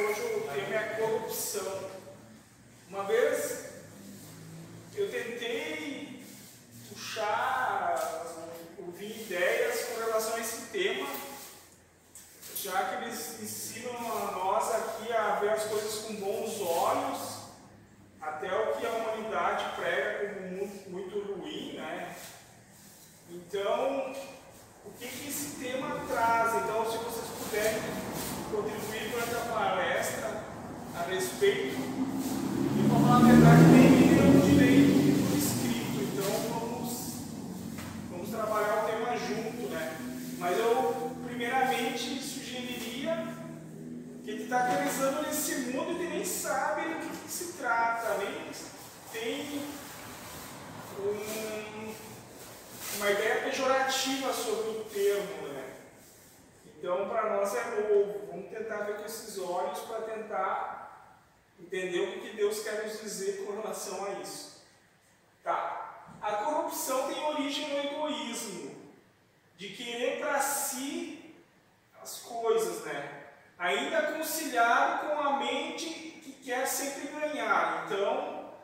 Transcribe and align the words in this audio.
hoje 0.00 0.20
o 0.20 0.40
tema 0.42 0.74
é 0.76 0.96
corrupção. 1.00 1.90
Uma 2.88 3.02
vez 3.04 3.70
eu 4.94 5.10
tentei 5.10 6.24
puxar, 6.88 8.24
ouvir 8.78 9.22
ideias 9.22 9.84
com 9.86 10.00
relação 10.00 10.34
a 10.34 10.40
esse 10.40 10.62
tema, 10.66 11.08
já 12.54 12.84
que 12.84 13.04
eles 13.04 13.42
ensinam 13.42 13.96
a 13.96 14.32
nós 14.32 14.74
aqui 14.74 15.12
a 15.12 15.36
ver 15.40 15.50
as 15.50 15.64
coisas 15.64 16.04
com 16.04 16.14
bons 16.14 16.60
olhos, 16.60 17.38
até 18.20 18.54
o 18.54 18.76
que 18.76 18.86
a 18.86 18.90
humanidade 18.90 19.76
prega 19.76 20.28
como 20.28 20.48
muito, 20.48 20.90
muito 20.90 21.32
ruim, 21.32 21.72
né? 21.72 22.16
Então, 23.30 24.14
o 24.84 24.90
que, 24.92 25.08
que 25.08 25.28
esse 25.28 25.56
tema 25.56 26.04
traz? 26.08 26.54
Então, 26.54 26.90
se 26.90 26.98
vocês 26.98 27.26
puderem 27.38 28.07
contribuir 28.50 29.10
durante 29.10 29.34
a 29.34 29.52
palestra 29.52 30.44
a 30.96 31.02
respeito, 31.02 31.76
e 31.76 32.88
para 32.88 32.98
falar 32.98 33.16
a 33.16 33.28
verdade, 33.32 33.62
nem 33.72 33.90
me 33.90 34.14
deu 34.14 34.40
direito 34.40 35.28
por 35.28 35.38
escrito, 35.38 35.98
então 36.02 36.30
vamos, 36.50 36.90
vamos 38.10 38.30
trabalhar 38.30 38.84
o 38.84 38.86
tema 38.86 39.16
junto, 39.16 39.68
né? 39.70 39.96
Mas 40.38 40.58
eu, 40.58 41.16
primeiramente, 41.26 42.20
sugeriria 42.22 43.26
que 44.24 44.30
ele 44.30 44.44
está 44.44 44.60
aterrissando 44.60 45.22
nesse 45.22 45.54
mundo 45.70 46.02
e 46.02 46.08
nem 46.08 46.24
sabe 46.24 46.82
do 46.82 47.00
que, 47.00 47.24
que 47.24 47.30
se 47.30 47.52
trata, 47.54 48.18
nem 48.18 48.48
tem 49.12 49.62
um, 50.98 51.94
uma 52.96 53.10
ideia 53.10 53.42
pejorativa 53.42 54.32
sobre 54.32 54.70
o 54.70 54.84
termo, 54.84 55.48
né? 55.48 55.64
Então, 56.78 57.08
para 57.08 57.36
nós 57.36 57.54
é 57.54 57.64
novo. 57.64 58.28
Vamos 58.28 58.50
tentar 58.50 58.84
ver 58.84 58.96
com 58.96 59.04
esses 59.04 59.38
olhos 59.38 59.80
para 59.80 60.02
tentar 60.02 61.16
entender 61.58 62.00
o 62.00 62.20
que 62.20 62.36
Deus 62.36 62.60
quer 62.60 62.84
nos 62.84 63.00
dizer 63.18 63.44
com 63.44 63.60
relação 63.60 64.04
a 64.06 64.10
isso. 64.20 64.62
Tá. 65.42 66.06
A 66.22 66.32
corrupção 66.32 67.08
tem 67.08 67.24
origem 67.24 67.68
no 67.68 67.78
egoísmo, 67.78 68.76
de 69.56 69.70
querer 69.70 70.20
para 70.20 70.40
si 70.40 71.34
as 72.00 72.20
coisas, 72.20 72.84
né? 72.84 73.26
Ainda 73.58 74.12
conciliado 74.12 75.08
com 75.08 75.20
a 75.20 75.38
mente 75.38 75.86
que 76.22 76.32
quer 76.44 76.66
sempre 76.66 77.08
ganhar. 77.08 77.86
Então, 77.86 78.54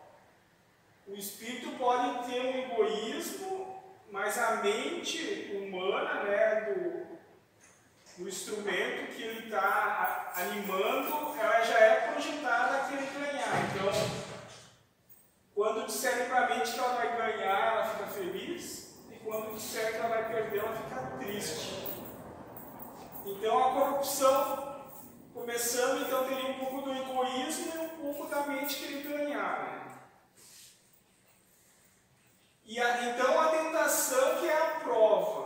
o 1.09 1.15
espírito 1.15 1.77
pode 1.77 2.31
ter 2.31 2.41
um 2.41 2.59
egoísmo, 2.59 3.83
mas 4.11 4.39
a 4.39 4.57
mente 4.57 5.51
humana, 5.57 6.23
né, 6.23 6.61
do, 6.61 7.05
instrumento 8.29 9.13
que 9.13 9.23
ele 9.23 9.47
está 9.47 10.33
animando, 10.37 11.37
ela 11.37 11.65
já 11.65 11.79
é 11.79 12.13
projetada 12.13 12.77
a 12.77 12.89
querer 12.89 13.11
ganhar. 13.13 13.75
Então, 13.75 14.24
quando 15.55 15.87
disserem 15.87 16.27
para 16.27 16.47
a 16.47 16.49
mente 16.49 16.73
que 16.73 16.79
ela 16.79 16.95
vai 16.95 17.17
ganhar, 17.17 17.75
ela 17.75 17.89
fica 17.91 18.07
feliz, 18.07 18.99
e 19.11 19.15
quando 19.17 19.55
disserem 19.55 19.93
que 19.93 19.99
ela 19.99 20.09
vai 20.09 20.29
perder, 20.29 20.59
ela 20.59 20.77
fica 20.77 21.17
triste. 21.19 21.89
Então, 23.25 23.59
a 23.59 23.73
corrupção, 23.73 24.91
começando, 25.33 26.07
então, 26.07 26.27
teria 26.27 26.51
um 26.51 26.59
pouco 26.59 26.83
do 26.83 26.93
egoísmo 26.93 27.73
e 27.75 27.79
um 27.79 27.89
pouco 27.89 28.27
da 28.27 28.43
mente 28.47 28.77
querer 28.77 29.03
ganhar. 29.03 29.63
Né? 29.63 29.85
E 32.67 32.81
a, 32.81 33.05
então 33.05 33.41
a 33.41 33.49
tentação 33.49 34.41
que 34.41 34.49
é 34.49 34.57
a 34.57 34.81
prova. 34.81 35.45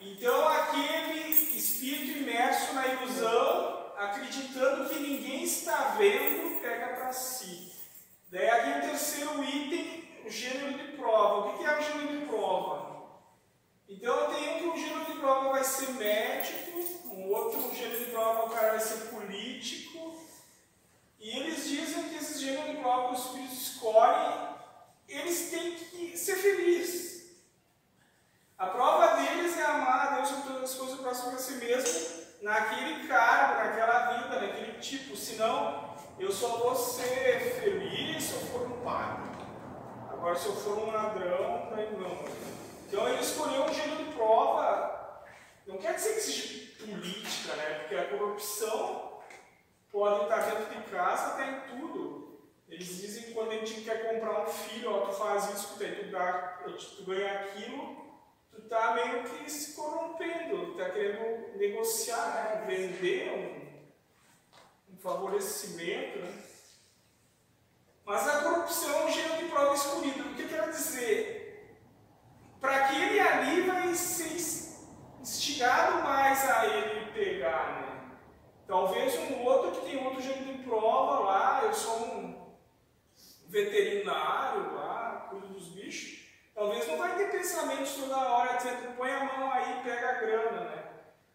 Então 0.00 0.48
aquele 0.48 1.30
espírito 1.30 2.18
imerso 2.18 2.74
na 2.74 2.86
ilusão, 2.88 3.92
acreditando 3.96 4.88
que 4.88 4.98
ninguém 4.98 5.44
está 5.44 5.94
vendo, 5.96 6.60
pega 6.60 6.88
para 6.88 7.12
si. 7.12 7.63
Daí 8.34 8.50
aqui 8.50 8.78
o 8.80 8.90
terceiro 8.90 9.44
item, 9.44 10.08
o 10.26 10.28
gênero 10.28 10.76
de 10.76 10.96
prova. 10.96 11.50
O 11.50 11.56
que 11.56 11.64
é 11.64 11.78
o 11.78 11.80
gênero 11.80 12.18
de 12.18 12.26
prova? 12.26 13.04
Então 13.88 14.12
eu 14.12 14.34
tenho 14.34 14.58
que 14.58 14.66
o 14.66 14.76
gênero 14.76 15.04
de 15.04 15.20
prova 15.20 15.52
vai 15.52 15.62
ser 15.62 15.90
médico, 15.90 16.80
um 17.14 17.30
outro 17.30 17.72
gênero 17.72 18.04
de 18.04 18.10
prova 18.10 18.46
o 18.46 18.50
cara 18.50 18.72
vai 18.72 18.80
ser 18.80 19.08
político. 19.10 20.18
E 21.20 21.30
eles 21.30 21.68
dizem 21.68 22.08
que 22.08 22.16
esse 22.16 22.44
gênero 22.44 22.72
de 22.72 22.78
prova 22.78 23.10
que 23.10 23.14
os 23.14 23.24
espíritos 23.24 23.62
escolhem 23.68 24.54
eles 25.08 25.50
têm 25.50 25.74
que 25.76 26.18
ser 26.18 26.34
felizes. 26.34 27.36
A 28.58 28.66
prova 28.66 29.16
deles 29.16 29.56
é 29.56 29.64
amar 29.64 30.08
a 30.08 30.16
Deus 30.16 30.28
sobre 30.28 30.48
todas 30.54 30.72
as 30.72 30.76
coisas 30.76 30.98
próximas 30.98 31.34
a 31.34 31.38
si 31.38 31.52
mesmo, 31.52 32.24
naquele 32.42 33.06
cargo, 33.06 33.62
naquela 33.62 34.12
vida, 34.12 34.40
naquele 34.40 34.80
tipo. 34.80 35.16
Senão, 35.16 35.83
eu 36.18 36.30
só 36.30 36.58
vou 36.58 36.74
ser 36.74 37.40
feliz 37.60 38.22
se 38.22 38.34
eu 38.34 38.40
for 38.40 38.66
um 38.66 38.80
padre. 38.82 39.30
Agora, 40.10 40.36
se 40.36 40.46
eu 40.46 40.54
for 40.54 40.78
um 40.78 40.90
ladrão, 40.90 41.68
daí 41.74 41.90
não. 41.96 42.24
Então, 42.86 43.08
ele 43.08 43.20
escolheu 43.20 43.64
um 43.64 43.74
gênero 43.74 44.04
de 44.04 44.12
prova. 44.12 45.24
Não 45.66 45.78
quer 45.78 45.94
dizer 45.94 46.14
que 46.14 46.20
seja 46.20 46.86
política, 46.86 47.56
né? 47.56 47.78
Porque 47.80 47.96
a 47.96 48.08
corrupção 48.08 49.20
pode 49.90 50.22
estar 50.24 50.38
dentro 50.38 50.74
de 50.74 50.90
casa, 50.90 51.34
até 51.34 51.50
em 51.50 51.78
tudo. 51.78 52.24
Eles 52.68 52.86
dizem 52.86 53.24
que 53.24 53.34
quando 53.34 53.52
a 53.52 53.56
gente 53.56 53.82
quer 53.82 54.10
comprar 54.10 54.42
um 54.42 54.46
filho, 54.46 54.90
ó, 54.90 55.06
tu 55.06 55.12
faz 55.12 55.52
isso, 55.52 55.76
tu, 55.78 56.10
dá, 56.10 56.62
tu 56.64 57.04
ganha 57.04 57.32
aquilo, 57.40 57.96
tu 58.50 58.62
tá 58.62 58.94
meio 58.94 59.22
que 59.24 59.50
se 59.50 59.74
corrompendo, 59.74 60.74
tá 60.76 60.90
querendo 60.90 61.56
negociar, 61.56 62.64
né? 62.66 62.76
vender 62.76 63.30
um 63.30 63.63
favorecimento. 65.04 66.18
Né? 66.18 66.42
Mas 68.06 68.26
a 68.26 68.42
corrupção 68.42 69.02
é 69.02 69.04
um 69.04 69.12
gênero 69.12 69.36
de 69.36 69.50
prova 69.50 69.74
escolhida. 69.74 70.22
O 70.22 70.34
que 70.34 70.48
quer 70.48 70.70
dizer? 70.70 71.78
Para 72.58 72.86
aquele 72.86 73.20
ali 73.20 73.60
vai 73.60 73.94
ser 73.94 74.34
instigado 75.20 76.02
mais 76.02 76.50
a 76.50 76.66
ele 76.66 77.12
pegar, 77.12 77.82
né? 77.82 78.18
Talvez 78.66 79.14
um 79.18 79.42
outro 79.44 79.72
que 79.72 79.90
tem 79.90 80.02
outro 80.02 80.22
gênero 80.22 80.56
de 80.56 80.62
prova 80.64 81.18
lá, 81.20 81.60
eu 81.64 81.74
sou 81.74 81.98
um 82.06 82.54
veterinário 83.46 84.74
lá, 84.74 85.26
cuida 85.28 85.48
dos 85.48 85.68
bichos, 85.68 86.26
talvez 86.54 86.88
não 86.88 86.96
vai 86.96 87.14
ter 87.16 87.30
pensamentos 87.30 87.94
toda 87.94 88.16
hora 88.16 88.56
dizendo 88.56 88.96
põe 88.96 89.10
a 89.10 89.24
mão 89.24 89.52
aí 89.52 89.82
pega 89.82 90.10
a 90.10 90.14
grana, 90.14 90.60
né? 90.62 90.84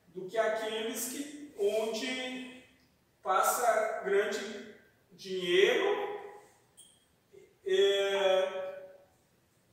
Do 0.07 0.27
que 0.27 0.37
aqueles 0.39 1.09
que 1.09 1.53
onde 1.59 2.59
passa 3.21 3.58
dinheiro, 5.19 6.29
é, 7.65 8.79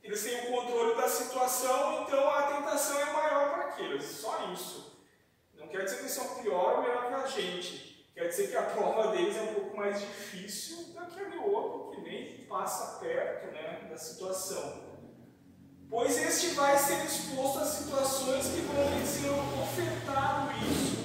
eles 0.03 0.21
têm 0.21 0.41
o 0.41 0.51
controle 0.51 0.95
da 0.95 1.07
situação, 1.07 2.03
então 2.03 2.29
a 2.29 2.43
tentação 2.43 2.99
é 2.99 3.13
maior 3.13 3.53
para 3.53 3.63
aqueles, 3.67 4.03
só 4.03 4.51
isso. 4.51 5.07
Não 5.55 5.69
quer 5.69 5.85
dizer 5.85 5.95
que 5.95 6.01
eles 6.03 6.11
são 6.11 6.43
pior 6.43 6.75
ou 6.75 6.81
melhor 6.81 7.07
que 7.07 7.13
a 7.13 7.27
gente. 7.27 8.05
Quer 8.13 8.27
dizer 8.27 8.49
que 8.49 8.57
a 8.57 8.63
prova 8.63 9.15
deles 9.15 9.37
é 9.37 9.41
um 9.43 9.53
pouco 9.53 9.77
mais 9.77 10.01
difícil 10.01 10.93
daquele 10.93 11.37
outro 11.37 11.91
que 11.91 12.01
nem 12.01 12.45
passa 12.45 12.99
perto 12.99 13.47
né, 13.53 13.87
da 13.89 13.97
situação. 13.97 14.85
Pois 15.89 16.17
este 16.17 16.47
vai 16.55 16.77
ser 16.77 17.05
exposto 17.05 17.59
a 17.59 17.65
situações 17.65 18.47
que 18.47 18.61
vão 18.61 18.75
lhe 18.75 19.61
ofertado 19.61 20.51
isso. 20.69 20.97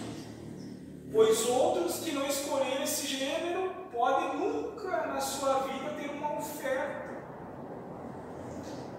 Pois 1.13 1.47
outros 1.47 2.01
que 2.01 2.11
não 2.11 2.27
escolheram 2.27 2.83
esse 2.83 3.07
gênero 3.07 3.82
podem 3.93 4.39
nunca 4.39 5.07
na 5.07 5.21
sua 5.21 5.61
vida 5.61 5.91
ter 5.91 6.11
uma 6.11 6.39
oferta. 6.39 7.13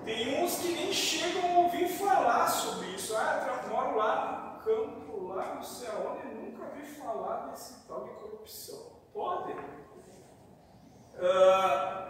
Tem 0.06 0.44
uns 0.44 0.58
que 0.58 0.74
nem 0.74 0.94
chegam 0.94 1.56
a 1.56 1.60
ouvir 1.60 1.88
falar 1.88 2.48
sobre 2.48 2.88
isso. 2.88 3.16
Ah, 3.16 3.62
eu 3.64 3.70
moro 3.70 3.98
lá 3.98 4.54
no 4.54 4.64
campo, 4.64 5.28
lá 5.34 5.56
no 5.56 5.64
céu, 5.64 6.12
onde 6.12 6.34
nunca 6.36 6.66
vi 6.76 6.86
falar 6.86 7.48
desse 7.48 7.88
tal 7.88 8.04
de 8.04 8.12
corrupção. 8.12 8.94
Podem. 9.14 9.56
Uh, 11.16 12.04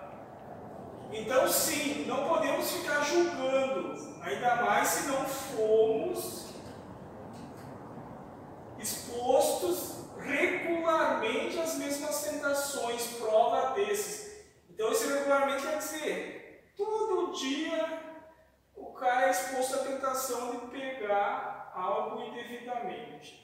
então, 1.12 1.48
sim, 1.48 2.06
não 2.06 2.28
podemos 2.28 2.72
ficar 2.72 3.02
julgando, 3.02 3.96
ainda 4.24 4.56
mais 4.58 4.88
se 4.88 5.08
não 5.08 5.25
fomos 5.25 6.48
expostos 8.80 10.03
regularmente 10.25 11.60
às 11.60 11.75
mesmas 11.75 12.24
tentações, 12.24 13.18
prova 13.18 13.74
desses. 13.74 14.46
Então, 14.70 14.92
esse 14.92 15.08
regularmente 15.08 15.66
quer 15.66 15.78
dizer, 15.78 16.74
todo 16.75 17.34
dia 17.34 18.02
o 18.75 18.94
cara 18.94 19.28
é 19.28 19.31
exposto 19.31 19.75
à 19.75 19.84
tentação 19.84 20.52
de 20.52 20.68
pegar 20.68 21.72
algo 21.75 22.22
indevidamente. 22.22 23.44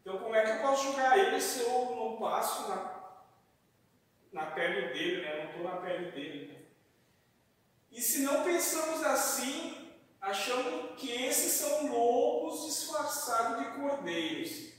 Então, 0.00 0.18
como 0.18 0.34
é 0.34 0.44
que 0.44 0.50
eu 0.50 0.60
posso 0.60 0.84
julgar 0.84 1.18
ele 1.18 1.40
se 1.40 1.62
eu 1.62 1.96
não 1.96 2.16
passo 2.18 2.68
na 2.68 2.94
na 4.34 4.46
pele 4.46 4.92
dele, 4.92 5.22
né? 5.22 5.44
não 5.44 5.50
estou 5.50 5.62
na 5.62 5.76
pele 5.76 6.10
dele. 6.10 6.48
Né? 6.48 6.58
E 7.92 8.02
se 8.02 8.22
não 8.22 8.42
pensamos 8.42 9.02
assim, 9.04 9.92
achamos 10.20 11.00
que 11.00 11.10
esses 11.10 11.52
são 11.52 11.86
lobos 11.92 12.66
disfarçados 12.66 13.60
de 13.60 13.80
cordeiros, 13.80 14.73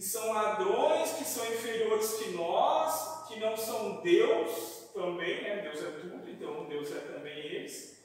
que 0.00 0.06
são 0.06 0.32
ladrões, 0.32 1.12
que 1.12 1.24
são 1.24 1.44
inferiores 1.44 2.14
que 2.14 2.30
nós, 2.30 3.28
que 3.28 3.38
não 3.38 3.54
são 3.54 4.00
Deus 4.00 4.88
também, 4.94 5.42
né? 5.42 5.56
Deus 5.60 5.84
é 5.84 5.90
tudo, 5.90 6.30
então 6.30 6.64
Deus 6.64 6.90
é 6.90 7.00
também 7.00 7.38
eles. 7.38 8.02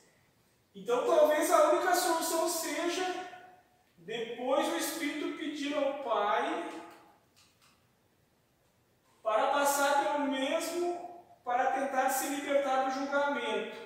Então 0.76 1.06
talvez 1.06 1.50
a 1.50 1.70
única 1.70 1.96
solução 1.96 2.50
seja 2.50 3.06
depois 3.98 4.68
o 4.74 4.76
Espírito 4.76 5.38
pedir 5.38 5.74
ao 5.74 6.04
Pai 6.04 6.70
para 9.24 9.48
passar 9.54 10.04
pelo 10.04 10.28
mesmo, 10.28 11.24
para 11.46 11.72
tentar 11.72 12.10
se 12.10 12.28
libertar 12.28 12.90
do 12.90 13.00
julgamento. 13.00 13.78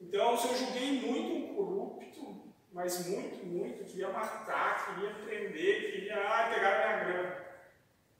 Então, 0.00 0.38
se 0.38 0.46
eu 0.46 0.56
julguei 0.56 1.00
muito 1.00 1.43
mas 2.74 3.06
muito, 3.06 3.46
muito, 3.46 3.84
queria 3.84 4.08
matar, 4.08 4.84
queria 4.84 5.14
prender, 5.14 5.92
queria 5.92 6.16
ah, 6.16 6.50
pegar 6.52 6.76
minha 6.76 7.04
grana. 7.04 7.44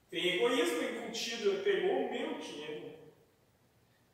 Tem 0.09 0.37
egoísmo 0.37 0.81
incutido, 0.81 1.65
pegou 1.65 2.07
o 2.07 2.11
meu 2.13 2.39
dinheiro. 2.39 2.95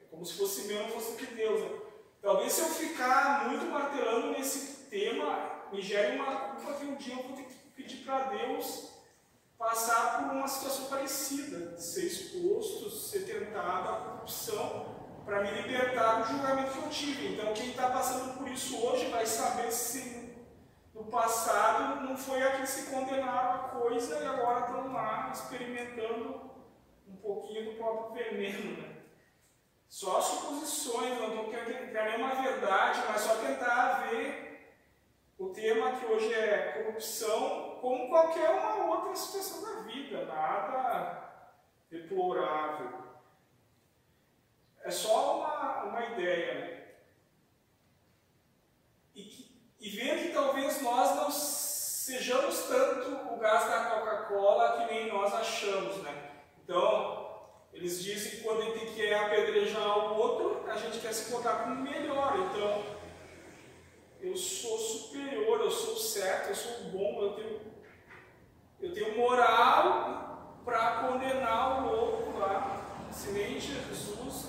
É 0.00 0.04
como 0.10 0.25
se 0.25 0.38
fosse 0.38 0.62
meu, 0.62 0.82
não 0.82 0.88
fosse 0.88 1.14
de 1.19 1.26
Deus. 1.26 1.60
Né? 1.60 1.78
Talvez 2.22 2.54
se 2.54 2.62
eu 2.62 2.69
ficar 2.69 3.50
muito 3.50 3.66
martelando 3.66 4.31
nesse 4.31 4.87
tema, 4.88 5.69
me 5.70 5.82
gere 5.82 6.16
uma 6.16 6.54
culpa 6.54 6.72
que 6.72 6.86
um 6.86 6.96
dia 6.96 7.14
eu 7.16 7.22
vou 7.22 7.36
ter 7.36 7.44
que 7.44 7.54
pedir 7.76 7.98
para 7.98 8.31
Deus 8.31 8.93
passar 9.58 10.20
por 10.20 10.36
uma 10.36 10.48
situação 10.48 10.86
parecida, 10.86 11.78
ser 11.78 12.06
exposto, 12.06 12.88
ser 12.88 13.26
tentado 13.26 13.90
à 13.90 13.93
corrupção, 13.93 14.96
para 15.26 15.43
me 15.43 15.50
libertar 15.50 16.22
do 16.22 16.32
julgamento 16.32 16.72
que 16.72 16.78
eu 16.78 16.88
tive. 16.88 17.34
Então, 17.34 17.52
quem 17.52 17.69
está 17.69 17.90
passando 17.90 18.38
por 18.38 18.48
isso 18.48 18.82
hoje 18.82 19.10
vai 19.10 19.26
saber 19.26 19.70
se 19.70 20.19
no 21.00 21.06
passado 21.06 22.02
não 22.02 22.14
foi 22.14 22.43
a 22.43 22.58
que 22.58 22.67
se 22.67 22.91
condenaram 22.91 23.55
a 23.55 23.69
coisa 23.69 24.19
e 24.19 24.26
agora 24.26 24.67
estão 24.67 24.93
lá 24.93 25.31
experimentando 25.32 26.50
um 27.08 27.17
pouquinho 27.17 27.73
do 27.73 27.79
próprio 27.79 28.12
veneno. 28.12 28.82
Né? 28.82 28.97
Só 29.88 30.20
suposições, 30.20 31.19
não 31.19 31.29
estou 31.29 31.49
querendo 31.49 31.91
nenhuma 31.91 32.43
verdade, 32.43 33.00
mas 33.08 33.23
só 33.23 33.35
tentar 33.37 34.08
ver 34.11 34.76
o 35.38 35.49
tema 35.49 35.93
que 35.93 36.05
hoje 36.05 36.35
é 36.35 36.82
corrupção 36.82 37.79
como 37.81 38.11
qualquer 38.11 38.50
uma 38.50 38.94
outra 38.94 39.17
situação 39.17 39.62
da 39.62 39.81
vida, 39.82 40.26
nada 40.26 41.31
deplorável. 41.91 43.00
É 44.82 44.91
só 44.91 45.38
uma, 45.38 45.85
uma 45.85 46.05
ideia, 46.06 46.55
né? 46.61 46.81
E, 49.14 49.25
que, 49.25 49.69
e 49.81 49.88
ver 49.88 50.27
que 50.27 50.35
talvez 50.35 50.82
nós 50.82 51.17
não 51.17 51.31
sejamos 51.31 52.65
tanto 52.65 53.32
o 53.32 53.38
gás 53.38 53.65
da 53.67 53.85
Coca-Cola 53.85 54.79
que 54.79 54.93
nem 54.93 55.09
nós 55.11 55.32
achamos, 55.32 55.97
né? 56.03 56.32
Então, 56.62 57.41
eles 57.73 58.03
dizem 58.03 58.32
que 58.32 58.41
quando 58.43 58.61
a 58.61 58.65
gente 58.67 58.94
quer 58.94 59.15
apedrejar 59.15 60.12
o 60.12 60.19
outro, 60.19 60.71
a 60.71 60.77
gente 60.77 60.99
quer 60.99 61.15
se 61.15 61.31
colocar 61.31 61.65
como 61.65 61.77
melhor. 61.77 62.35
Então, 62.38 62.82
eu 64.21 64.37
sou 64.37 64.77
superior, 64.77 65.61
eu 65.61 65.71
sou 65.71 65.97
certo, 65.97 66.50
eu 66.50 66.55
sou 66.55 66.85
bom, 66.91 67.23
eu 67.23 67.32
tenho, 67.32 67.61
eu 68.81 68.93
tenho 68.93 69.17
moral 69.17 70.61
para 70.62 71.09
condenar 71.09 71.87
o 71.87 71.91
outro 71.91 72.38
lá. 72.38 73.09
Se 73.11 73.31
nem 73.31 73.59
Jesus 73.59 74.44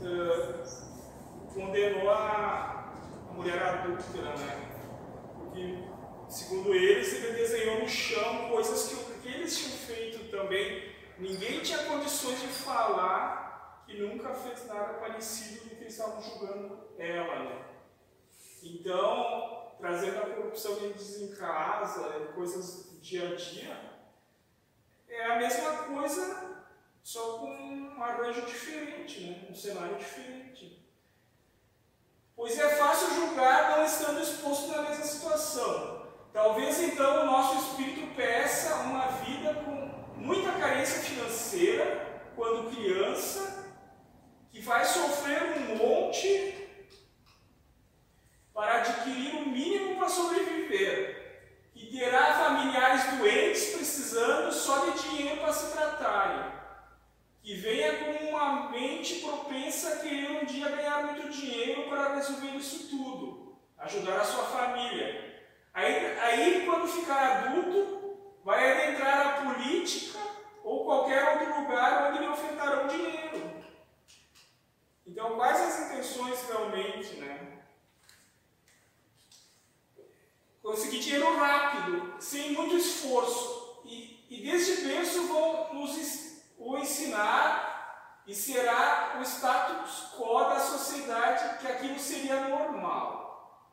uh, 0.00 1.52
condenou 1.52 2.08
a, 2.10 2.79
mulher 3.40 3.62
adúltera, 3.62 4.36
né? 4.36 4.70
Porque, 5.34 5.78
segundo 6.28 6.74
eles, 6.74 7.12
ele 7.14 7.32
desenhou 7.32 7.80
no 7.80 7.88
chão 7.88 8.50
coisas 8.50 8.88
que, 8.88 9.20
que 9.20 9.28
eles 9.28 9.58
tinham 9.58 9.78
feito 9.78 10.30
também 10.30 10.90
Ninguém 11.20 11.60
tinha 11.60 11.84
condições 11.84 12.40
de 12.40 12.48
falar 12.48 13.84
que 13.86 14.00
nunca 14.00 14.32
fez 14.32 14.66
nada 14.66 14.94
parecido 14.94 15.68
do 15.68 15.76
que 15.76 15.82
eles 15.82 15.92
estavam 15.92 16.18
julgando 16.22 16.88
ela. 16.96 17.44
Né? 17.44 17.64
Então, 18.62 19.70
trazendo 19.78 20.18
a 20.18 20.30
corrupção 20.34 20.76
que 20.76 20.94
diz 20.94 21.20
em 21.20 21.36
casa, 21.36 22.08
coisas 22.34 22.86
do 22.86 23.00
dia 23.00 23.28
a 23.28 23.34
dia, 23.34 24.00
é 25.06 25.26
a 25.26 25.36
mesma 25.36 25.76
coisa, 25.84 26.64
só 27.02 27.38
com 27.38 27.50
um 27.50 28.02
arranjo 28.02 28.46
diferente, 28.46 29.20
né? 29.20 29.46
um 29.50 29.54
cenário 29.54 29.98
diferente. 29.98 30.79
Pois 32.40 32.58
é 32.58 32.70
fácil 32.70 33.14
julgar 33.16 33.76
não 33.76 33.84
estando 33.84 34.22
exposto 34.22 34.68
na 34.68 34.80
mesma 34.80 35.04
situação. 35.04 36.06
Talvez 36.32 36.80
então 36.80 37.20
o 37.20 37.26
nosso 37.26 37.58
espírito 37.58 38.14
peça 38.16 38.76
uma 38.76 39.08
vida 39.08 39.52
com 39.56 39.90
muita 40.16 40.52
carência 40.52 41.02
financeira 41.02 42.32
quando 42.34 42.74
criança, 42.74 43.74
que 44.50 44.58
vai 44.62 44.86
sofrer 44.86 45.52
um 45.58 45.76
monte 45.76 46.66
para 48.54 48.78
adquirir 48.78 49.34
o 49.34 49.46
mínimo 49.46 49.96
para 49.96 50.08
sobreviver, 50.08 51.60
e 51.74 51.88
terá 51.88 52.38
familiares 52.38 53.18
doentes 53.18 53.74
precisando 53.74 54.50
só 54.50 54.86
de 54.86 55.02
dinheiro 55.02 55.42
para 55.42 55.52
se 55.52 55.72
tratarem, 55.72 56.42
que 57.42 57.54
venha 57.54 58.04
com 58.04 58.26
uma 58.28 58.70
mente 58.70 59.20
propensa 59.20 59.94
a 59.94 59.96
querer 60.00 60.42
um 60.42 60.44
dia 60.44 60.68
ganhar 60.68 61.04
muito 61.04 61.30
dinheiro 61.30 61.88
para 61.88 62.14
resolver 62.14 62.56
isso 62.56 62.88
tudo, 62.88 63.58
ajudar 63.78 64.20
a 64.20 64.24
sua 64.24 64.44
família. 64.44 65.48
Aí, 65.72 66.18
aí 66.18 66.66
quando 66.66 66.86
ficar 66.86 67.46
adulto, 67.46 68.18
vai 68.44 68.72
adentrar 68.72 69.26
a 69.26 69.42
política 69.42 70.18
ou 70.62 70.84
qualquer 70.84 71.38
outro 71.38 71.62
lugar 71.62 72.10
onde 72.10 72.18
lhe 72.18 72.28
ofertarão 72.28 72.86
dinheiro. 72.86 73.64
Então, 75.06 75.36
quais 75.36 75.60
as 75.60 75.90
intenções 75.90 76.46
realmente, 76.48 77.14
né? 77.14 77.62
Conseguir 80.62 81.00
dinheiro 81.00 81.36
rápido, 81.36 82.14
sem 82.20 82.52
muito 82.52 82.76
esforço. 82.76 83.80
E, 83.84 84.24
e 84.28 84.42
desde 84.42 84.86
berço 84.86 85.26
vão 85.26 85.74
nos 85.74 85.96
o 86.60 86.76
ensinar 86.76 88.22
e 88.26 88.34
será 88.34 89.16
o 89.18 89.22
status 89.22 90.12
quo 90.14 90.44
da 90.44 90.60
sociedade 90.60 91.58
que 91.58 91.66
aquilo 91.66 91.98
seria 91.98 92.48
normal. 92.48 93.66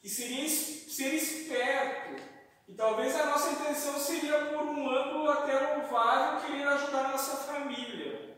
Que 0.00 0.08
seria 0.08 0.48
ser 0.48 1.14
esperto, 1.14 2.22
e 2.66 2.74
talvez 2.74 3.14
a 3.14 3.26
nossa 3.26 3.50
intenção 3.50 3.98
seria, 3.98 4.46
por 4.46 4.62
um 4.62 4.88
ângulo 4.88 5.30
até 5.30 5.76
louvável, 5.76 6.40
querer 6.40 6.66
ajudar 6.66 7.10
nossa 7.10 7.36
família. 7.36 8.36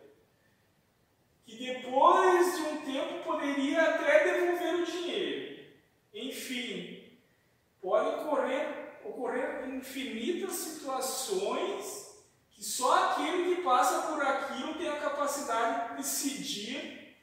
Que 1.47 1.57
depois 1.57 2.57
de 2.57 2.62
um 2.62 2.81
tempo 2.83 3.25
poderia 3.25 3.83
até 3.83 4.25
devolver 4.25 4.75
o 4.75 4.85
dinheiro. 4.85 5.65
Enfim, 6.12 7.19
podem 7.81 8.17
ocorrer, 8.17 9.01
ocorrer 9.05 9.69
infinitas 9.71 10.53
situações 10.53 12.08
que 12.59 12.65
só 12.65 13.12
aquele 13.12 13.55
que 13.55 13.62
passa 13.62 14.09
por 14.09 14.21
aquilo 14.21 14.75
tem 14.75 14.88
a 14.88 14.99
capacidade 14.99 15.91
de 15.91 15.97
decidir. 15.99 17.17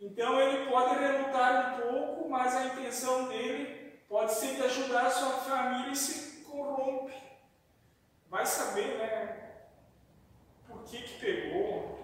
Então 0.00 0.40
ele 0.40 0.70
pode 0.70 0.98
relutar 0.98 1.74
um 1.74 1.82
pouco, 1.82 2.30
mas 2.30 2.56
a 2.56 2.64
intenção 2.68 3.28
dele 3.28 4.00
pode 4.08 4.32
ser 4.32 4.54
de 4.54 4.62
ajudar 4.62 5.08
a 5.08 5.10
sua 5.10 5.32
família 5.40 5.92
e 5.92 5.96
se 5.96 6.42
corrompe. 6.44 7.12
Vai 8.30 8.46
saber, 8.46 8.96
né? 8.96 9.66
Por 10.66 10.82
que 10.84 11.02
que 11.02 11.20
pegou. 11.20 11.98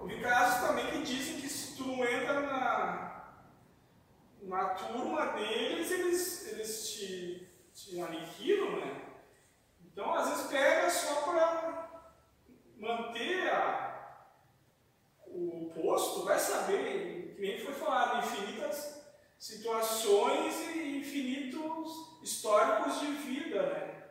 Houve 0.00 0.20
casos 0.20 0.66
também 0.66 0.90
que 0.90 1.02
dizem 1.02 1.40
que 1.40 1.48
se 1.48 1.76
tu 1.76 2.04
entra 2.04 2.40
na, 2.40 3.36
na 4.42 4.64
turma 4.70 5.26
deles, 5.34 5.88
eles, 5.88 6.48
eles 6.48 6.90
te, 6.90 7.48
te 7.72 8.00
aniquilam, 8.00 8.80
né? 8.80 9.05
Então, 9.96 10.12
às 10.12 10.28
vezes, 10.28 10.46
pega 10.48 10.90
só 10.90 11.22
para 11.22 11.88
manter 12.76 13.48
a, 13.48 14.18
o 15.26 15.72
posto, 15.74 16.22
vai 16.22 16.38
saber, 16.38 17.32
que 17.34 17.40
nem 17.40 17.58
foi 17.58 17.72
falado, 17.72 18.18
infinitas 18.18 19.02
situações 19.38 20.54
e 20.68 20.98
infinitos 20.98 22.20
históricos 22.22 23.00
de 23.00 23.06
vida, 23.06 23.62
né? 23.62 24.04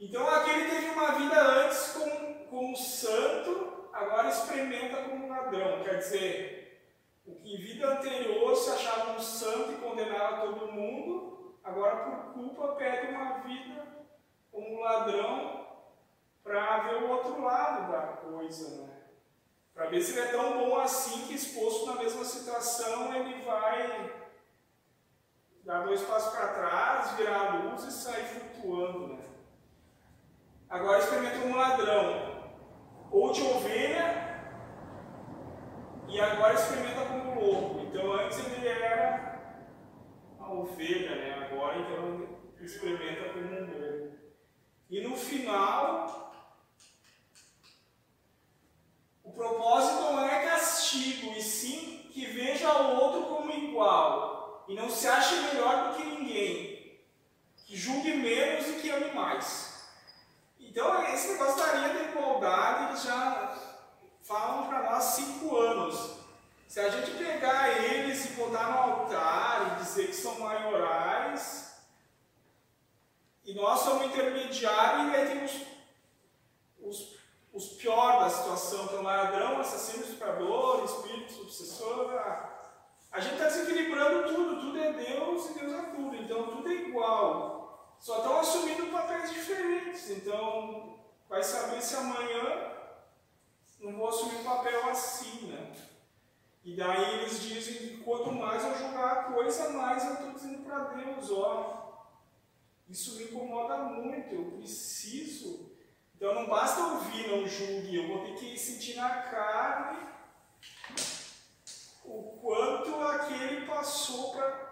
Então 0.00 0.28
aquele 0.28 0.68
teve 0.68 0.88
uma 0.88 1.12
vida 1.12 1.40
antes 1.40 1.92
como, 1.92 2.46
como 2.46 2.76
santo, 2.76 3.90
agora 3.92 4.28
experimenta 4.28 5.04
como 5.04 5.28
ladrão. 5.28 5.84
Quer 5.84 5.98
dizer, 5.98 6.90
o 7.24 7.36
que 7.36 7.54
em 7.54 7.58
vida 7.58 7.92
anterior 7.92 8.56
se 8.56 8.70
achava 8.70 9.12
um 9.12 9.20
santo 9.20 9.70
e 9.70 9.76
condenava 9.76 10.48
todo 10.48 10.72
mundo, 10.72 11.60
agora 11.62 12.10
por 12.10 12.34
culpa 12.34 12.74
pede 12.74 13.12
uma 13.12 13.38
vida 13.38 13.93
como 14.54 14.80
ladrão 14.80 15.66
para 16.44 16.78
ver 16.84 17.02
o 17.02 17.10
outro 17.10 17.42
lado 17.42 17.90
da 17.90 18.02
coisa, 18.18 18.82
né? 18.82 18.94
Para 19.74 19.86
ver 19.86 20.00
se 20.00 20.12
ele 20.12 20.28
é 20.28 20.30
tão 20.30 20.58
bom 20.58 20.78
assim 20.78 21.26
que 21.26 21.34
exposto 21.34 21.86
na 21.86 21.96
mesma 21.96 22.24
situação 22.24 23.12
ele 23.12 23.42
vai 23.42 24.12
dar 25.64 25.84
dois 25.84 26.00
passos 26.02 26.32
para 26.32 26.48
trás, 26.48 27.16
virar 27.16 27.40
a 27.40 27.54
luz 27.56 27.82
e 27.82 27.90
sair 27.90 28.24
flutuando. 28.26 29.14
Né? 29.14 29.24
Agora 30.70 30.98
experimenta 30.98 31.46
um 31.46 31.56
ladrão, 31.56 32.52
ou 33.10 33.32
de 33.32 33.42
ovelha, 33.42 34.24
e 36.06 36.20
agora 36.20 36.54
experimenta 36.54 37.06
como 37.06 37.40
lobo. 37.40 37.80
Então 37.80 38.12
antes 38.12 38.38
ele 38.38 38.68
era 38.68 39.56
a 40.38 40.52
ovelha, 40.52 41.16
né? 41.16 41.48
agora 41.50 41.78
então 41.78 42.28
experimenta 42.60 43.32
como 43.32 43.46
um 43.46 43.60
lobo. 43.60 44.03
E 44.94 45.00
no 45.00 45.16
final, 45.16 46.32
o 49.24 49.32
propósito 49.32 50.00
não 50.02 50.24
é 50.24 50.44
castigo, 50.44 51.32
e 51.32 51.42
sim 51.42 52.08
que 52.12 52.26
veja 52.26 52.72
o 52.72 53.00
outro 53.00 53.22
como 53.22 53.50
igual 53.50 54.64
e 54.68 54.74
não 54.76 54.88
se 54.88 55.08
ache 55.08 55.34
melhor 55.34 55.88
do 55.88 55.96
que 55.96 56.04
ninguém, 56.04 57.02
que 57.66 57.76
julgue 57.76 58.14
menos 58.14 58.68
e 58.68 58.72
que 58.74 58.88
ame 58.88 59.12
mais. 59.12 59.82
Então, 60.60 61.04
esse 61.12 61.32
negócio 61.32 61.56
da 61.56 61.72
linha 61.72 61.94
da 61.94 62.02
igualdade, 62.12 63.04
já 63.04 63.58
falam 64.22 64.68
para 64.68 64.92
nós 64.92 65.02
cinco 65.02 65.56
anos. 65.56 66.20
Se 66.68 66.78
a 66.78 66.88
gente 66.88 67.10
pegar 67.18 67.82
eles 67.82 68.26
e 68.26 68.28
botar 68.34 68.70
no 68.70 68.78
altar 68.78 69.72
e 69.72 69.82
dizer 69.82 70.06
que 70.06 70.14
são 70.14 70.38
maiorais, 70.38 71.73
e 73.44 73.52
nós 73.52 73.80
somos 73.80 74.06
intermediários, 74.06 75.12
e 75.12 75.16
aí 75.16 75.28
tem 75.28 75.44
os, 75.44 75.60
os, 76.80 77.16
os 77.52 77.66
piores 77.74 78.20
da 78.20 78.30
situação, 78.30 78.88
que 78.88 78.94
é 78.94 78.98
o 78.98 79.02
ladrão, 79.02 79.60
assassino, 79.60 80.04
estuprador, 80.04 80.84
espírito 80.84 81.42
obsessor. 81.42 82.10
A 83.12 83.20
gente 83.20 83.34
está 83.34 83.44
desequilibrando 83.44 84.34
tudo, 84.34 84.60
tudo 84.60 84.78
é 84.78 84.92
Deus 84.92 85.50
e 85.50 85.58
Deus 85.58 85.72
é 85.72 85.82
tudo, 85.94 86.16
então 86.16 86.46
tudo 86.48 86.68
é 86.68 86.72
igual. 86.72 87.96
Só 88.00 88.18
estão 88.18 88.40
assumindo 88.40 88.86
papéis 88.86 89.32
diferentes, 89.32 90.10
então 90.10 90.98
vai 91.28 91.42
saber 91.42 91.80
se 91.82 91.96
amanhã 91.96 92.72
não 93.80 93.96
vou 93.98 94.08
assumir 94.08 94.36
um 94.36 94.44
papel 94.44 94.88
assim, 94.88 95.46
né? 95.46 95.72
E 96.64 96.74
daí 96.74 97.20
eles 97.20 97.42
dizem 97.42 97.74
que 97.74 97.96
quanto 97.98 98.32
mais 98.32 98.64
eu 98.64 98.74
jogar 98.78 99.12
a 99.12 99.22
coisa, 99.24 99.68
mais 99.68 100.02
eu 100.02 100.14
estou 100.14 100.32
dizendo 100.32 100.64
para 100.64 100.84
Deus, 100.84 101.30
ó, 101.30 101.83
isso 102.88 103.16
me 103.16 103.24
incomoda 103.24 103.76
muito, 103.78 104.34
eu 104.34 104.52
preciso. 104.52 105.72
Então 106.14 106.34
não 106.34 106.46
basta 106.46 106.80
ouvir, 106.80 107.28
não 107.28 107.46
julgue, 107.46 107.96
eu 107.96 108.08
vou 108.08 108.24
ter 108.24 108.34
que 108.34 108.58
sentir 108.58 108.96
na 108.96 109.22
carne 109.22 109.98
o 112.04 112.38
quanto 112.40 112.94
aquele 113.02 113.66
passou 113.66 114.32
para 114.32 114.64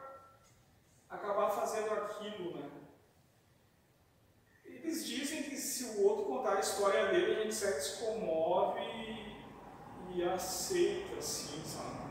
acabar 1.08 1.50
fazendo 1.50 1.92
aquilo, 1.92 2.56
né? 2.56 2.70
Eles 4.64 5.06
dizem 5.06 5.42
que 5.44 5.56
se 5.56 5.84
o 5.84 6.06
outro 6.06 6.26
contar 6.26 6.56
a 6.56 6.60
história 6.60 7.06
dele, 7.06 7.36
a 7.36 7.42
gente 7.42 7.54
se 7.54 7.98
comove 7.98 8.80
e 10.14 10.22
aceita, 10.22 11.16
assim, 11.18 11.62
sabe? 11.64 12.02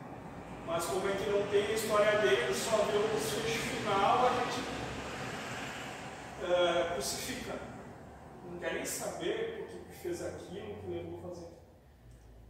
Mas 0.65 0.85
como 0.85 1.07
é 1.07 1.13
que 1.13 1.29
não 1.29 1.47
tem 1.49 1.67
a 1.67 1.71
história 1.71 2.19
dele, 2.19 2.53
só 2.53 2.77
vê 2.77 2.97
o 2.97 3.07
desfecho 3.09 3.59
final, 3.59 4.27
a 4.27 4.29
gente 4.29 4.80
uh, 6.43 6.93
crucifica. 6.93 7.59
Não 8.45 8.59
quer 8.59 8.73
nem 8.73 8.85
saber 8.85 9.57
por 9.57 9.67
que 9.67 9.93
fez 9.93 10.25
aquilo, 10.25 10.75
que 10.75 10.89
levou 10.89 11.19
a 11.19 11.29
fazer. 11.29 11.47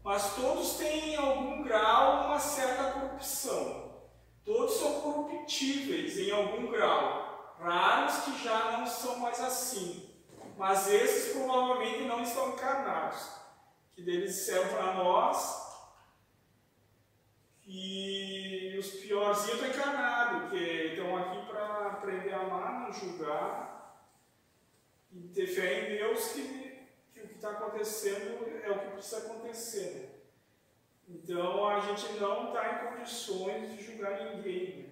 Mas 0.03 0.35
todos 0.35 0.77
têm 0.77 1.13
em 1.13 1.15
algum 1.15 1.63
grau 1.63 2.25
uma 2.25 2.39
certa 2.39 2.91
corrupção. 2.91 3.91
Todos 4.43 4.73
são 4.73 5.01
corruptíveis 5.01 6.17
em 6.17 6.31
algum 6.31 6.71
grau. 6.71 7.55
Raros 7.59 8.23
que 8.23 8.43
já 8.43 8.77
não 8.77 8.87
são 8.87 9.19
mais 9.19 9.39
assim. 9.39 10.09
Mas 10.57 10.87
esses 10.87 11.33
provavelmente 11.33 12.03
não 12.03 12.21
estão 12.21 12.49
encarnados 12.49 13.41
que 13.93 14.01
deles 14.01 14.33
disseram 14.35 14.69
para 14.69 14.93
nós 14.93 15.69
que 17.61 18.75
os 18.79 18.87
piorzinhos 18.87 19.61
estão 19.61 19.69
encarnados, 19.69 20.49
que 20.49 20.57
estão 20.57 21.15
aqui 21.17 21.45
para 21.45 21.87
aprender 21.87 22.33
a 22.33 22.41
amar, 22.41 22.81
não 22.81 22.93
julgar 22.93 23.80
e 25.13 25.27
ter 25.29 25.47
fé 25.47 25.81
em 25.81 25.97
Deus 25.97 26.29
que, 26.29 26.87
que 27.13 27.21
o 27.21 27.27
que 27.27 27.35
está 27.35 27.51
acontecendo 27.51 28.47
é 28.63 28.71
o 28.71 28.79
que 28.79 28.91
precisa 28.91 29.17
acontecer. 29.17 30.21
Então 31.07 31.67
a 31.67 31.79
gente 31.81 32.13
não 32.13 32.47
está 32.47 32.71
em 32.71 32.87
condições 32.87 33.71
de 33.71 33.83
julgar 33.83 34.35
ninguém. 34.35 34.89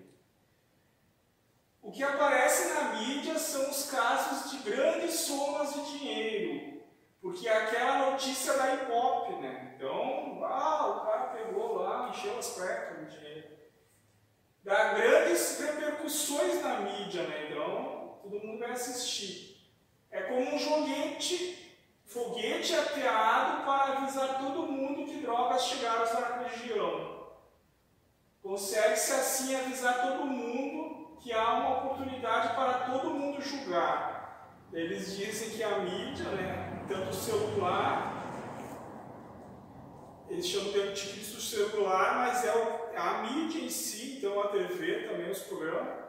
O 1.81 1.91
que 1.91 2.03
aparece 2.03 2.73
na 2.73 2.93
mídia 2.95 3.39
são 3.39 3.69
os 3.69 3.89
casos 3.89 4.51
de 4.51 4.57
grandes 4.69 5.13
somas 5.21 5.73
de 5.73 5.97
dinheiro, 5.97 6.83
porque 7.21 7.47
aquela 7.47 8.11
notícia 8.11 8.53
da 8.53 8.75
Ibope, 8.75 9.35
né? 9.41 9.73
Então, 9.75 10.43
ah, 10.43 10.87
o 10.87 11.05
cara 11.05 11.27
pegou 11.29 11.75
lá, 11.75 12.09
encheu 12.09 12.37
as 12.37 12.49
pernas 12.49 12.99
do 12.99 13.17
dinheiro. 13.17 13.47
Dá 14.61 14.93
grandes 14.93 15.57
repercussões 15.59 16.61
na 16.61 16.81
mídia, 16.81 17.23
né? 17.23 17.49
Então, 17.49 18.19
todo 18.21 18.39
mundo 18.39 18.59
vai 18.59 18.71
assistir. 18.71 19.48
É 20.11 20.21
como 20.21 20.55
um 20.55 20.57
joguete, 20.57 21.77
foguete 22.05 22.75
ateado 22.75 23.63
para 23.63 23.97
avisar 23.97 24.39
todo 24.39 24.63
mundo 24.63 25.05
que 25.05 25.21
drogas 25.21 25.65
chegaram 25.65 26.05
na 26.13 26.47
região. 26.47 27.27
Consegue-se 28.41 29.11
assim 29.11 29.55
avisar 29.55 30.01
todo 30.01 30.25
mundo 30.25 31.17
que 31.19 31.31
há 31.31 31.53
uma 31.53 31.77
oportunidade 31.77 32.55
para 32.55 32.91
todo 32.91 33.11
mundo 33.11 33.41
julgar. 33.41 34.57
Eles 34.73 35.15
dizem 35.17 35.49
que 35.51 35.63
a 35.63 35.79
mídia, 35.79 36.25
né? 36.31 36.85
tanto 36.87 37.09
o 37.09 37.13
celular, 37.13 38.19
eles 40.29 40.47
chamam 40.47 40.71
de 40.71 40.79
anticristo 40.79 41.41
celular, 41.41 42.17
mas 42.17 42.45
é 42.45 42.51
a 42.95 43.23
mídia 43.23 43.61
em 43.61 43.69
si, 43.69 44.17
então 44.17 44.39
a 44.41 44.47
TV 44.47 45.07
também, 45.07 45.29
os 45.29 45.39
programas. 45.39 46.08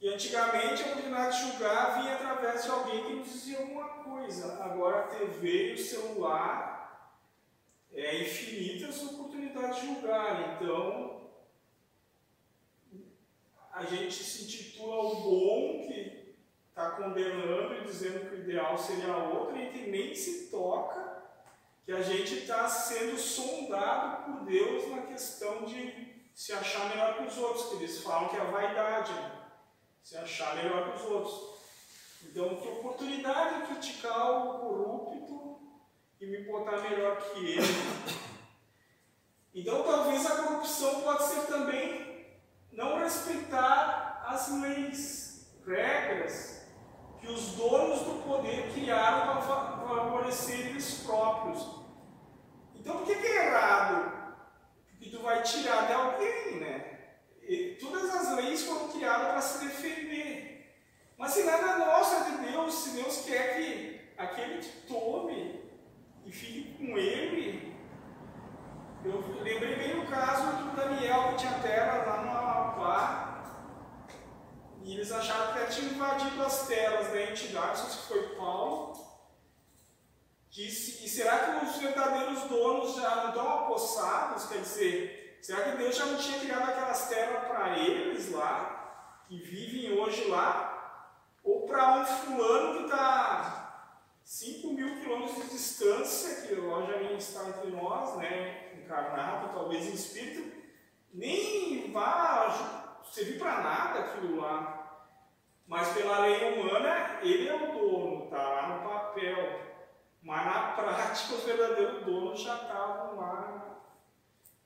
E 0.00 0.08
antigamente 0.08 0.82
a 0.82 0.86
oportunidade 0.86 1.36
de 1.36 1.52
julgar 1.52 2.00
vinha 2.00 2.14
através 2.14 2.62
de 2.62 2.70
alguém 2.70 3.04
que 3.04 3.12
nos 3.14 3.32
dizia 3.32 3.58
alguma 3.58 3.88
coisa. 4.04 4.62
Agora 4.62 5.00
a 5.00 5.08
TV 5.08 5.70
e 5.70 5.74
o 5.74 5.78
celular 5.78 7.18
é 7.92 8.22
infinitas 8.22 9.02
oportunidades 9.02 9.80
de 9.80 9.86
julgar. 9.86 10.54
Então 10.54 11.28
a 13.72 13.84
gente 13.84 14.14
se 14.14 14.44
intitula 14.44 15.02
o 15.02 15.14
bom 15.16 15.86
que 15.86 16.36
está 16.68 16.92
condenando 16.92 17.74
e 17.74 17.84
dizendo 17.84 18.28
que 18.28 18.36
o 18.36 18.40
ideal 18.40 18.78
seria 18.78 19.16
outro, 19.16 19.56
e 19.56 19.62
a 19.62 19.64
gente 19.64 19.90
nem 19.90 20.14
se 20.14 20.48
toca 20.48 21.22
que 21.84 21.92
a 21.92 22.02
gente 22.02 22.40
está 22.40 22.68
sendo 22.68 23.18
sondado 23.18 24.24
por 24.24 24.44
Deus 24.44 24.88
na 24.90 25.02
questão 25.02 25.64
de 25.64 26.22
se 26.34 26.52
achar 26.52 26.88
melhor 26.90 27.16
que 27.16 27.24
os 27.24 27.38
outros, 27.38 27.70
que 27.70 27.76
eles 27.76 28.02
falam 28.02 28.28
que 28.28 28.36
é 28.36 28.40
a 28.40 28.44
vaidade, 28.44 29.12
né? 29.12 29.37
Se 30.08 30.16
achar 30.16 30.56
melhor 30.56 30.90
que 30.90 30.96
os 30.96 31.10
outros. 31.10 31.58
Então, 32.22 32.56
que 32.56 32.66
oportunidade 32.66 33.60
de 33.60 33.66
criticar 33.66 34.30
o 34.30 34.58
corrupto 34.58 35.60
e 36.18 36.26
me 36.26 36.44
botar 36.44 36.78
melhor 36.78 37.18
que 37.18 37.44
ele. 37.44 37.62
Então, 39.54 39.82
talvez 39.82 40.24
a 40.24 40.44
corrupção 40.44 41.02
pode 41.02 41.24
ser 41.24 41.42
também 41.42 42.38
não 42.72 42.98
respeitar 42.98 44.24
as 44.26 44.50
leis, 44.62 45.52
regras, 45.66 46.62
que 47.20 47.26
os 47.26 47.52
donos 47.56 48.00
do 48.00 48.22
poder 48.22 48.72
criaram 48.72 49.26
para 49.26 49.42
favorecer 49.42 50.68
eles 50.68 51.02
próprios. 51.04 51.82
Então, 52.74 52.96
por 52.96 53.06
que, 53.06 53.12
é 53.12 53.46
errado? 53.46 54.38
Porque 54.90 55.10
tu 55.10 55.20
vai 55.20 55.42
tirar 55.42 55.86
de 55.86 55.92
alguém, 55.92 56.60
né? 56.60 56.98
E 57.48 57.78
todas 57.80 58.14
as 58.14 58.36
leis 58.36 58.62
foram 58.64 58.88
criadas 58.88 59.28
para 59.28 59.40
se 59.40 59.64
defender. 59.64 59.77
Mas 61.18 61.32
se 61.32 61.42
nada 61.42 61.78
nosso 61.78 62.14
é 62.14 62.30
de 62.30 62.52
Deus, 62.52 62.74
se 62.74 62.90
Deus 62.90 63.24
quer 63.24 63.56
que 63.56 64.12
aquele 64.16 64.60
te 64.60 64.70
tome 64.86 65.68
e 66.24 66.30
fique 66.30 66.74
com 66.78 66.96
ele. 66.96 67.76
Eu 69.04 69.42
lembrei 69.42 69.74
bem 69.74 69.98
o 69.98 70.06
caso 70.06 70.46
do 70.62 70.76
Daniel 70.76 71.30
que 71.30 71.38
tinha 71.38 71.58
terra 71.58 72.04
lá 72.04 72.22
no 72.22 72.30
Amapá 72.30 73.28
e 74.82 74.94
eles 74.94 75.10
acharam 75.10 75.52
que 75.54 75.74
tinha 75.74 75.90
invadido 75.90 76.42
as 76.42 76.66
terras 76.66 77.08
da 77.08 77.22
entidade, 77.22 77.82
não 77.82 77.88
sei 77.88 77.90
se 77.90 78.08
foi 78.08 78.36
Paulo. 78.36 79.06
Disse, 80.50 81.04
e 81.04 81.08
será 81.08 81.38
que 81.38 81.66
os 81.66 81.76
verdadeiros 81.76 82.44
donos 82.44 82.94
já 82.94 83.16
não 83.16 83.28
estão 83.28 83.48
apossados? 83.48 84.46
Quer 84.46 84.60
dizer, 84.60 85.38
será 85.42 85.64
que 85.64 85.76
Deus 85.78 85.96
já 85.96 86.06
não 86.06 86.16
tinha 86.16 86.38
criado 86.38 86.70
aquelas 86.70 87.08
terras 87.08 87.48
para 87.48 87.76
eles 87.78 88.32
lá, 88.32 89.20
que 89.28 89.36
vivem 89.36 89.98
hoje 89.98 90.24
lá? 90.28 90.77
Para 91.68 92.00
um 92.00 92.04
fulano 92.04 92.78
que 92.78 92.84
está 92.84 93.58
5 94.24 94.72
mil 94.72 95.00
quilômetros 95.00 95.42
de 95.42 95.50
distância, 95.50 96.46
que 96.46 96.54
logicamente 96.54 97.18
está 97.18 97.48
entre 97.48 97.70
nós, 97.70 98.16
né, 98.16 98.72
encarnado, 98.74 99.52
talvez 99.52 99.86
em 99.86 99.94
espírito, 99.94 100.56
nem 101.12 101.92
vá 101.92 103.00
servir 103.10 103.38
para 103.38 103.60
nada 103.60 104.00
aquilo 104.00 104.40
lá. 104.40 104.78
Mas 105.66 105.88
pela 105.88 106.20
lei 106.20 106.58
humana, 106.58 107.18
ele 107.22 107.48
é 107.48 107.54
o 107.54 107.72
dono, 107.72 108.24
está 108.24 108.42
lá 108.42 108.68
no 108.68 108.88
papel. 108.88 109.60
Mas 110.22 110.46
na 110.46 110.72
prática, 110.72 111.34
os 111.34 111.44
verdadeiros 111.44 112.04
donos 112.04 112.40
já 112.40 112.54
estavam 112.54 113.16
lá 113.16 113.80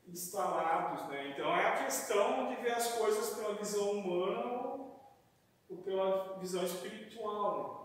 instalados. 0.06 1.09
Né? 1.09 1.30
Então 1.30 1.54
é 1.56 1.66
a 1.66 1.85
questão 1.85 2.49
de 2.49 2.56
ver 2.62 2.73
as 2.73 2.92
coisas 2.92 3.30
pela 3.37 3.54
visão 3.54 3.90
humana 3.90 4.62
ou 5.72 5.82
pela 5.82 6.38
visão 6.38 6.64
espiritual. 6.64 7.82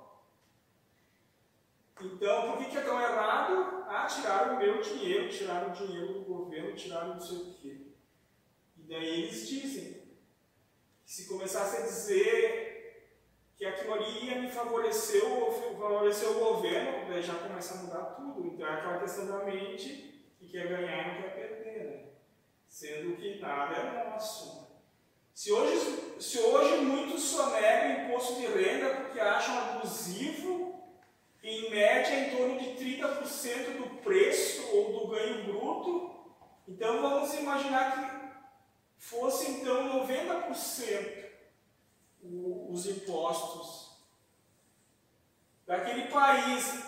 Né? 1.99 2.09
Então, 2.13 2.51
por 2.51 2.57
que, 2.57 2.65
que 2.71 2.77
é 2.77 2.81
tão 2.81 3.01
errado? 3.01 3.85
Ah, 3.87 4.05
tiraram 4.05 4.55
o 4.55 4.59
meu 4.59 4.81
dinheiro, 4.81 5.29
tiraram 5.29 5.69
o 5.69 5.73
dinheiro 5.73 6.13
do 6.13 6.21
governo, 6.21 6.75
tiraram 6.75 7.15
não 7.15 7.19
sei 7.19 7.37
o 7.37 7.53
quê. 7.55 7.87
E 8.77 8.83
daí 8.83 9.23
eles 9.23 9.47
dizem 9.47 9.93
que 11.03 11.11
se 11.11 11.27
começasse 11.27 11.77
a 11.77 11.85
dizer 11.85 12.67
que 13.55 13.65
aquilo 13.65 13.95
ali 13.95 14.39
me 14.39 14.51
favorecer 14.51 15.23
ou 15.25 15.51
favorecer 15.51 16.29
o 16.29 16.39
governo, 16.39 17.09
daí 17.09 17.21
já 17.21 17.35
começa 17.35 17.73
a 17.73 17.83
mudar 17.83 18.03
tudo. 18.15 18.45
Então 18.45 18.67
é 18.67 18.73
aquela 18.73 18.99
questão 18.99 19.25
da 19.25 19.45
mente 19.45 20.31
que 20.37 20.49
quer 20.49 20.67
ganhar 20.67 21.07
e 21.07 21.15
não 21.15 21.21
quer 21.21 21.35
perder, 21.35 21.83
né? 21.85 22.09
sendo 22.67 23.15
que 23.15 23.39
nada 23.39 23.75
é 23.75 24.09
nosso. 24.11 24.66
Se 25.37 25.51
hoje, 25.51 26.15
se 26.19 26.39
hoje 26.39 26.77
muitos 26.77 27.21
sonegam 27.21 28.05
imposto 28.05 28.41
de 28.41 28.47
renda 28.47 28.89
porque 28.95 29.19
acham 29.19 29.55
abusivo, 29.55 30.73
em 31.43 31.69
média 31.69 32.21
em 32.21 32.35
torno 32.35 32.57
de 32.57 32.69
30% 32.69 33.77
do 33.77 34.01
preço 34.01 34.75
ou 34.75 34.99
do 34.99 35.07
ganho 35.09 35.43
bruto. 35.43 36.33
Então 36.67 37.03
vamos 37.03 37.35
imaginar 37.35 37.91
que 37.91 38.33
fosse 38.97 39.51
então 39.51 40.07
90% 40.07 41.27
os 42.71 42.87
impostos 42.87 43.95
daquele 45.67 46.07
país 46.07 46.83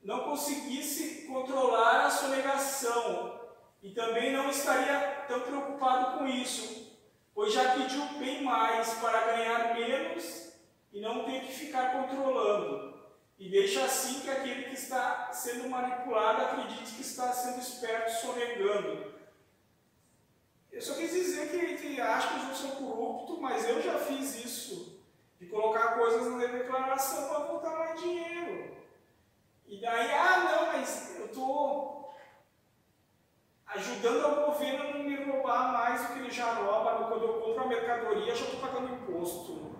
não 0.00 0.20
conseguisse 0.26 1.26
controlar 1.26 2.06
a 2.06 2.10
sonegação 2.10 3.40
e 3.82 3.90
também 3.90 4.32
não 4.32 4.48
estaria 4.48 5.24
tão 5.26 5.40
preocupado 5.40 6.18
com 6.18 6.28
isso, 6.28 6.91
pois 7.34 7.52
já 7.52 7.74
pediu 7.74 8.04
bem 8.18 8.42
mais 8.42 8.94
para 8.94 9.32
ganhar 9.32 9.74
menos 9.74 10.52
e 10.92 11.00
não 11.00 11.24
ter 11.24 11.40
que 11.40 11.52
ficar 11.52 11.92
controlando 11.92 12.92
e 13.42 13.48
deixa 13.48 13.84
assim 13.84 14.20
que 14.20 14.30
aquele 14.30 14.62
que 14.64 14.74
está 14.74 15.32
sendo 15.32 15.68
manipulado 15.68 16.42
acredite 16.42 16.94
que 16.94 17.00
está 17.00 17.32
sendo 17.32 17.60
esperto 17.60 18.20
sonegando. 18.20 19.12
Eu 20.70 20.80
só 20.80 20.94
quis 20.94 21.10
dizer 21.10 21.50
que, 21.50 21.76
que 21.76 22.00
acho 22.00 22.28
que 22.28 22.36
os 22.36 22.42
outros 22.42 22.60
são 22.60 22.70
corruptos, 22.76 23.40
mas 23.40 23.68
eu 23.68 23.82
já 23.82 23.98
fiz 23.98 24.44
isso, 24.44 25.02
de 25.40 25.46
colocar 25.46 25.98
coisas 25.98 26.24
na 26.32 26.46
declaração 26.46 27.28
para 27.28 27.46
voltar 27.46 27.78
mais 27.78 28.00
dinheiro. 28.00 28.76
E 29.66 29.80
daí, 29.80 30.12
ah 30.12 30.38
não, 30.44 30.66
mas 30.66 31.16
eu 31.18 31.26
estou 31.26 32.01
ajudando 33.74 34.26
o 34.26 34.46
governo 34.46 34.82
a 34.82 34.92
não 34.92 35.04
me 35.04 35.24
roubar 35.24 35.72
mais 35.72 36.02
do 36.02 36.12
que 36.12 36.18
ele 36.20 36.30
já 36.30 36.52
rouba. 36.54 37.06
Quando 37.08 37.24
eu 37.24 37.34
compro 37.34 37.64
a 37.64 37.66
mercadoria, 37.66 38.34
já 38.34 38.44
estou 38.44 38.60
pagando 38.60 38.94
imposto. 38.94 39.72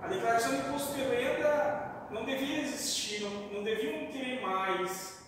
A 0.00 0.08
declaração 0.08 0.52
de 0.52 0.68
imposto 0.68 0.94
de 0.94 1.02
renda 1.02 2.06
não 2.10 2.24
devia 2.24 2.60
existir, 2.60 3.22
não, 3.22 3.30
não 3.30 3.62
deviam 3.62 4.10
ter 4.10 4.40
mais. 4.40 5.22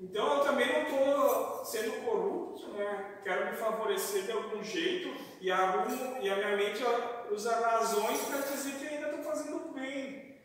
Então 0.00 0.38
eu 0.38 0.44
também 0.44 0.72
não 0.72 0.82
estou 0.82 1.64
sendo 1.64 2.04
corrupto, 2.04 2.68
né? 2.68 3.20
quero 3.24 3.46
me 3.46 3.56
favorecer 3.56 4.24
de 4.24 4.32
algum 4.32 4.62
jeito 4.62 5.12
e, 5.40 5.50
algum, 5.50 6.20
e 6.20 6.30
a 6.30 6.36
minha 6.36 6.56
mente 6.56 6.82
usa 7.30 7.58
razões 7.58 8.20
para 8.22 8.38
dizer 8.38 8.78
que 8.78 8.86
ainda 8.86 9.08
estou 9.08 9.24
fazendo 9.24 9.72
bem. 9.72 10.38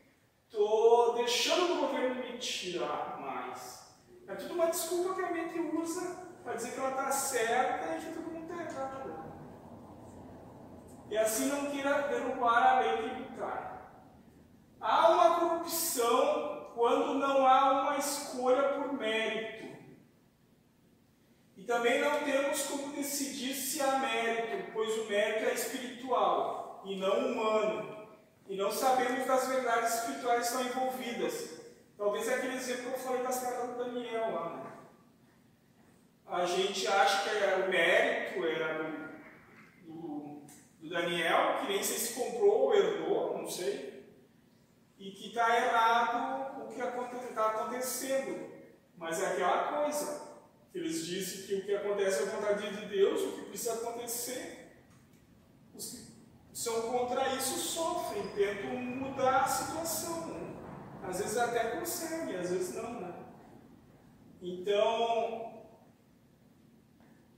Estou 0.48 1.16
deixando 1.16 1.74
o 1.74 1.88
governo 1.88 2.16
me 2.16 2.38
tirar 2.38 3.20
mais. 3.20 3.84
É 4.28 4.36
tudo 4.36 4.56
uma 4.56 4.68
desculpa 4.68 5.16
que 5.16 5.22
a 5.22 5.32
mente 5.32 5.60
usa 5.60 6.33
para 6.44 6.54
dizer 6.54 6.72
que 6.72 6.80
ela 6.80 6.90
está 6.90 7.12
certa 7.12 7.96
e 7.96 8.00
que 8.00 8.14
todo 8.14 8.32
mundo 8.32 8.52
está 8.52 8.64
errado. 8.64 9.24
E 11.10 11.18
assim 11.18 11.46
não 11.46 11.70
queira 11.72 12.08
derrubar 12.08 12.64
a 12.64 12.80
lei 12.80 12.98
tributária. 12.98 13.74
Há 14.80 15.10
uma 15.10 15.40
corrupção 15.40 16.72
quando 16.76 17.16
não 17.16 17.48
há 17.48 17.84
uma 17.84 17.98
escolha 17.98 18.74
por 18.74 18.94
mérito. 18.94 19.64
E 21.56 21.64
também 21.64 22.02
não 22.02 22.24
temos 22.24 22.64
como 22.64 22.94
decidir 22.94 23.54
se 23.54 23.82
há 23.82 24.00
mérito, 24.00 24.72
pois 24.74 24.98
o 25.00 25.06
mérito 25.06 25.46
é 25.46 25.54
espiritual 25.54 26.82
e 26.84 26.98
não 26.98 27.32
humano. 27.32 28.08
E 28.50 28.58
não 28.58 28.72
sabemos 28.72 29.26
das 29.26 29.48
verdades 29.48 29.94
espirituais 29.94 30.50
que 30.50 30.58
estão 30.58 30.66
envolvidas. 30.66 31.62
Talvez 31.98 32.28
aquele 32.28 32.56
exemplo 32.56 32.92
que 32.92 32.98
eu 32.98 33.00
falei 33.00 33.24
das 33.24 33.40
cartas 33.40 33.70
do 33.70 33.78
Daniel 33.78 34.34
lá. 34.34 34.50
Né? 34.58 34.64
A 36.26 36.46
gente 36.46 36.88
acha 36.88 37.24
que 37.24 37.38
é, 37.38 37.66
o 37.66 37.70
mérito 37.70 38.46
era 38.46 38.84
do, 38.84 39.08
do, 39.86 40.42
do 40.80 40.90
Daniel, 40.90 41.60
que 41.60 41.72
nem 41.72 41.84
sei 41.84 41.98
se 41.98 42.14
comprou 42.14 42.64
ou 42.64 42.76
herdou, 42.76 43.38
não 43.38 43.50
sei 43.50 43.94
e 45.04 45.12
que 45.12 45.28
está 45.28 45.54
errado 45.58 46.64
o 46.64 46.68
que 46.70 46.80
está 46.80 47.48
acontecendo. 47.48 48.54
Mas 48.96 49.22
é 49.22 49.34
aquela 49.34 49.82
coisa. 49.82 50.22
Eles 50.74 51.06
dizem 51.06 51.46
que 51.46 51.56
o 51.56 51.66
que 51.66 51.76
acontece 51.76 52.24
é 52.24 52.28
a 52.28 52.32
vontade 52.32 52.78
de 52.78 52.86
Deus, 52.86 53.22
o 53.22 53.32
que 53.34 53.50
precisa 53.50 53.74
acontecer. 53.74 54.78
Os 55.76 55.92
que 55.92 56.14
são 56.54 56.84
contra 56.84 57.36
isso 57.36 57.60
sofrem, 57.60 58.26
tentam 58.30 58.76
mudar 58.78 59.42
a 59.42 59.48
situação. 59.48 60.58
Às 61.04 61.20
vezes 61.20 61.38
até 61.38 61.72
conseguem, 61.78 62.38
às 62.38 62.50
vezes 62.50 62.76
não. 62.76 63.02
Né? 63.02 63.14
Então, 64.42 65.53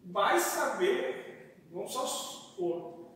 vai 0.06 0.40
saber, 0.40 1.58
vamos 1.72 1.92
só 1.92 2.06
supor, 2.06 3.10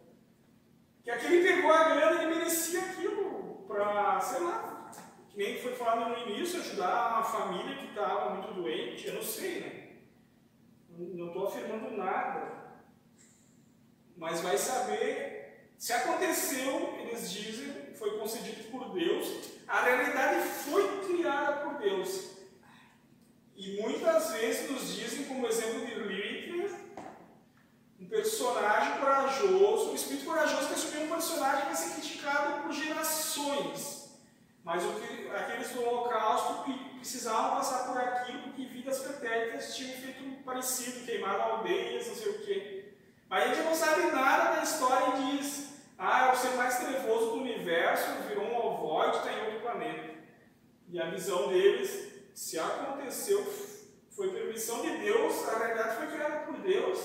que 1.04 1.12
aquele 1.12 1.43
pegou 1.43 1.71
a 1.71 1.89
grana 1.89 2.23
e 2.23 2.36
merecia 2.36 2.82
aquilo 2.82 3.63
para, 3.67 4.19
sei 4.19 4.41
lá, 4.41 4.91
que 5.30 5.38
nem 5.38 5.62
foi 5.62 5.73
falado 5.75 6.10
no 6.10 6.28
início, 6.28 6.60
ajudar 6.60 7.13
uma 7.13 7.23
família 7.23 7.78
que 7.78 7.88
estava 7.88 8.36
muito 8.36 8.54
doente, 8.54 9.08
eu 9.08 9.15
não 9.15 9.21
sei, 9.21 9.60
né? 9.62 9.89
Não 10.89 11.28
estou 11.28 11.47
afirmando 11.47 11.95
nada. 11.95 12.60
Mas 14.17 14.41
vai 14.41 14.58
saber 14.58 15.71
se 15.78 15.93
aconteceu, 15.93 16.97
eles 16.99 17.32
dizem, 17.32 17.95
foi 17.95 18.19
concedido 18.19 18.69
por 18.69 18.93
Deus, 18.93 19.52
a 19.65 19.82
realidade 19.82 20.45
foi 20.45 21.06
criada 21.08 21.62
por 21.62 21.75
Deus. 21.75 22.38
E 23.59 23.81
muitas 23.81 24.31
vezes 24.31 24.71
nos 24.71 24.95
dizem, 24.95 25.25
como 25.25 25.45
exemplo 25.45 25.85
de 25.85 25.93
Lítria, 25.95 26.69
um 27.99 28.07
personagem 28.07 28.97
corajoso, 29.01 29.91
um 29.91 29.95
espírito 29.95 30.27
corajoso 30.27 30.67
que 30.69 30.75
assumiu 30.75 31.03
um 31.03 31.09
personagem 31.09 31.59
que 31.63 31.65
vai 31.65 31.75
ser 31.75 31.93
criticado 31.95 32.63
por 32.63 32.71
gerações. 32.71 34.17
Mas 34.63 34.81
que, 34.81 35.29
aqueles 35.35 35.71
do 35.71 35.83
Holocausto 35.83 36.71
precisavam 36.95 37.57
passar 37.57 37.85
por 37.87 37.97
aquilo 37.97 38.43
porque 38.43 38.63
vidas 38.63 38.99
pretéritas 38.99 39.75
tinham 39.75 39.99
feito 39.99 40.41
parecido, 40.45 41.05
queimado 41.05 41.41
aldeias, 41.41 42.07
não 42.07 42.15
sei 42.15 42.31
o 42.31 42.39
quê. 42.45 42.93
Mas 43.29 43.43
a 43.43 43.47
gente 43.53 43.65
não 43.65 43.75
sabe 43.75 44.03
nada 44.03 44.55
da 44.55 44.63
história 44.63 45.17
e 45.17 45.37
diz: 45.37 45.73
ah, 45.97 46.27
é 46.27 46.31
o 46.31 46.37
ser 46.37 46.55
mais 46.55 46.77
trevoso 46.77 47.31
do 47.31 47.41
universo, 47.41 48.23
virou 48.25 48.45
um 48.45 48.55
ovoide, 48.55 49.17
está 49.17 49.33
em 49.33 49.45
outro 49.47 49.59
planeta. 49.59 50.13
E 50.87 50.97
a 50.97 51.09
visão 51.09 51.49
deles, 51.49 52.18
se 52.39 52.58
aconteceu, 52.58 53.45
foi 54.10 54.32
permissão 54.32 54.82
de 54.82 54.97
Deus, 54.99 55.45
a 55.49 55.58
realidade 55.58 55.97
foi 55.97 56.08
criada 56.08 56.45
por 56.45 56.58
Deus 56.60 56.97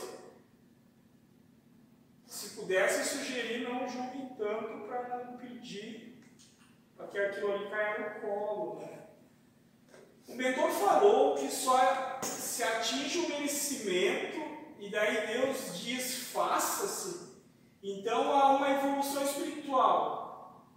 se 2.24 2.50
pudesse 2.50 3.16
sugerir, 3.16 3.68
não 3.68 3.88
julguem 3.88 4.28
tanto 4.38 4.86
para 4.86 5.24
não 5.24 5.36
pedir 5.36 6.22
para 6.96 7.08
que 7.08 7.18
aquilo 7.18 7.52
ali 7.52 7.68
caia 7.68 7.98
no 7.98 8.20
colo. 8.20 8.80
Né? 8.80 9.06
O 10.28 10.34
mentor 10.36 10.70
falou 10.70 11.34
que 11.34 11.50
só 11.50 12.20
se 12.22 12.62
atinge 12.62 13.18
o 13.18 13.28
merecimento 13.28 14.38
e 14.78 14.88
daí 14.88 15.26
Deus 15.26 15.80
diz 15.80 16.30
faça-se. 16.32 17.34
Então 17.82 18.32
há 18.32 18.56
uma 18.56 18.70
evolução 18.70 19.24
espiritual. 19.24 20.23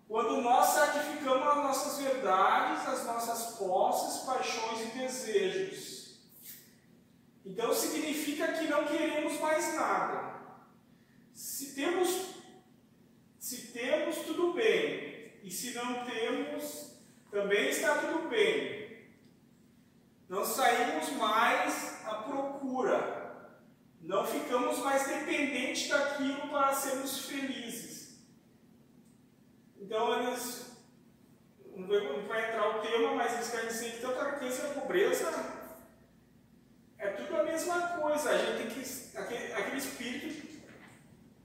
Quando 0.07 0.41
nós 0.41 0.67
sacrificamos 0.67 1.47
as 1.47 1.57
nossas 1.57 1.99
verdades, 1.99 2.87
as 2.87 3.05
nossas 3.05 3.57
posses, 3.57 4.23
paixões 4.23 4.81
e 4.81 4.97
desejos. 4.97 5.97
Então 7.45 7.73
significa 7.73 8.53
que 8.53 8.67
não 8.67 8.85
queremos 8.85 9.39
mais 9.39 9.75
nada. 9.75 10.41
Se 11.33 11.75
temos, 11.75 12.35
se 13.37 13.67
temos, 13.67 14.17
tudo 14.19 14.53
bem. 14.53 15.39
E 15.43 15.51
se 15.51 15.73
não 15.73 16.05
temos, 16.05 16.97
também 17.29 17.69
está 17.69 17.95
tudo 17.99 18.29
bem. 18.29 19.07
Não 20.29 20.45
saímos 20.45 21.09
mais 21.11 22.05
à 22.05 22.15
procura. 22.15 23.15
não 24.01 24.25
ficamos 24.25 24.77
mais 24.79 25.05
dependentes 25.05 25.89
daquilo 25.89 26.47
para 26.49 26.73
sermos 26.73 27.25
felizes. 27.25 27.86
Então, 29.87 30.21
eles, 30.21 30.65
não 31.77 32.27
vai 32.27 32.49
entrar 32.49 32.77
o 32.77 32.81
tema, 32.81 33.15
mas 33.15 33.35
eles 33.35 33.49
querem 33.49 33.67
dizer 33.67 33.91
que 33.91 34.01
tanto 34.01 34.19
a 34.19 34.31
riqueza 34.31 34.67
e 34.67 34.71
a 34.71 34.73
pobreza 34.81 35.45
é 36.97 37.07
tudo 37.11 37.37
a 37.37 37.43
mesma 37.43 37.81
coisa. 37.97 38.31
A 38.31 38.37
gente 38.37 38.57
tem 38.57 38.67
que. 38.67 39.17
Aquele, 39.17 39.53
aquele 39.53 39.77
espírito. 39.77 40.45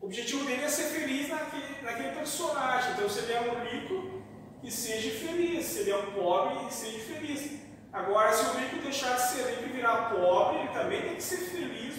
O 0.00 0.06
objetivo 0.06 0.44
dele 0.44 0.64
é 0.64 0.68
ser 0.68 0.88
feliz 0.88 1.28
naquele, 1.28 1.82
naquele 1.82 2.16
personagem. 2.16 2.94
Então, 2.94 3.08
se 3.08 3.20
ele 3.20 3.32
é 3.32 3.40
um 3.42 3.64
rico, 3.64 4.24
que 4.60 4.72
seja 4.72 5.24
feliz. 5.24 5.64
Se 5.64 5.78
ele 5.78 5.92
é 5.92 5.96
um 5.98 6.10
pobre, 6.10 6.66
que 6.66 6.74
seja 6.74 6.98
feliz. 6.98 7.60
Agora, 7.92 8.32
se 8.32 8.44
o 8.44 8.58
rico 8.58 8.82
deixar 8.82 9.14
de 9.14 9.22
ser 9.22 9.50
rico 9.50 9.66
e 9.66 9.72
virar 9.76 10.10
pobre, 10.10 10.58
ele 10.58 10.68
também 10.70 11.02
tem 11.02 11.14
que 11.14 11.22
ser 11.22 11.36
feliz 11.36 11.94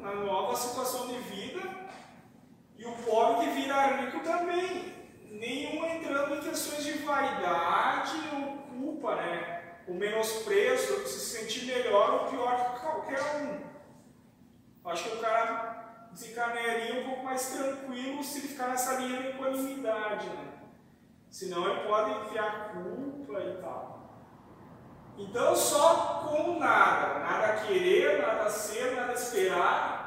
na 0.00 0.14
nova 0.14 0.54
situação 0.54 1.08
de 1.08 1.18
vida. 1.18 1.60
E 2.76 2.84
o 2.84 2.92
pobre 2.98 3.46
que 3.46 3.52
vira 3.54 3.96
rico 3.96 4.20
também. 4.20 4.97
Nenhum 5.38 5.86
entrando 5.86 6.34
em 6.34 6.40
questões 6.42 6.84
de 6.84 6.98
vaidade 6.98 8.16
ou 8.34 8.58
culpa, 8.78 9.14
né? 9.14 9.58
o 9.88 9.94
menosprezo, 9.94 11.06
se 11.06 11.18
sentir 11.18 11.64
melhor 11.64 12.12
ou 12.12 12.28
pior 12.28 12.74
que 12.74 12.80
qualquer 12.80 13.20
um. 13.36 13.58
Acho 14.84 15.04
que 15.04 15.16
o 15.16 15.20
cara 15.20 16.08
desencanearia 16.12 17.00
um 17.00 17.04
pouco 17.04 17.24
mais 17.24 17.50
tranquilo 17.50 18.22
se 18.22 18.38
ele 18.38 18.48
ficar 18.48 18.68
nessa 18.68 18.94
linha 18.94 19.22
de 19.22 19.28
equanimidade, 19.28 20.28
né? 20.28 20.48
Senão 21.30 21.68
ele 21.68 21.88
pode 21.88 22.28
criar 22.28 22.72
culpa 22.72 23.40
e 23.40 23.62
tal. 23.62 23.98
Então, 25.16 25.56
só 25.56 26.22
com 26.26 26.58
nada, 26.58 27.18
nada 27.20 27.66
querer, 27.66 28.20
nada 28.20 28.48
ser, 28.50 28.94
nada 28.94 29.14
esperar, 29.14 29.97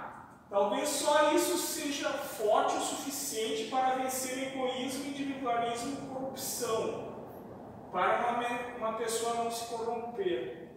talvez 0.52 0.90
só 0.90 1.32
isso 1.34 1.58
seja 1.58 2.10
forte 2.10 2.76
o 2.76 2.82
suficiente 2.82 3.70
para 3.70 3.96
vencer 3.96 4.50
egoísmo, 4.50 5.06
individualismo 5.06 5.94
e 5.94 6.14
corrupção 6.14 7.10
para 7.92 8.34
uma, 8.34 8.78
uma 8.78 8.98
pessoa 8.98 9.36
não 9.36 9.50
se 9.50 9.66
corromper. 9.68 10.70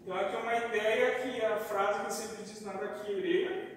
Então 0.00 0.14
aqui 0.14 0.36
é 0.36 0.38
uma 0.38 0.54
ideia 0.54 1.20
que 1.20 1.44
a 1.44 1.56
frase 1.56 2.04
que 2.04 2.12
sempre 2.12 2.44
diz 2.44 2.60
nada 2.60 3.00
querer 3.00 3.76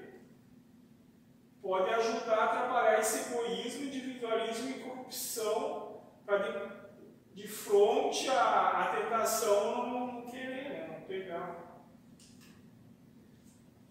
pode 1.61 1.89
ajudar 1.89 2.43
a 2.43 2.47
trabalhar 2.47 2.99
esse 2.99 3.31
egoísmo, 3.33 3.85
individualismo 3.85 4.69
e 4.69 4.79
corrupção 4.79 6.01
para 6.25 6.37
de, 6.37 7.41
de 7.41 7.47
frente 7.47 8.29
à, 8.29 8.69
à 8.69 8.95
tentação 8.95 9.87
não 9.87 10.21
querer, 10.25 10.69
né? 10.69 10.87
não 10.91 11.07
pegar. 11.07 11.68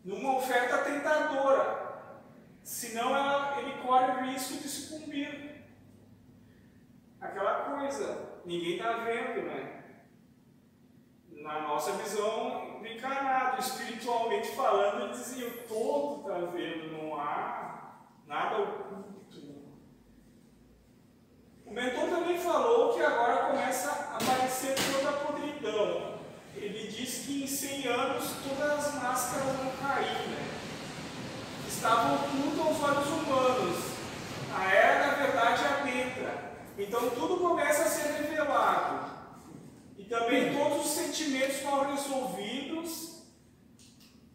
Numa 0.08 0.38
oferta 0.38 0.78
tentadora, 0.78 2.16
senão 2.62 3.14
ela, 3.14 3.60
ele 3.60 3.82
corre 3.82 4.10
o 4.10 4.24
risco 4.24 4.54
de 4.54 4.66
sucumbir. 4.66 5.66
Aquela 7.20 7.76
coisa, 7.76 8.40
ninguém 8.46 8.76
está 8.78 9.04
vendo, 9.04 9.42
né? 9.42 9.84
Na 11.42 11.60
nossa 11.60 11.92
visão 11.92 12.78
do 12.80 12.86
encarnado, 12.86 13.60
espiritualmente 13.60 14.48
falando, 14.56 15.02
ele 15.02 15.12
dizia, 15.12 15.46
o 15.46 15.68
todo 15.68 16.20
está 16.22 16.52
vendo, 16.52 16.90
não 16.90 17.20
há 17.20 17.98
nada 18.26 18.62
oculto. 18.62 19.76
O 21.66 21.70
mentor 21.70 22.08
também 22.08 22.38
falou 22.38 22.94
que 22.94 23.02
agora 23.02 23.48
começa 23.48 23.90
a 23.90 24.16
aparecer 24.16 24.74
toda 24.90 25.10
a 25.10 25.26
podridão. 25.26 26.07
Ele 26.60 26.88
diz 26.88 27.24
que 27.24 27.44
em 27.44 27.46
100 27.46 27.86
anos 27.86 28.30
todas 28.42 28.86
as 28.86 28.94
máscaras 28.94 29.56
vão 29.56 29.70
cair, 29.80 30.28
né? 30.28 30.48
Estavam 31.68 32.16
ocultas 32.16 32.66
aos 32.66 32.82
olhos 32.82 33.08
humanos. 33.08 33.84
A 34.52 34.64
era 34.64 35.06
da 35.06 35.14
verdade 35.14 35.64
adentra. 35.64 36.56
Então 36.76 37.10
tudo 37.10 37.36
começa 37.36 37.82
a 37.82 37.86
ser 37.86 38.22
revelado. 38.22 39.08
E 39.96 40.04
também 40.04 40.52
todos 40.52 40.86
os 40.86 40.92
sentimentos 40.92 41.62
mal 41.62 41.92
resolvidos, 41.92 43.22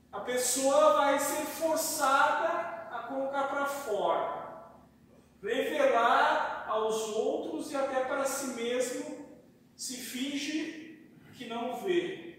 a 0.10 0.22
pessoa 0.22 0.94
vai 0.94 1.20
ser 1.20 1.44
forçada 1.44 2.48
a 2.90 3.06
colocar 3.10 3.50
para 3.50 3.66
fora. 3.66 4.44
Revelar 5.42 6.66
aos 6.70 7.10
outros 7.10 7.70
e 7.70 7.76
até 7.76 8.06
para 8.06 8.24
si 8.24 8.48
mesmo 8.54 9.28
se 9.76 9.98
finge 9.98 10.83
que 11.34 11.46
não 11.46 11.78
vê. 11.78 12.34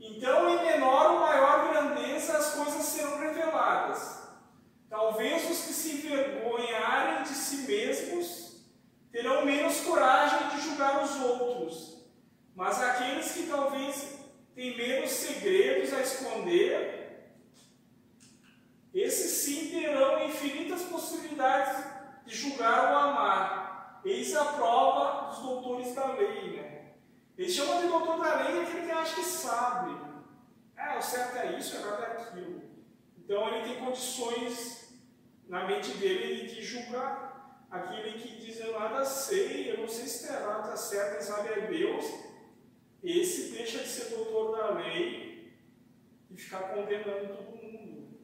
Então, 0.00 0.50
em 0.50 0.64
menor 0.64 1.12
ou 1.12 1.20
maior 1.20 1.70
grandeza, 1.70 2.36
as 2.36 2.54
coisas 2.54 2.82
serão 2.82 3.20
reveladas. 3.20 4.22
Talvez 4.90 5.48
os 5.50 5.64
que 5.64 5.72
se 5.72 5.96
envergonharem 5.96 7.22
de 7.22 7.30
si 7.30 7.58
mesmos 7.68 8.66
terão 9.10 9.44
menos 9.44 9.80
coragem 9.80 10.48
de 10.48 10.60
julgar 10.60 11.04
os 11.04 11.20
outros, 11.20 12.06
mas 12.54 12.82
aqueles 12.82 13.30
que 13.32 13.46
talvez 13.46 14.18
têm 14.54 14.76
menos 14.76 15.10
segredos 15.10 15.92
a 15.92 16.00
esconder, 16.00 17.02
esses 18.92 19.44
sim 19.44 19.70
terão 19.70 20.26
infinitas 20.26 20.82
possibilidades 20.82 21.84
de 22.26 22.36
julgar 22.36 22.90
ou 22.90 22.98
amar. 22.98 24.02
Eis 24.04 24.34
a 24.34 24.44
prova 24.44 25.30
dos 25.30 25.38
doutores 25.38 25.94
da 25.94 26.12
lei. 26.12 26.56
Né? 26.56 26.81
Eles 27.36 27.54
chamam 27.54 27.80
de 27.80 27.88
doutor 27.88 28.18
da 28.18 28.42
lei 28.42 28.62
aquele 28.62 28.86
que 28.86 28.90
acha 28.90 29.14
que 29.14 29.22
sabe. 29.22 30.00
Ah, 30.76 30.98
o 30.98 31.02
certo 31.02 31.36
é 31.38 31.58
isso, 31.58 31.76
errado 31.76 32.02
é 32.02 32.06
aquilo. 32.06 32.62
Então 33.18 33.48
ele 33.48 33.64
tem 33.64 33.84
condições 33.84 35.00
na 35.48 35.66
mente 35.66 35.92
dele 35.92 36.46
de 36.46 36.62
julgar 36.62 37.32
aquele 37.70 38.18
que 38.18 38.36
diz 38.36 38.60
eu 38.60 38.78
nada 38.78 39.02
sei, 39.04 39.72
eu 39.72 39.78
não 39.78 39.88
sei 39.88 40.06
se 40.06 40.24
está 40.24 40.40
errado, 40.40 40.64
está 40.64 40.76
certo, 40.76 41.12
quem 41.12 41.22
sabe 41.22 41.48
é 41.48 41.66
Deus, 41.66 42.04
esse 43.02 43.52
deixa 43.52 43.78
de 43.78 43.88
ser 43.88 44.14
doutor 44.14 44.56
da 44.56 44.74
lei 44.74 45.54
e 46.30 46.36
ficar 46.36 46.74
condenando 46.74 47.34
todo 47.34 47.62
mundo. 47.62 48.20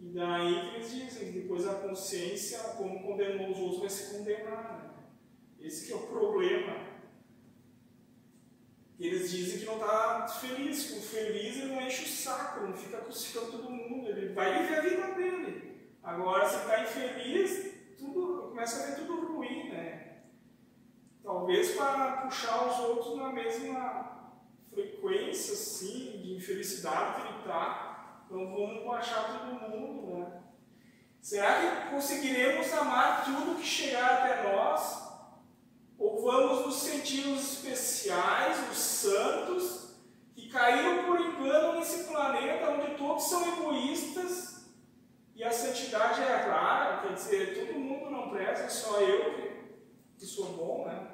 E 0.00 0.08
daí 0.08 0.70
que 0.70 0.76
eles 0.76 0.90
dizem, 0.90 1.32
depois 1.32 1.66
a 1.66 1.74
consciência, 1.74 2.58
como 2.76 3.02
condenou 3.02 3.50
os 3.50 3.58
outros, 3.58 3.80
vai 3.80 3.90
se 3.90 4.16
condenar. 4.16 4.78
Né? 5.58 5.66
Esse 5.66 5.86
que 5.86 5.92
é 5.92 5.96
o 5.96 6.06
problema. 6.06 6.85
Eles 8.98 9.30
dizem 9.30 9.60
que 9.60 9.66
não 9.66 9.74
está 9.74 10.26
feliz, 10.26 10.96
o 10.96 11.02
feliz 11.02 11.56
ele 11.56 11.74
não 11.74 11.82
enche 11.82 12.04
o 12.04 12.08
saco, 12.08 12.66
não 12.66 12.72
fica 12.72 12.98
crucificando 12.98 13.52
todo 13.52 13.70
mundo, 13.70 14.08
ele 14.08 14.32
vai 14.32 14.62
viver 14.62 14.78
a 14.78 14.80
vida 14.80 15.14
dele. 15.14 15.90
Agora, 16.02 16.48
se 16.48 16.56
está 16.56 16.82
infeliz, 16.82 17.74
tudo, 17.98 18.48
começa 18.48 18.82
a 18.82 18.86
ver 18.86 18.96
tudo 18.96 19.34
ruim, 19.34 19.70
né? 19.70 20.22
Talvez 21.22 21.74
para 21.74 22.22
puxar 22.22 22.68
os 22.68 22.78
outros 22.78 23.16
na 23.16 23.32
mesma 23.32 24.32
frequência, 24.72 25.52
assim, 25.52 26.20
de 26.22 26.36
infelicidade 26.36 27.20
que 27.20 27.28
ele 27.28 27.38
está. 27.40 28.22
Então 28.24 28.38
vamos 28.54 28.84
baixar 28.86 29.24
todo 29.24 29.60
mundo, 29.60 30.18
né? 30.18 30.42
Será 31.20 31.60
que 31.60 31.90
conseguiremos 31.90 32.72
amar 32.72 33.24
tudo 33.24 33.56
que 33.56 33.66
chegar 33.66 34.22
até 34.22 34.52
nós? 34.54 35.05
Ou 35.98 36.22
vamos 36.22 36.66
os 36.66 36.86
especiais, 36.86 38.70
os 38.70 38.78
santos, 38.78 39.96
que 40.34 40.48
caíram 40.48 41.04
por 41.04 41.20
engano 41.20 41.78
nesse 41.78 42.04
planeta 42.04 42.70
onde 42.70 42.94
todos 42.96 43.28
são 43.28 43.46
egoístas 43.54 44.66
e 45.34 45.44
a 45.44 45.50
santidade 45.50 46.22
é 46.22 46.34
rara, 46.34 47.02
quer 47.02 47.12
dizer, 47.12 47.66
todo 47.66 47.78
mundo 47.78 48.10
não 48.10 48.30
presta, 48.30 48.68
só 48.68 49.00
eu 49.00 49.34
que, 49.34 50.18
que 50.18 50.26
sou 50.26 50.46
bom, 50.52 50.86
né? 50.86 51.08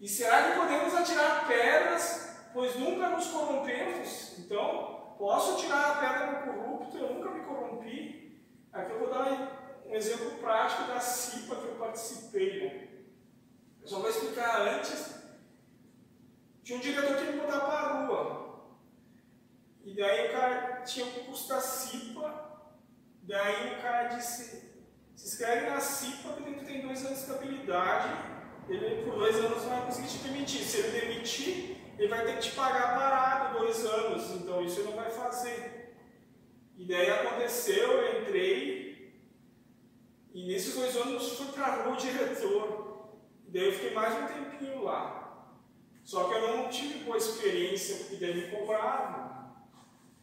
E 0.00 0.08
será 0.08 0.42
que 0.50 0.58
podemos 0.58 0.94
atirar 0.94 1.46
pedras, 1.48 2.48
pois 2.52 2.76
nunca 2.76 3.08
nos 3.08 3.26
corrompemos? 3.26 4.38
Então, 4.38 5.14
posso 5.18 5.60
tirar 5.60 5.90
a 5.90 5.94
pedra 5.96 6.32
no 6.32 6.52
corrupto, 6.52 6.96
eu 6.96 7.14
nunca 7.14 7.30
me 7.30 7.40
corrompi. 7.44 8.40
Aqui 8.72 8.92
eu 8.92 8.98
vou 8.98 9.08
dar 9.08 9.82
um 9.86 9.94
exemplo 9.94 10.32
prático 10.38 10.84
da 10.84 11.00
CIPA 11.00 11.56
que 11.56 11.64
eu 11.64 11.74
participei. 11.74 12.60
Né? 12.60 12.83
Eu 13.84 13.88
só 13.88 14.00
vou 14.00 14.10
explicar 14.10 14.62
antes. 14.62 15.14
Tinha 16.64 16.78
um 16.78 16.82
diretor 16.82 17.16
que 17.16 17.32
me 17.32 17.40
botar 17.40 17.60
para 17.60 17.78
a 17.78 18.06
rua. 18.06 18.74
E 19.84 19.94
daí 19.94 20.28
o 20.28 20.32
cara 20.32 20.82
tinha 20.82 21.06
o 21.06 21.24
curso 21.24 21.48
da 21.48 21.60
CIPA 21.60 22.44
Daí 23.26 23.72
o 23.72 23.80
cara 23.80 24.08
disse, 24.08 24.62
se 25.16 25.28
inscreve 25.28 25.70
na 25.70 25.80
CIPA 25.80 26.28
porque 26.34 26.52
tu 26.52 26.64
tem 26.64 26.82
dois 26.82 27.04
anos 27.06 27.18
de 27.18 27.24
estabilidade, 27.24 28.14
ele 28.68 29.02
por 29.02 29.14
dois 29.14 29.36
anos 29.36 29.62
não 29.62 29.70
vai 29.70 29.86
conseguir 29.86 30.08
te 30.08 30.18
demitir. 30.18 30.60
Se 30.62 30.78
ele 30.78 31.00
demitir, 31.00 31.76
ele 31.98 32.08
vai 32.08 32.24
ter 32.26 32.34
que 32.34 32.50
te 32.50 32.50
pagar 32.50 32.94
parado 32.94 33.58
dois 33.58 33.84
anos, 33.86 34.30
então 34.32 34.62
isso 34.62 34.80
ele 34.80 34.90
não 34.90 34.96
vai 34.96 35.10
fazer. 35.10 35.96
E 36.76 36.84
daí 36.84 37.10
aconteceu, 37.10 37.92
eu 37.92 38.20
entrei, 38.20 39.14
e 40.34 40.46
nesses 40.46 40.74
dois 40.74 40.94
anos 40.96 41.38
fui 41.38 41.46
para 41.46 41.66
a 41.66 41.82
rua 41.84 41.96
diretor. 41.96 42.83
Daí 43.54 43.66
eu 43.66 43.72
fiquei 43.72 43.94
mais 43.94 44.12
um 44.20 44.26
tempinho 44.26 44.82
lá. 44.82 45.46
Só 46.02 46.24
que 46.24 46.34
eu 46.34 46.56
não 46.56 46.68
tive 46.68 47.04
boa 47.04 47.16
experiência, 47.16 47.98
porque 47.98 48.16
daí 48.16 48.34
me 48.34 48.50
cobravam. 48.50 49.54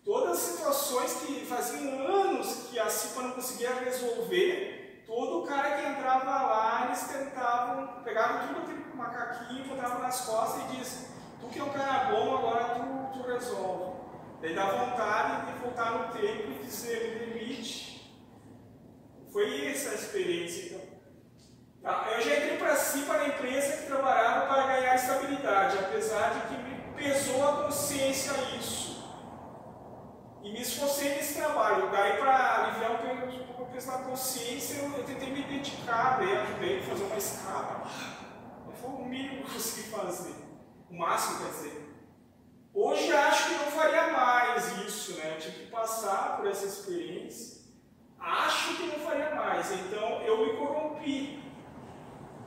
Todas 0.04 0.34
as 0.34 0.40
situações 0.40 1.14
que 1.22 1.46
faziam 1.46 2.06
anos 2.06 2.68
que 2.70 2.78
a 2.78 2.90
CIPA 2.90 3.22
não 3.22 3.32
conseguia 3.32 3.74
resolver, 3.76 5.06
todo 5.08 5.48
cara 5.48 5.78
que 5.78 5.88
entrava 5.88 6.26
lá, 6.26 6.88
eles 6.88 7.08
tentavam, 7.08 8.04
pegavam 8.04 8.48
tudo 8.50 8.64
aquele 8.64 8.96
macaquinho, 8.96 9.64
botavam 9.64 10.02
nas 10.02 10.26
costas 10.26 10.64
e 10.64 10.76
diziam, 10.76 11.12
tu 11.40 11.48
que 11.48 11.60
é 11.60 11.64
um 11.64 11.70
cara 11.70 12.12
bom, 12.12 12.36
agora 12.36 12.76
tu, 12.76 13.18
tu 13.18 13.28
resolve. 13.28 14.02
Daí 14.42 14.54
dá 14.54 14.66
vontade 14.66 15.54
de 15.54 15.60
voltar 15.60 15.92
no 15.92 16.14
tempo 16.14 16.52
e 16.52 16.66
dizer, 16.66 17.18
me 17.18 17.26
demite. 17.28 18.12
Foi 19.32 19.68
essa 19.68 19.92
a 19.92 19.94
experiência, 19.94 20.66
então. 20.66 20.81
Tá, 21.82 22.08
eu 22.12 22.22
já 22.22 22.38
entrei 22.38 22.58
para 22.58 22.76
cima 22.76 23.18
na 23.18 23.28
empresa 23.30 23.78
que 23.78 23.88
trabalhava 23.88 24.46
para 24.46 24.68
ganhar 24.68 24.96
estabilidade, 24.96 25.80
apesar 25.80 26.30
de 26.30 26.48
que 26.48 26.62
me 26.62 26.94
pesou 26.94 27.48
a 27.48 27.64
consciência 27.64 28.34
isso. 28.60 29.04
E 30.44 30.52
me 30.52 30.62
esforcei 30.62 31.16
nesse 31.16 31.36
trabalho. 31.40 31.90
Daí, 31.90 32.18
para 32.18 32.66
aliviar 32.66 32.92
o 32.92 33.66
peso 33.66 33.88
da 33.88 33.98
consciência, 34.00 34.82
eu, 34.82 34.96
eu, 34.96 35.04
tentei 35.04 35.32
me 35.32 35.42
dedicar, 35.42 36.20
daí 36.20 36.38
ajudei 36.38 36.80
a 36.80 36.84
fazer 36.84 37.04
uma 37.04 37.18
escala. 37.18 37.88
Foi 38.80 38.90
o 38.90 39.06
mínimo 39.06 39.44
que 39.44 39.50
eu 39.50 39.54
consegui 39.54 39.90
fazer. 39.90 40.36
O 40.90 40.98
máximo, 40.98 41.40
quer 41.40 41.52
dizer. 41.52 41.92
Hoje 42.74 43.12
acho 43.12 43.50
que 43.50 43.56
não 43.56 43.72
faria 43.72 44.12
mais 44.12 44.78
isso, 44.86 45.18
né? 45.18 45.36
Eu 45.36 45.40
tive 45.40 45.66
que 45.66 45.72
passar 45.72 46.38
por 46.38 46.48
essa 46.48 46.66
experiência. 46.66 47.62
Acho 48.20 48.78
que 48.78 48.84
não 48.84 49.00
faria 49.00 49.34
mais. 49.34 49.72
Então 49.72 50.22
eu 50.22 50.46
me 50.46 50.58
corrompi. 50.58 51.41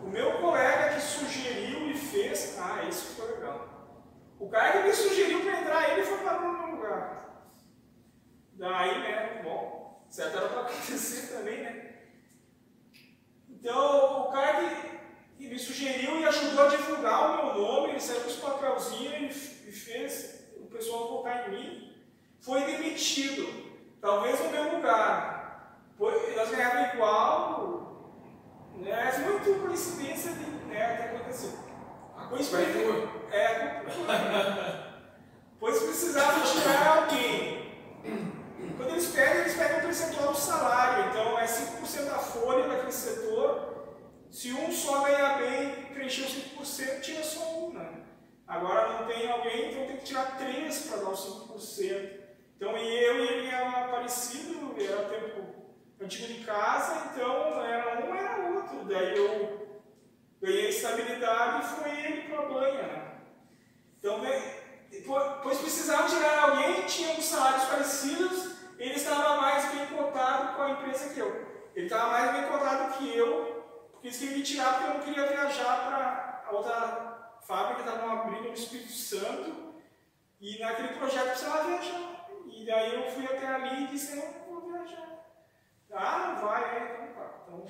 O 0.04 0.08
meu 0.10 0.32
colega 0.38 0.94
que 0.94 1.00
sugeriu 1.00 1.90
e 1.90 1.94
fez, 1.94 2.58
ah, 2.58 2.84
isso 2.86 3.14
foi 3.14 3.36
legal. 3.36 4.04
O 4.38 4.50
cara 4.50 4.72
que 4.72 4.88
me 4.88 4.92
sugeriu 4.92 5.40
para 5.40 5.60
entrar, 5.62 5.90
ele 5.90 6.02
foi 6.04 6.18
para 6.18 6.38
o 6.40 6.52
meu 6.52 6.76
lugar. 6.76 7.46
Daí, 8.52 8.98
né, 8.98 9.40
bom, 9.42 10.04
certo 10.10 10.36
era 10.36 10.48
para 10.50 10.60
acontecer 10.68 11.34
também, 11.34 11.62
né? 11.62 11.94
Então, 13.48 14.28
o 14.28 14.30
cara 14.30 14.58
que, 14.58 14.98
que, 15.38 15.48
me 15.48 15.58
sugeriu 15.58 16.20
e 16.20 16.26
ajudou 16.26 16.66
a 16.66 16.68
divulgar 16.68 17.30
o 17.30 17.36
meu 17.46 17.62
nome, 17.62 17.90
ele 17.90 18.00
saiu 18.00 18.20
com 18.20 18.28
os 18.28 18.36
papelzinhos 18.36 19.36
e, 19.64 19.70
e 19.70 19.72
fez 19.72 20.50
o 20.58 20.66
pessoal 20.66 21.08
votar 21.08 21.48
em 21.48 21.52
mim, 21.52 22.04
foi 22.42 22.60
demitido. 22.64 23.72
Talvez 24.02 24.38
no 24.38 24.50
meu 24.50 24.76
lugar. 24.76 25.80
Nós 25.98 26.50
ganhávamos 26.50 26.94
igual, 26.94 27.73
né? 28.76 29.12
É 29.14 29.18
muito 29.18 29.60
coincidência 29.60 30.32
de, 30.32 30.44
né, 30.66 30.96
que 30.96 31.02
aconteceu. 31.02 31.50
A 32.16 32.24
coincidência 32.26 32.80
é. 33.32 33.82
pois 35.58 35.82
precisavam 35.82 36.42
tirar 36.42 36.98
alguém. 36.98 37.74
Quando 38.76 38.90
eles 38.90 39.08
pegam, 39.08 39.42
eles 39.42 39.54
pegam 39.54 39.78
o 39.78 39.82
percentual 39.82 40.32
do 40.32 40.38
salário. 40.38 41.10
Então 41.10 41.38
é 41.38 41.44
5% 41.44 42.04
da 42.04 42.18
folha 42.18 42.68
daquele 42.68 42.92
setor. 42.92 43.74
Se 44.30 44.52
um 44.52 44.70
só 44.72 45.04
ganhar 45.04 45.38
bem, 45.38 45.86
preencheu 45.92 46.26
5%, 46.26 47.00
tira 47.00 47.22
só 47.22 47.58
um. 47.58 47.72
Né? 47.72 47.88
Agora 48.46 48.98
não 48.98 49.06
tem 49.06 49.30
alguém, 49.30 49.70
então 49.70 49.86
tem 49.86 49.96
que 49.96 50.04
tirar 50.04 50.36
3 50.36 50.86
para 50.86 50.96
dar 50.98 51.10
os 51.10 51.48
5%. 51.48 52.24
Então 52.56 52.76
eu 52.76 53.24
e 53.24 53.28
ele 53.28 53.48
era 53.48 53.88
parecido, 53.88 54.74
era 54.78 55.04
tempo 55.04 55.54
antigo 56.00 56.26
de 56.26 56.44
casa, 56.44 57.10
então 57.10 57.62
era 57.64 58.03
um, 58.03 58.03
Daí 58.88 59.16
eu 59.16 59.78
ganhei 60.40 60.68
estabilidade 60.68 61.64
e 61.64 61.68
foi 61.68 61.90
ele 61.90 62.22
para 62.28 62.38
a 62.38 62.46
banha. 62.46 62.82
Né? 62.82 63.04
Então, 64.02 64.20
pois 65.42 65.58
precisavam 65.58 66.06
tirar 66.06 66.50
alguém, 66.50 66.86
tinham 66.86 67.20
salários 67.20 67.64
parecidos, 67.64 68.54
ele 68.78 68.94
estava 68.94 69.40
mais 69.40 69.72
bem 69.72 69.86
cotado 69.86 70.56
com 70.56 70.62
a 70.62 70.70
empresa 70.70 71.12
que 71.14 71.20
eu. 71.20 71.54
Ele 71.74 71.86
estava 71.86 72.12
mais 72.12 72.32
bem 72.32 72.46
cotado 72.50 72.94
que 72.94 73.16
eu, 73.16 73.88
porque 73.92 74.08
eles 74.08 74.18
queriam 74.18 74.38
me 74.38 74.44
tirar 74.44 74.74
porque 74.74 74.90
eu 74.90 74.94
não 74.94 75.00
queria 75.00 75.26
viajar 75.26 75.86
para 75.86 76.52
outra 76.52 77.38
fábrica, 77.42 77.80
estava 77.80 78.24
briga 78.24 78.48
no 78.48 78.54
Espírito 78.54 78.92
Santo, 78.92 79.74
e 80.40 80.58
naquele 80.58 80.88
projeto 80.88 81.28
precisava 81.28 81.64
viajar. 81.64 82.28
E 82.46 82.64
daí 82.66 82.94
eu 82.94 83.10
fui 83.10 83.24
até 83.24 83.46
ali 83.46 83.84
e 83.84 83.86
disse, 83.88 84.16
não, 84.16 84.60
vou 84.60 84.70
viajar. 84.70 85.24
Ah, 85.92 86.34
não 86.34 86.46
vai, 86.46 86.62
é, 86.76 87.08
então 87.08 87.14
tá. 87.14 87.30
Então, 87.46 87.66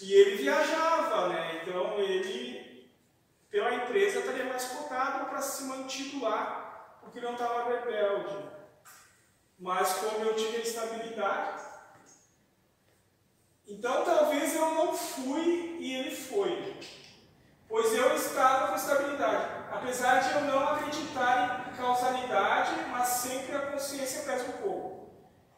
e 0.00 0.12
ele 0.12 0.36
viajava, 0.36 1.28
né? 1.28 1.60
Então 1.62 1.98
ele, 1.98 2.90
pela 3.50 3.74
empresa, 3.74 4.20
estaria 4.20 4.44
mais 4.44 4.64
cotado 4.64 5.26
para 5.26 5.40
se 5.40 5.64
mantido 5.64 6.22
lá, 6.22 6.98
porque 7.00 7.20
não 7.20 7.32
estava 7.34 7.68
rebelde. 7.68 8.50
Mas 9.58 9.94
como 9.94 10.24
eu 10.24 10.34
tive 10.34 10.62
estabilidade, 10.62 11.62
então 13.66 14.04
talvez 14.04 14.54
eu 14.54 14.70
não 14.72 14.94
fui 14.94 15.78
e 15.80 15.94
ele 15.94 16.14
foi. 16.14 16.78
Pois 17.68 17.94
eu 17.94 18.14
estava 18.14 18.68
com 18.68 18.76
estabilidade. 18.76 19.64
Apesar 19.72 20.20
de 20.20 20.34
eu 20.34 20.40
não 20.42 20.68
acreditar 20.68 21.68
em 21.72 21.76
causalidade, 21.76 22.72
mas 22.90 23.08
sempre 23.08 23.56
a 23.56 23.72
consciência 23.72 24.22
pesa 24.22 24.44
um 24.44 24.62
pouco. 24.62 25.10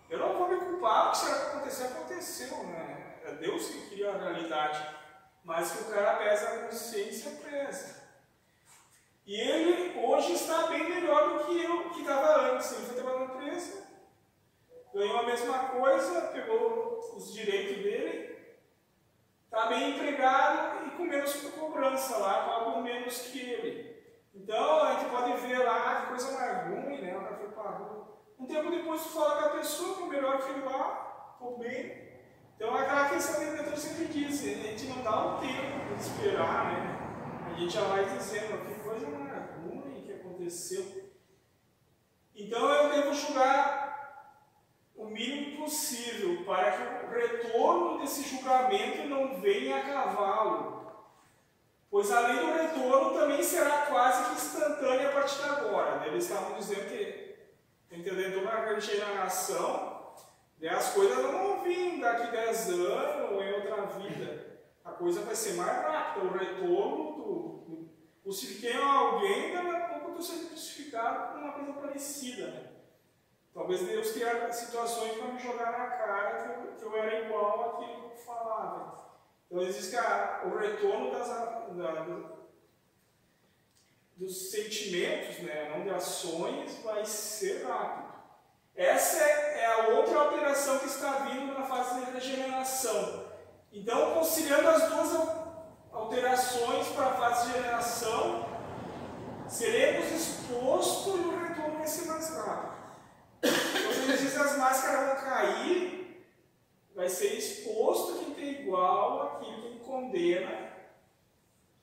Eu 0.08 0.18
não 0.18 0.34
vou 0.34 0.48
me 0.48 0.56
culpar, 0.56 1.08
o 1.08 1.10
que 1.10 1.18
será 1.18 1.38
que 1.38 1.46
aconteceu? 1.46 1.86
Aconteceu, 1.86 2.64
né? 2.64 2.95
É 3.26 3.34
Deus 3.34 3.68
que 3.68 3.90
cria 3.90 4.12
a 4.12 4.18
realidade, 4.18 4.86
mas 5.44 5.72
que 5.72 5.82
o 5.82 5.92
cara 5.92 6.16
pesa 6.16 6.48
a 6.48 6.58
consciência 6.66 7.30
presa. 7.42 8.04
E 9.26 9.34
ele 9.40 9.98
hoje 9.98 10.34
está 10.34 10.68
bem 10.68 10.88
melhor 10.88 11.30
do 11.30 11.44
que 11.44 11.64
eu 11.64 11.90
que 11.90 12.00
estava 12.00 12.52
antes. 12.52 12.70
Ele 12.72 12.86
foi 12.86 12.94
trabalhar 12.94 13.18
na 13.18 13.34
empresa, 13.34 13.82
ganhou 14.94 15.18
a 15.18 15.22
mesma 15.24 15.58
coisa, 15.70 16.20
pegou 16.28 17.00
os 17.16 17.32
direitos 17.32 17.82
dele, 17.82 18.38
está 19.44 19.66
bem 19.66 19.90
empregado 19.90 20.86
e 20.86 20.90
com 20.90 21.04
menos 21.04 21.34
cobrança 21.76 22.18
lá, 22.18 22.44
cobra 22.44 22.80
menos 22.82 23.18
que 23.18 23.40
ele. 23.40 23.96
Então 24.34 24.82
a 24.82 24.94
gente 24.94 25.10
pode 25.10 25.32
ver 25.46 25.58
lá 25.58 26.02
que 26.02 26.08
coisa 26.08 26.32
mais 26.32 26.68
ruim, 26.68 27.00
né? 27.00 27.16
O 27.16 27.22
cara 27.22 27.36
foi 27.36 27.48
rua. 27.48 28.18
Um 28.38 28.46
tempo 28.46 28.70
depois 28.70 29.02
tu 29.02 29.08
fala 29.08 29.42
com 29.42 29.48
a 29.48 29.58
pessoa, 29.58 30.04
o 30.04 30.06
melhor 30.06 30.38
que 30.38 30.50
ele 30.50 30.64
lá, 30.64 31.32
ficou 31.32 31.58
bem, 31.58 32.05
então 32.56 32.76
é 32.76 32.82
aquela 32.82 33.08
questão 33.10 33.40
que 33.40 33.50
o 33.50 33.52
mentor 33.52 33.76
sempre 33.76 34.06
diz, 34.06 34.42
a 34.42 34.46
gente 34.46 34.86
não 34.86 35.02
dá 35.02 35.26
o 35.26 35.38
tempo 35.38 35.94
de 35.94 36.02
esperar, 36.02 36.64
né? 36.64 36.96
A 37.54 37.58
gente 37.58 37.72
já 37.72 37.82
vai 37.82 38.04
dizendo 38.06 38.66
que 38.66 38.80
coisa 38.80 39.06
ruim 39.06 40.02
que 40.04 40.12
aconteceu. 40.12 41.10
Então 42.34 42.68
eu 42.68 42.90
devo 42.90 43.14
julgar 43.14 43.86
o 44.94 45.06
mínimo 45.06 45.64
possível 45.64 46.44
para 46.44 46.72
que 46.72 47.06
o 47.06 47.10
retorno 47.10 47.98
desse 48.00 48.22
julgamento 48.22 49.06
não 49.08 49.38
venha 49.40 49.76
a 49.76 49.82
cavalo. 49.82 50.76
Pois 51.90 52.10
a 52.10 52.20
lei 52.20 52.38
do 52.38 52.52
retorno 52.52 53.18
também 53.18 53.42
será 53.42 53.86
quase 53.86 54.30
que 54.30 54.36
instantânea 54.36 55.08
a 55.08 55.12
partir 55.12 55.42
de 55.42 55.48
agora. 55.48 56.00
Né? 56.00 56.08
Eles 56.08 56.24
estavam 56.24 56.56
dizendo 56.58 56.88
que, 56.88 57.36
entendendo 57.90 58.42
uma 58.42 58.66
regeneração, 58.66 59.95
e 60.60 60.68
as 60.68 60.92
coisas 60.94 61.16
não 61.16 61.62
vir 61.62 62.00
daqui 62.00 62.30
10 62.30 62.70
anos 62.70 63.32
ou 63.32 63.42
em 63.42 63.52
outra 63.52 63.86
vida. 63.98 64.60
A 64.84 64.92
coisa 64.92 65.20
vai 65.20 65.34
ser 65.34 65.54
mais 65.54 65.82
rápida. 65.82 66.26
O 66.26 66.32
retorno 66.32 67.12
do. 67.16 67.32
do 67.66 67.90
crucifiquei 68.22 68.74
alguém, 68.74 69.52
daqui 69.52 69.70
a 69.70 69.88
pouco 69.88 70.06
eu 70.06 70.18
estou 70.18 70.22
sendo 70.22 70.48
crucificado 70.48 71.32
com 71.32 71.38
uma 71.40 71.52
coisa 71.52 71.72
parecida. 71.74 72.46
Né? 72.48 72.72
Talvez 73.52 73.80
Deus 73.82 74.12
criar 74.12 74.50
situações 74.52 75.16
para 75.16 75.28
me 75.28 75.38
jogar 75.38 75.72
na 75.72 75.86
cara 75.88 76.42
que 76.42 76.66
eu, 76.68 76.72
que 76.74 76.82
eu 76.84 76.96
era 76.96 77.26
igual 77.26 77.76
àquilo 77.76 78.10
que 78.10 78.16
eu 78.16 78.24
falava. 78.24 79.06
Então 79.46 79.62
existe 79.62 79.96
a, 79.96 80.42
o 80.44 80.56
retorno 80.58 81.10
das, 81.10 81.28
da, 81.28 82.36
dos 84.16 84.50
sentimentos, 84.50 85.38
né, 85.38 85.70
não 85.70 85.84
de 85.84 85.90
ações, 85.90 86.82
vai 86.82 87.04
ser 87.04 87.64
rápido. 87.64 88.05
Essa 88.76 89.18
é 89.22 89.66
a 89.66 89.88
outra 89.88 90.20
alteração 90.20 90.78
que 90.78 90.86
está 90.86 91.12
vindo 91.30 91.58
na 91.58 91.64
fase 91.64 92.04
de 92.04 92.10
regeneração. 92.10 93.24
Então, 93.72 94.14
conciliando 94.14 94.68
as 94.68 94.88
duas 94.90 95.28
alterações 95.90 96.86
para 96.88 97.06
a 97.06 97.14
fase 97.14 97.46
de 97.46 97.52
regeneração, 97.52 98.46
seremos 99.48 100.12
expostos 100.12 101.14
e 101.14 101.24
o 101.24 101.38
retorno 101.38 101.78
vai 101.78 101.86
ser 101.86 102.04
mais 102.06 102.36
rápido. 102.36 102.76
Ele 103.42 104.18
diz 104.18 104.36
as 104.36 104.58
máscaras 104.58 105.06
vão 105.06 105.24
cair, 105.24 106.26
vai 106.94 107.08
ser 107.08 107.34
exposto 107.34 108.18
quem 108.18 108.34
tem 108.34 108.62
igual 108.62 109.36
aquilo 109.36 109.70
que 109.70 109.78
condena, 109.80 110.70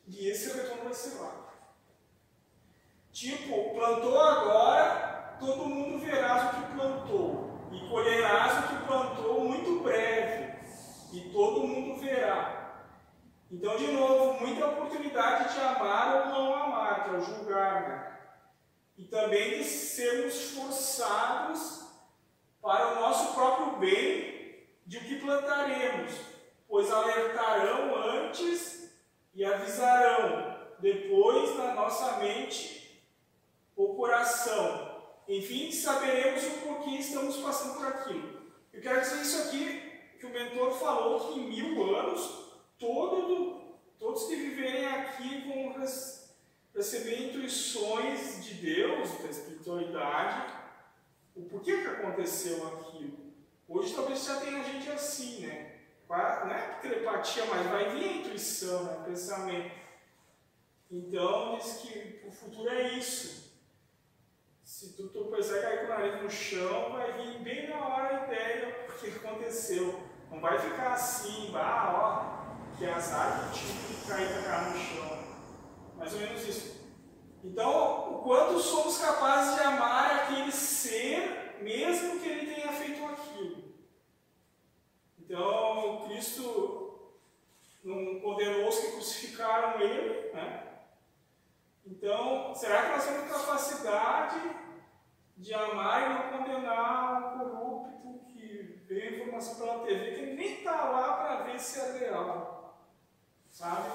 e 0.08 0.30
esse 0.30 0.54
retorno 0.54 0.84
vai 0.84 0.94
ser 0.94 1.18
rápido. 1.18 1.44
Tipo, 3.12 3.74
plantou 3.74 4.20
agora, 4.20 5.13
todo 5.40 5.66
mundo 5.66 6.00
verás 6.00 6.54
o 6.54 6.56
que 6.56 6.74
plantou, 6.74 7.70
e 7.72 7.88
colherás 7.90 8.66
o 8.66 8.68
que 8.68 8.86
plantou 8.86 9.44
muito 9.46 9.84
breve, 9.84 10.54
e 11.12 11.30
todo 11.32 11.68
mundo 11.68 12.00
verá. 12.00 12.84
Então, 13.52 13.76
de 13.78 13.88
novo, 13.92 14.40
muita 14.40 14.68
oportunidade 14.68 15.54
de 15.54 15.60
amar 15.60 16.16
ou 16.16 16.26
não 16.28 16.56
amar, 16.56 17.04
que 17.04 17.10
é 17.12 17.18
o 17.18 17.22
julgar. 17.22 17.82
Né? 17.82 18.14
e 18.98 19.06
também 19.06 19.58
de 19.58 19.64
sermos 19.64 20.52
forçados 20.52 21.84
para 22.62 22.94
o 22.94 23.02
nosso 23.02 23.34
próprio 23.34 23.78
bem 23.78 24.66
de 24.86 24.98
o 24.98 25.02
que 25.02 25.20
plantaremos, 25.20 26.14
pois 26.68 26.92
alertarão 26.92 27.96
antes 27.96 28.94
e 29.34 29.44
avisarão 29.44 30.58
depois 30.80 31.58
na 31.58 31.74
nossa 31.74 32.18
mente 32.18 33.04
o 33.76 33.96
coração. 33.96 34.93
Enfim, 35.28 35.72
saberemos 35.72 36.44
o 36.44 36.52
porquê 36.62 36.92
estamos 36.92 37.38
passando 37.38 37.78
por 37.78 37.88
aquilo. 37.88 38.44
Eu 38.74 38.82
quero 38.82 39.02
dizer 39.02 39.22
isso 39.22 39.44
aqui 39.44 39.92
que 40.20 40.26
o 40.26 40.30
mentor 40.30 40.72
falou 40.72 41.34
que 41.34 41.40
em 41.40 41.50
mil 41.50 41.96
anos 41.96 42.54
todo, 42.78 43.78
todos 43.98 44.28
que 44.28 44.36
viverem 44.36 44.86
aqui 44.86 45.48
vão 45.48 45.76
receber 46.76 47.30
intuições 47.30 48.44
de 48.44 48.56
Deus, 48.56 49.10
da 49.22 49.30
espiritualidade, 49.30 50.54
o 51.36 51.44
porquê 51.44 51.82
que 51.82 51.88
aconteceu 51.88 52.68
aquilo. 52.68 53.34
Hoje 53.68 53.94
talvez 53.94 54.24
já 54.26 54.40
tenha 54.40 54.64
gente 54.64 54.90
assim, 54.90 55.46
né? 55.46 55.74
Não 56.10 56.52
é 56.52 56.80
telepatia, 56.82 57.46
mas 57.46 57.66
vai 57.68 57.90
vir 57.96 58.08
a 58.08 58.14
intuição, 58.18 58.84
né? 58.84 59.04
pensamento. 59.06 59.76
Então 60.92 61.58
diz 61.58 61.78
que 61.78 62.22
o 62.28 62.32
futuro 62.32 62.70
é 62.70 62.94
isso. 62.94 63.43
Se 64.64 64.96
tu 64.96 65.10
tropeçar 65.10 65.58
e 65.58 65.62
cair 65.62 65.80
com 65.80 65.86
o 65.86 65.90
nariz 65.90 66.22
no 66.22 66.30
chão, 66.30 66.94
vai 66.94 67.12
vir 67.12 67.40
bem 67.40 67.70
na 67.70 67.86
hora 67.86 68.22
a 68.22 68.24
ideia 68.26 68.88
do 68.88 68.94
que 68.94 69.08
aconteceu. 69.10 70.02
Não 70.32 70.40
vai 70.40 70.58
ficar 70.58 70.94
assim, 70.94 71.52
ah, 71.54 72.48
ó, 72.72 72.78
que 72.78 72.86
azar 72.86 73.52
que 73.52 73.60
que 73.60 74.08
cair 74.08 74.34
com 74.34 74.40
a 74.40 74.44
cara 74.44 74.70
no 74.70 74.78
chão. 74.78 75.24
Mais 75.98 76.14
ou 76.14 76.20
menos 76.22 76.48
isso. 76.48 76.82
Então, 77.44 78.14
o 78.14 78.24
quanto 78.24 78.58
somos 78.60 78.98
capazes 79.00 79.56
de 79.56 79.62
amar 79.64 80.24
aquele 80.24 80.52
ser, 80.52 81.58
mesmo 81.62 82.22
que 82.22 82.30
ele 82.30 82.56
tenha 82.56 82.72
feito 82.72 83.06
aquilo. 83.06 83.64
Então, 85.20 86.06
Cristo 86.08 87.20
não 87.84 88.22
condenou 88.22 88.70
os 88.70 88.80
que 88.80 88.92
crucificaram 88.94 89.82
ele, 89.82 90.32
né? 90.32 90.73
Então, 91.86 92.56
será 92.56 92.84
que 92.84 92.90
nós 92.92 93.06
temos 93.06 93.32
capacidade 93.32 94.56
de 95.36 95.54
amar 95.54 96.04
e 96.04 96.14
não 96.14 96.38
condenar 96.38 97.36
um 97.36 97.40
corrupto 97.40 98.26
que 98.32 98.82
veio 98.88 99.10
a 99.10 99.18
informação 99.18 99.56
pela 99.56 99.86
TV, 99.86 100.12
que 100.12 100.36
nem 100.36 100.60
está 100.60 100.90
lá 100.90 101.14
para 101.18 101.44
ver 101.44 101.60
se 101.60 101.80
é 101.80 101.98
real? 102.00 102.88
Sabe? 103.50 103.92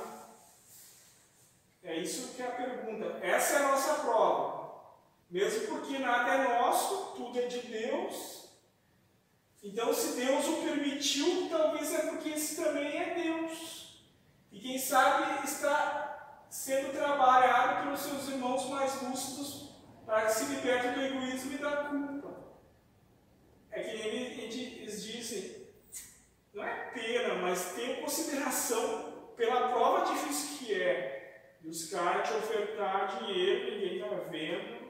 É 1.83 1.97
isso 1.97 2.35
que 2.35 2.43
é 2.43 2.47
a 2.47 2.51
pergunta. 2.51 3.19
Essa 3.23 3.55
é 3.55 3.65
a 3.65 3.69
nossa 3.69 3.95
prova. 4.05 4.59
Mesmo 5.31 5.69
porque 5.69 5.99
nada 5.99 6.35
é 6.35 6.59
nosso, 6.59 7.15
tudo 7.17 7.39
é 7.39 7.47
de 7.47 7.61
Deus. 7.61 8.49
Então, 9.63 9.93
se 9.93 10.17
Deus 10.17 10.47
o 10.47 10.63
permitiu, 10.63 11.49
talvez 11.51 11.95
é 11.95 12.11
porque 12.11 12.31
esse 12.31 12.63
também 12.63 12.97
é 12.97 13.15
Deus. 13.15 14.03
E 14.53 14.61
quem 14.61 14.79
sabe 14.79 15.45
está 15.45 16.08
sendo 16.51 16.93
trabalhado 16.93 17.85
pelos 17.85 18.01
seus 18.01 18.29
irmãos 18.29 18.69
mais 18.69 19.03
lúcidos 19.03 19.75
para 20.07 20.27
que 20.27 20.33
se 20.33 20.45
liberte 20.47 20.89
do 20.89 21.03
egoísmo 21.03 21.53
e 21.53 21.59
da 21.59 21.77
culpa. 21.85 22.29
É 23.71 23.83
que 23.83 23.91
eles 23.91 25.05
dizem, 25.05 25.69
não 26.55 26.65
é 26.65 26.91
pena, 26.91 27.35
mas 27.35 27.73
tem 27.75 28.01
consideração 28.01 29.33
pela 29.37 29.69
prova 29.69 30.13
difícil 30.13 30.59
que 30.59 30.83
é 30.83 31.19
os 31.65 31.91
caras 31.91 32.29
te 32.29 32.35
ofertar 32.35 33.19
dinheiro, 33.19 33.73
ninguém 33.73 33.97
está 33.97 34.09
vendo. 34.31 34.89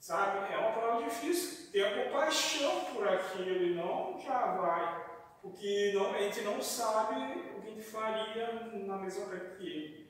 Sabe? 0.00 0.52
É 0.52 0.58
uma 0.58 0.72
prova 0.72 1.02
difícil. 1.04 1.70
Ter 1.70 1.84
a 1.84 2.04
compaixão 2.04 2.84
por 2.86 3.06
aquilo 3.08 3.50
e 3.50 3.74
não 3.74 4.18
já 4.18 4.54
vai. 4.56 5.04
Porque 5.42 5.92
não, 5.94 6.14
a 6.14 6.18
gente 6.22 6.40
não 6.42 6.60
sabe 6.60 7.40
o 7.56 7.60
que 7.60 7.68
a 7.68 7.70
gente 7.70 7.82
faria 7.82 8.52
na 8.72 8.96
mesma 8.98 9.24
época 9.34 9.56
que 9.56 9.66
ele. 9.66 10.05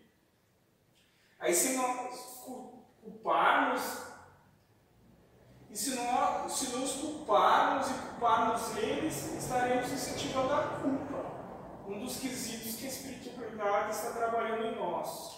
Aí 1.39 1.55
se 1.55 1.77
nós 1.77 2.45
culparmos, 3.03 4.07
e 5.71 5.77
se 5.77 5.95
nós 5.95 6.53
se 6.53 6.77
nos 6.77 6.93
culparmos 6.93 7.91
e 7.91 7.95
culparmos 7.95 8.77
eles, 8.79 9.35
estaremos 9.35 9.93
incentivando 9.93 10.55
a 10.55 10.63
culpa 10.81 11.07
um 11.87 12.01
dos 12.01 12.19
quesitos 12.19 12.77
que 12.77 12.87
a 12.87 12.89
espiritualidade 12.89 13.91
está 13.91 14.11
trabalhando 14.11 14.67
em 14.67 14.77
nós. 14.77 15.37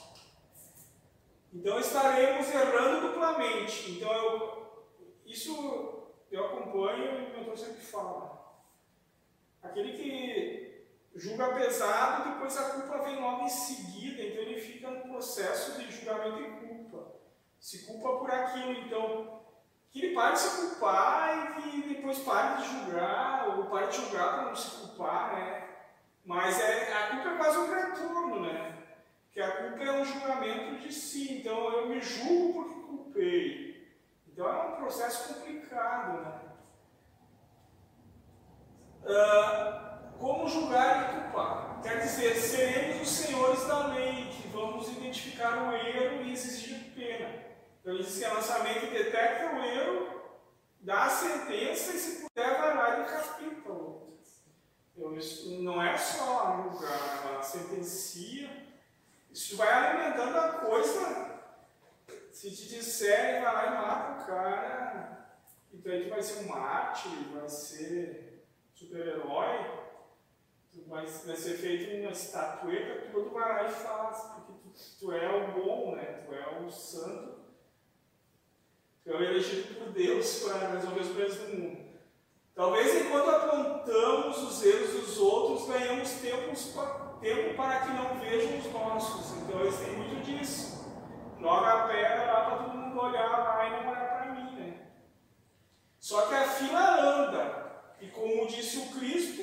Então 1.52 1.78
estaremos 1.78 2.48
errando 2.48 3.08
duplamente. 3.08 3.92
Então 3.92 4.12
eu, 4.12 4.87
isso 5.26 6.12
eu 6.30 6.46
acompanho 6.46 7.04
e 7.04 7.08
o 7.08 7.38
mentor 7.38 7.56
sempre 7.56 7.82
fala. 7.82 8.38
Aquele 9.62 9.92
que 9.92 10.88
julga 11.14 11.54
pesado, 11.54 12.30
depois 12.30 12.56
a 12.56 12.70
culpa 12.70 13.04
vem 13.04 13.20
logo 13.20 13.44
em 13.44 13.48
seguida, 13.48 14.22
então 14.22 14.42
fica 14.61 14.90
no 14.90 15.03
processo 15.03 15.81
de 15.81 15.90
julgamento 15.90 16.42
e 16.42 16.66
culpa. 16.66 17.14
Se 17.59 17.87
culpa 17.87 18.18
por 18.18 18.31
aquilo, 18.31 18.73
então 18.73 19.38
que 19.90 20.05
ele 20.05 20.14
pare 20.14 20.35
de 20.35 20.40
se 20.40 20.61
culpar 20.61 21.59
e 21.59 21.62
que 21.62 21.94
depois 21.94 22.18
pare 22.21 22.62
de 22.62 22.68
julgar, 22.68 23.49
ou 23.49 23.66
pare 23.66 23.88
de 23.88 23.97
julgar 23.97 24.35
para 24.35 24.44
não 24.44 24.55
se 24.55 24.71
culpar, 24.77 25.33
né? 25.35 25.68
Mas 26.25 26.61
é, 26.61 26.92
a 26.92 27.07
culpa 27.09 27.29
é 27.31 27.37
quase 27.37 27.59
um 27.59 27.75
retorno, 27.75 28.40
né? 28.40 28.77
Que 29.33 29.40
a 29.40 29.51
culpa 29.51 29.83
é 29.83 29.92
um 29.92 30.05
julgamento 30.05 30.77
de 30.77 30.92
si. 30.92 31.38
Então 31.38 31.73
eu 31.73 31.88
me 31.88 32.01
julgo 32.01 32.64
porque 32.64 32.87
culpei. 32.87 33.99
Então 34.27 34.47
é 34.47 34.68
um 34.68 34.77
processo 34.77 35.35
complicado, 35.35 36.21
né? 36.21 36.40
Uh, 39.05 40.18
como 40.18 40.49
julgar 40.49 41.01
e 41.01 41.23
culpar? 41.23 41.81
Quer 41.83 42.01
dizer, 42.01 42.35
seremos 42.35 43.03
os 43.03 43.09
senhores 43.09 43.66
da 43.66 43.87
lei, 43.87 44.31
vamos 44.48 44.88
identificar 44.88 45.68
o 45.68 45.72
erro 45.74 46.22
e 46.24 46.32
exigir 46.32 46.92
pena. 46.94 47.46
Então 47.80 47.96
diz 47.96 48.18
que 48.18 48.24
a 48.24 48.34
nossa 48.34 48.58
mente 48.61 48.87
detecta 48.87 49.54
o 49.54 49.64
erro, 49.64 50.20
dá 50.80 51.04
a 51.04 51.11
sentença 51.11 51.92
e 51.92 51.98
se 51.98 52.22
puder 52.22 52.58
vai 52.58 52.76
lá 52.76 52.98
e 52.98 53.02
decapita 53.04 53.70
o 53.70 53.84
outro. 53.84 54.18
Então, 54.94 55.14
isso 55.16 55.62
não 55.62 55.80
é 55.80 55.96
só 55.96 56.56
julgar, 56.56 57.24
ela 57.24 57.42
sentencia. 57.42 58.66
Isso 59.30 59.56
vai 59.56 59.72
alimentando 59.72 60.37
a 60.37 60.48
coisa. 60.54 61.38
Se 62.32 62.50
te 62.50 62.68
disserem, 62.68 63.42
vai 63.42 63.54
lá 63.54 63.66
e 63.66 63.70
mata 63.70 64.22
o 64.22 64.26
cara. 64.26 65.38
Então 65.72 65.92
aí 65.92 66.02
tu 66.02 66.11
vai 66.11 66.22
ser 66.22 66.44
um 66.44 66.48
mártir, 66.48 67.12
vai 67.32 67.48
ser 67.48 68.44
super-herói. 68.74 69.88
Tu 70.84 70.88
vai, 70.88 71.06
ser 71.06 71.54
feito 71.54 72.00
uma 72.00 72.10
estatueta, 72.10 73.10
todo 73.12 73.30
vai 73.30 73.64
lá 73.64 73.68
e 73.68 73.72
faz, 73.72 74.20
porque 74.22 74.52
tu, 74.52 74.72
tu 75.00 75.12
é 75.12 75.28
o 75.28 75.52
bom, 75.52 75.96
né? 75.96 76.24
Tu 76.26 76.34
é 76.34 76.60
o 76.60 76.70
santo. 76.70 77.38
Tu 79.04 79.10
é 79.10 79.16
o 79.16 79.22
elegido 79.22 79.74
por 79.74 79.92
Deus 79.92 80.44
para 80.44 80.68
resolver 80.68 81.00
os 81.00 81.08
problemas 81.08 81.36
do 81.36 81.56
mundo. 81.56 81.88
Talvez 82.54 83.06
enquanto 83.06 83.30
apontamos 83.30 84.38
os 84.38 84.64
erros 84.64 84.90
dos 84.90 85.18
outros, 85.18 85.68
ganhamos 85.68 86.10
tempo 87.20 87.54
para 87.56 87.80
que 87.80 87.92
não 87.92 88.18
vejam 88.20 88.58
os 88.58 88.72
nossos. 88.72 89.36
Então 89.38 89.60
eles 89.60 89.76
têm 89.78 89.92
muito 89.96 90.24
disso. 90.24 90.86
Joga 91.40 91.84
a 91.84 91.88
pedra 91.88 92.32
lá 92.32 92.44
para 92.44 92.56
todo 92.64 92.76
mundo 92.78 93.00
olhar 93.00 93.38
lá 93.38 93.66
e 93.66 93.70
não 93.70 93.90
olhar 93.90 94.08
para 94.08 94.32
mim. 94.32 94.56
Né? 94.56 94.88
Só 95.98 96.26
que 96.26 96.34
a 96.34 96.48
fila 96.48 97.00
anda. 97.00 97.94
E 98.00 98.08
como 98.08 98.46
disse 98.46 98.78
o 98.78 98.98
Cristo, 98.98 99.42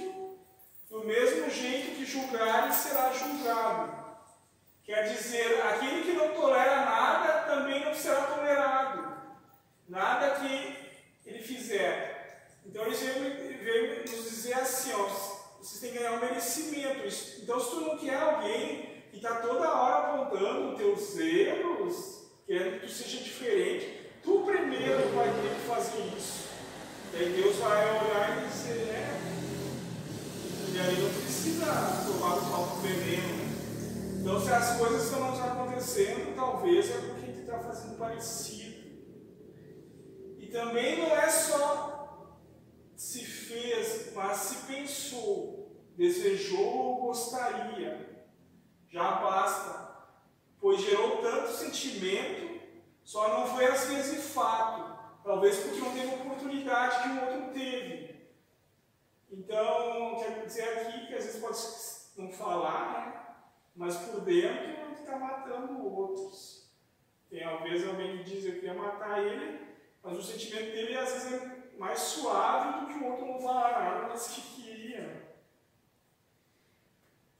do 0.95 1.03
mesmo 1.03 1.49
jeito 1.49 1.95
que 1.95 2.05
julgar, 2.05 2.71
será 2.71 3.12
julgado. 3.12 3.93
Quer 4.84 5.10
dizer, 5.10 5.62
aquele 5.62 6.03
que 6.03 6.13
não 6.13 6.29
tolera 6.29 6.86
nada 6.86 7.43
também 7.43 7.84
não 7.84 7.93
será 7.93 8.21
tolerado. 8.27 9.15
Nada 9.88 10.39
que 10.39 10.76
ele 11.26 11.43
fizer 11.43 12.15
então 12.65 12.84
ele 12.88 13.57
veio, 13.63 14.01
nos 14.01 14.30
dizer 14.30 14.53
assim, 14.55 14.91
ó, 14.93 15.07
vocês 15.61 15.80
têm 15.80 15.91
que 15.91 15.99
ganhar 15.99 16.13
um 16.13 16.19
merecimento. 16.19 17.07
Então 17.41 17.59
se 17.59 17.69
tu 17.69 17.82
não 17.82 17.97
quer 17.97 18.15
alguém 18.15 19.03
que 19.11 19.17
está 19.17 19.36
toda 19.36 19.72
hora 19.72 20.24
apontando 20.24 20.76
teus 20.76 21.17
erros, 21.17 22.24
querendo 22.45 22.80
que 22.80 22.88
tu 22.88 22.91
seja 22.91 23.24
diferente, 23.24 24.09
tu 24.24 24.43
primeiro 24.45 25.09
vai 25.15 25.28
ter 25.28 25.55
que 25.55 25.67
fazer 25.67 26.01
isso. 26.17 26.49
Daí 27.13 27.30
Deus 27.30 27.55
vai 27.57 27.86
olhar 27.86 28.43
e 28.43 28.47
dizer, 28.47 28.89
é, 28.89 29.44
e 30.76 30.80
aí 30.80 31.01
não 31.01 31.09
precisa 31.09 31.65
tomar 32.05 32.36
o 32.36 32.45
próprio 32.47 32.82
veneno. 32.82 33.45
Então 34.19 34.41
se 34.41 34.51
as 34.51 34.78
coisas 34.78 35.05
estão 35.05 35.34
acontecendo, 35.34 36.36
talvez 36.36 36.89
é 36.89 36.97
porque 36.97 37.23
a 37.23 37.26
gente 37.28 37.39
está 37.39 37.59
fazendo 37.59 37.97
parecido. 37.97 38.76
E 40.38 40.47
também 40.47 40.99
não 40.99 41.15
é 41.15 41.30
só 41.30 42.41
se 42.93 43.23
fez, 43.23 44.13
mas 44.13 44.38
se 44.38 44.55
pensou, 44.65 45.71
desejou 45.95 46.65
ou 46.65 47.01
gostaria, 47.07 48.28
já 48.89 49.11
basta, 49.11 49.95
pois 50.59 50.82
gerou 50.82 51.21
tanto 51.21 51.51
sentimento 51.51 52.59
Só 53.03 53.30
não 53.30 53.47
foi 53.47 53.65
às 53.65 53.86
vezes 53.86 54.34
fato. 54.34 54.93
Talvez 55.23 55.57
porque 55.57 55.80
não 55.80 55.93
teve 55.93 56.15
oportunidade 56.15 57.03
que 57.03 57.09
o 57.09 57.21
outro 57.21 57.53
teve. 57.53 58.05
Então, 59.38 60.15
quer 60.17 60.45
dizer 60.45 60.63
aqui 60.63 61.07
que 61.07 61.13
às 61.13 61.25
vezes 61.25 61.41
pode 61.41 62.21
não 62.21 62.31
falar, 62.31 62.91
né? 62.93 63.25
Mas 63.75 63.97
por 63.97 64.21
dentro 64.21 64.63
ele 64.63 64.93
está 64.93 65.19
matando 65.19 65.86
outros. 65.86 66.71
Tem 67.29 67.43
às 67.43 67.61
vezes 67.61 67.88
alguém 67.88 68.19
que 68.19 68.23
diz 68.23 68.45
que 68.45 68.53
queria 68.53 68.73
matar 68.73 69.21
ele, 69.21 69.75
mas 70.01 70.17
o 70.17 70.23
sentimento 70.23 70.71
dele 70.71 70.97
às 70.97 71.11
vezes 71.11 71.33
é 71.33 71.77
mais 71.77 71.99
suave 71.99 72.79
do 72.79 72.88
que 72.88 72.99
o 73.03 73.11
outro 73.11 73.25
não 73.25 73.39
falar 73.41 74.07
mas 74.07 74.27
que 74.27 74.41
queria. 74.61 75.36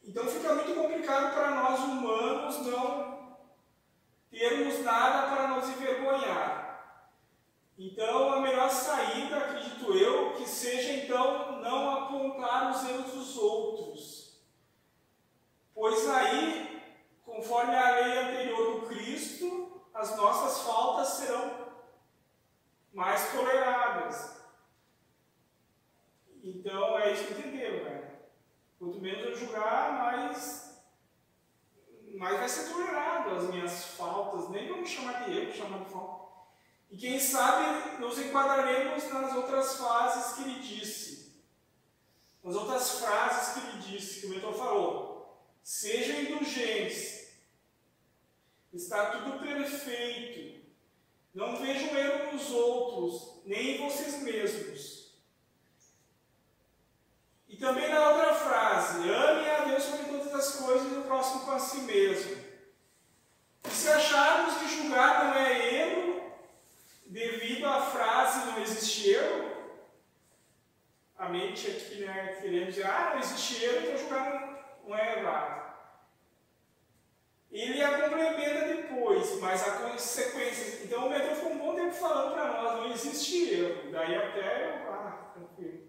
Então 0.04 0.28
fica 0.28 0.54
muito 0.54 0.76
complicado 0.76 1.34
para 1.34 1.52
nós 1.52 1.80
humanos 1.80 2.68
não 2.68 3.38
termos 4.30 4.84
nada 4.84 5.34
para 5.34 5.48
nos 5.48 5.70
envergonhar. 5.70 6.65
Então 7.78 8.32
a 8.32 8.40
melhor 8.40 8.70
saída, 8.70 9.38
acredito 9.38 9.94
eu, 9.94 10.34
que 10.34 10.48
seja 10.48 10.94
então 10.94 11.62
não 11.62 11.92
apontar 11.92 12.72
os 12.72 12.90
erros 12.90 13.12
dos 13.12 13.38
outros. 13.38 14.42
Pois 15.74 16.08
aí, 16.10 16.82
conforme 17.26 17.76
a 17.76 17.92
lei 18.00 18.18
anterior 18.18 18.80
do 18.80 18.88
Cristo, 18.88 19.82
as 19.94 20.16
nossas 20.16 20.62
faltas 20.66 21.08
serão 21.10 21.66
mais 22.94 23.32
toleradas. 23.34 24.42
Então 26.42 26.98
é 26.98 27.12
isso 27.12 27.26
que 27.26 27.34
entenderam, 27.34 27.84
né? 27.84 28.20
Quanto 28.80 29.00
menos 29.00 29.26
eu 29.26 29.36
julgar, 29.36 29.94
mais, 29.94 30.82
mais 32.18 32.38
vai 32.38 32.48
ser 32.48 32.72
tolerado 32.72 33.32
as 33.32 33.50
minhas 33.50 33.86
faltas. 33.96 34.50
Nem 34.50 34.70
vamos 34.70 34.90
chamar 34.90 35.26
de 35.26 35.38
erro, 35.38 35.52
chamar 35.52 35.80
de 35.80 35.92
falta. 35.92 36.25
E 36.90 36.98
quem 36.98 37.20
sabe 37.20 38.00
nos 38.00 38.18
enquadraremos 38.20 39.04
nas 39.12 39.36
outras 39.36 39.78
frases 39.78 40.34
que 40.34 40.42
ele 40.44 40.60
disse. 40.60 41.44
Nas 42.44 42.56
outras 42.56 43.00
frases 43.00 43.54
que 43.54 43.68
ele 43.68 43.78
disse, 43.80 44.22
que 44.22 44.28
o 44.28 44.30
mentor 44.30 44.54
falou. 44.54 45.50
Sejam 45.64 46.22
indulgentes. 46.22 47.26
Está 48.72 49.12
tudo 49.12 49.40
perfeito. 49.40 50.64
Não 51.34 51.58
vejam 51.58 51.98
erro 51.98 52.32
nos 52.32 52.50
outros, 52.52 53.42
nem 53.46 53.76
em 53.76 53.90
vocês 53.90 54.22
mesmos. 54.22 55.06
E 57.50 57.58
também 57.58 57.90
na 57.90 58.10
outra 58.10 58.34
frase, 58.34 59.10
ame 59.10 59.50
a 59.50 59.66
Deus 59.66 59.84
sobre 59.84 60.06
todas 60.06 60.34
as 60.34 60.56
coisas 60.56 60.92
e 60.92 60.96
o 60.96 61.04
próximo 61.04 61.42
com 61.42 61.52
a 61.52 61.60
si 61.60 61.80
mesmo. 61.82 62.38
E 63.66 63.70
se 63.70 63.88
acharmos 63.90 64.58
que 64.58 64.68
julgar 64.68 65.26
não 65.26 65.34
é 65.36 65.74
erro, 65.74 65.85
devido 67.16 67.66
à 67.66 67.80
frase 67.80 68.46
não 68.52 68.62
existe 68.62 69.10
erro, 69.12 69.56
a 71.18 71.30
mente 71.30 71.66
aqui 71.66 72.02
né, 72.02 72.38
querendo 72.42 72.68
dizer, 72.68 72.86
ah, 72.86 73.12
não 73.14 73.20
existe 73.20 73.64
erro, 73.64 73.84
então 73.84 73.98
julgar 73.98 74.76
não, 74.86 74.98
é 74.98 75.20
errado. 75.20 75.66
Ele 77.50 77.82
a 77.82 78.02
complementa 78.02 78.68
depois, 78.68 79.40
mas 79.40 79.66
a 79.66 79.72
consequência. 79.78 80.84
Então 80.84 81.08
o 81.08 81.10
Metrô 81.10 81.36
ficou 81.36 81.54
um 81.54 81.58
bom 81.58 81.74
tempo 81.74 81.94
falando 81.94 82.34
para 82.34 82.52
nós, 82.52 82.74
não 82.74 82.92
existe 82.92 83.50
erro. 83.50 83.92
Daí 83.94 84.14
até 84.14 84.66
eu, 84.66 84.92
ah, 84.92 85.32
tranquilo. 85.34 85.88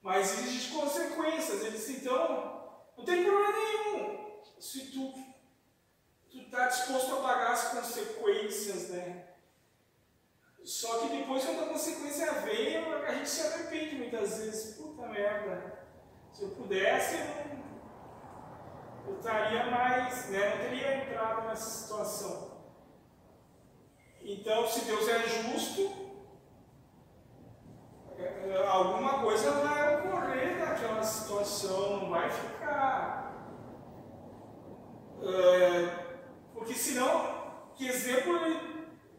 Mas 0.00 0.38
existe 0.38 0.72
consequências. 0.72 1.60
Ele 1.60 1.72
disse, 1.72 1.96
então, 1.96 2.80
não 2.96 3.04
tem 3.04 3.24
problema 3.24 3.52
nenhum 3.52 4.40
se 4.58 4.90
tu 4.90 5.12
está 6.32 6.66
disposto 6.66 7.12
a 7.16 7.20
pagar 7.20 7.52
as 7.52 7.72
consequências, 7.72 8.88
né? 8.88 9.30
Só 10.64 10.98
que 10.98 11.16
depois, 11.16 11.44
quando 11.44 11.64
a 11.64 11.68
consequência 11.68 12.32
vem, 12.42 12.76
a 12.76 13.14
gente 13.14 13.28
se 13.28 13.46
arrepende 13.46 13.96
muitas 13.96 14.38
vezes. 14.38 14.76
Puta 14.76 15.06
merda. 15.06 15.80
Se 16.32 16.42
eu 16.42 16.50
pudesse, 16.50 17.16
eu, 19.06 19.16
estaria 19.16 19.66
mais, 19.66 20.28
né? 20.30 20.56
não 20.56 20.64
teria 20.64 20.96
entrado 20.96 21.48
nessa 21.48 21.70
situação. 21.70 22.50
Então, 24.22 24.66
se 24.66 24.84
Deus 24.84 25.08
é 25.08 25.18
justo, 25.26 25.90
é, 28.18 28.50
é, 28.50 28.66
alguma 28.66 29.20
coisa 29.20 29.50
vai 29.50 30.06
ocorrer 30.06 30.58
naquela 30.58 31.02
situação, 31.02 32.02
não 32.02 32.10
vai 32.10 32.30
ficar. 32.30 33.32
É, 35.22 36.16
porque 36.54 36.74
senão, 36.74 37.72
que 37.74 37.88
exemplo 37.88 38.36
ele 38.36 38.69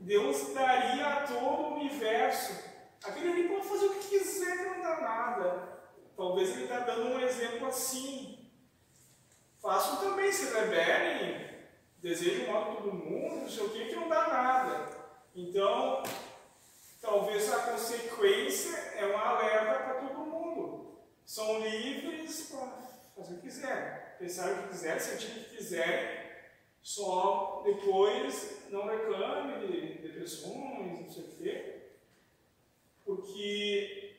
Deus 0.02 0.54
daria 0.54 1.06
a 1.06 1.28
todo 1.28 1.62
o 1.62 1.74
universo. 1.76 2.72
Aquele 3.04 3.32
ali 3.32 3.50
pode 3.50 3.68
fazer 3.68 3.86
o 3.86 3.96
que 3.96 4.10
quiser 4.10 4.58
que 4.58 4.70
não 4.70 4.82
dá 4.82 5.02
nada. 5.02 5.82
Talvez 6.18 6.50
ele 6.50 6.64
está 6.64 6.80
dando 6.80 7.16
um 7.16 7.20
exemplo 7.20 7.68
assim. 7.68 8.50
Façam 9.62 9.98
também, 9.98 10.32
se 10.32 10.52
rebelem, 10.54 11.48
desejam 12.00 12.52
mal 12.52 12.76
todo 12.76 12.94
mundo, 12.94 13.42
não 13.42 13.50
sei 13.50 13.64
o 13.64 13.70
que, 13.70 13.86
que 13.86 13.96
não 13.96 14.10
dá 14.10 14.28
nada. 14.28 14.90
Então, 15.36 16.02
talvez 17.00 17.52
a 17.54 17.60
consequência 17.60 18.76
é 18.76 19.06
um 19.06 19.18
alerta 19.18 19.84
para 19.84 19.94
todo 20.08 20.26
mundo. 20.26 21.00
São 21.24 21.60
livres 21.60 22.50
para 22.50 22.68
fazer 23.16 23.36
o 23.36 23.38
que 23.38 23.44
quiserem, 23.44 24.02
pensar 24.18 24.52
o 24.52 24.64
que 24.64 24.70
quiserem, 24.70 25.00
sentir 25.00 25.28
o 25.28 25.44
que 25.44 25.58
quiserem, 25.58 26.21
só 26.82 27.62
depois 27.64 28.68
não 28.70 28.88
reclame 28.88 29.68
de 29.68 29.94
depressões, 30.00 31.02
não 31.02 31.10
sei 31.10 31.24
o 31.24 31.36
quê, 31.38 31.82
porque 33.06 34.16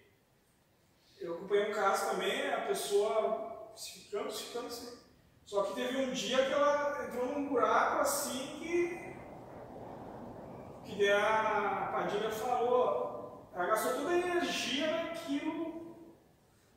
eu 1.21 1.35
acompanhei 1.35 1.71
um 1.71 1.75
caso 1.75 2.11
também, 2.11 2.49
a 2.49 2.63
pessoa 2.63 3.73
se 3.75 4.01
ficando, 4.01 4.31
se 4.31 4.45
ficando, 4.45 4.67
assim. 4.67 4.99
Só 5.45 5.65
que 5.65 5.75
teve 5.75 5.99
um 5.99 6.13
dia 6.13 6.45
que 6.47 6.53
ela 6.53 7.05
entrou 7.05 7.27
num 7.27 7.49
buraco 7.49 8.01
assim 8.01 8.59
que, 8.59 9.17
que 10.85 11.11
a 11.11 11.91
Padilha 11.93 12.31
falou, 12.31 13.49
ela 13.55 13.67
gastou 13.67 13.95
toda 13.95 14.11
a 14.11 14.19
energia 14.19 15.05
naquilo, 15.05 15.97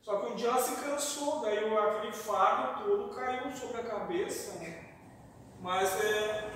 só 0.01 0.19
que 0.19 0.31
um 0.31 0.35
dia 0.35 0.49
ela 0.49 0.61
se 0.61 0.83
cansou, 0.83 1.41
daí 1.41 1.57
aquele 1.57 2.11
fardo 2.11 2.83
todo 2.83 3.15
caiu 3.15 3.51
sobre 3.51 3.81
a 3.81 3.85
cabeça, 3.85 4.59
né? 4.59 4.84
Mas 5.65 5.99
é, 5.99 6.47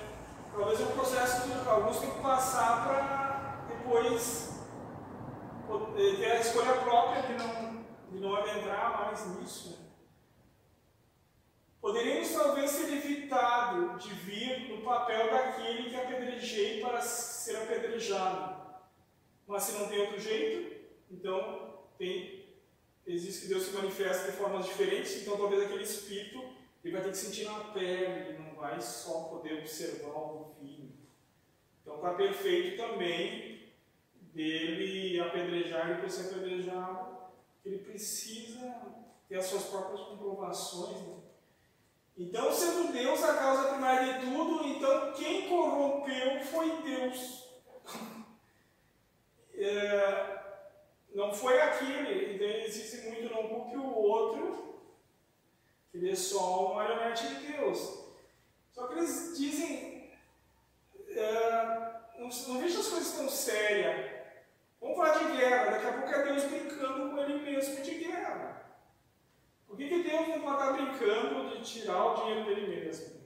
talvez 0.55 0.79
é 0.79 0.83
um 0.83 0.91
processo 0.91 1.41
que 1.41 1.67
alguns 1.67 1.97
têm 1.97 2.11
que 2.11 2.21
passar 2.21 2.85
para 2.85 3.65
depois 3.67 4.53
ter 5.95 6.31
a 6.31 6.39
escolha 6.39 6.73
própria 6.73 7.23
de 7.23 7.33
não, 7.33 7.85
de 8.11 8.19
não 8.19 8.35
adentrar 8.35 9.07
mais 9.07 9.25
nisso. 9.35 9.97
Poderíamos 11.81 12.31
talvez 12.33 12.69
ser 12.69 12.93
evitado 12.97 13.97
de 13.97 14.13
vir 14.13 14.69
no 14.69 14.83
papel 14.83 15.31
daquele 15.31 15.89
que 15.89 15.95
apedrejei 15.95 16.79
para 16.79 17.01
ser 17.01 17.55
apedrejado. 17.63 18.61
Mas 19.47 19.63
se 19.63 19.71
não 19.79 19.87
tem 19.87 20.01
outro 20.01 20.19
jeito, 20.19 20.85
então 21.09 21.79
tem, 21.97 22.61
existe 23.07 23.41
que 23.41 23.47
Deus 23.47 23.63
se 23.63 23.71
manifesta 23.71 24.31
de 24.31 24.37
formas 24.37 24.67
diferentes, 24.67 25.15
então 25.15 25.35
talvez 25.35 25.63
aquele 25.63 25.81
espírito 25.81 26.58
ele 26.83 26.93
vai 26.93 27.03
ter 27.03 27.11
que 27.11 27.17
sentir 27.17 27.45
na 27.45 27.59
pele, 27.65 28.29
ele 28.29 28.39
não 28.39 28.55
vai 28.55 28.79
só 28.79 29.23
poder 29.23 29.59
observar 29.59 30.17
o 30.17 30.55
filho. 30.59 30.91
Então 31.81 31.95
está 31.95 32.13
perfeito 32.13 32.77
também 32.77 33.73
dele 34.33 35.19
apedrejar 35.19 35.91
e 35.91 36.01
por 36.01 36.09
ser 36.09 36.29
apedrejado, 36.29 37.17
ele 37.65 37.79
precisa 37.79 38.75
ter 39.27 39.35
as 39.35 39.45
suas 39.45 39.63
próprias 39.65 40.01
comprovações. 40.01 41.01
Né? 41.01 41.15
Então, 42.17 42.51
sendo 42.51 42.91
Deus 42.91 43.23
a 43.23 43.33
causa 43.35 43.69
primária 43.69 44.13
de 44.13 44.25
tudo, 44.25 44.67
então 44.67 45.13
quem 45.13 45.47
corrompeu 45.47 46.41
foi 46.41 46.81
Deus. 46.81 47.49
é, 49.55 50.39
não 51.13 51.33
foi 51.33 51.61
aquele. 51.61 52.35
Então, 52.35 52.47
existe 52.47 53.07
muito 53.07 53.33
não 53.33 53.47
culpe 53.47 53.77
o 53.77 53.95
outro, 53.95 54.68
ele 55.93 56.11
é 56.11 56.15
só 56.15 56.67
uma 56.67 56.75
marionete 56.75 57.27
de 57.27 57.47
Deus. 57.47 58.05
Só 58.71 58.87
que 58.87 58.93
eles 58.93 59.37
dizem, 59.37 60.11
uh, 60.95 62.19
não, 62.19 62.29
não 62.29 62.61
vejo 62.61 62.79
as 62.79 62.87
coisas 62.87 63.13
tão 63.13 63.29
sérias. 63.29 64.19
Vamos 64.79 64.97
falar 64.97 65.17
de 65.17 65.37
guerra, 65.37 65.71
daqui 65.71 65.87
a 65.87 65.93
pouco 65.93 66.09
é 66.09 66.23
Deus 66.23 66.43
brincando 66.43 67.09
com 67.09 67.17
ele 67.17 67.39
mesmo 67.39 67.83
de 67.83 67.95
guerra. 67.95 68.61
Por 69.67 69.75
que, 69.75 69.89
que 69.89 70.03
Deus 70.03 70.27
não 70.29 70.41
pode 70.41 70.55
estar 70.55 70.73
brincando 70.73 71.49
de 71.49 71.63
tirar 71.63 72.05
o 72.05 72.15
dinheiro 72.15 72.45
dele 72.45 72.81
mesmo? 72.81 73.19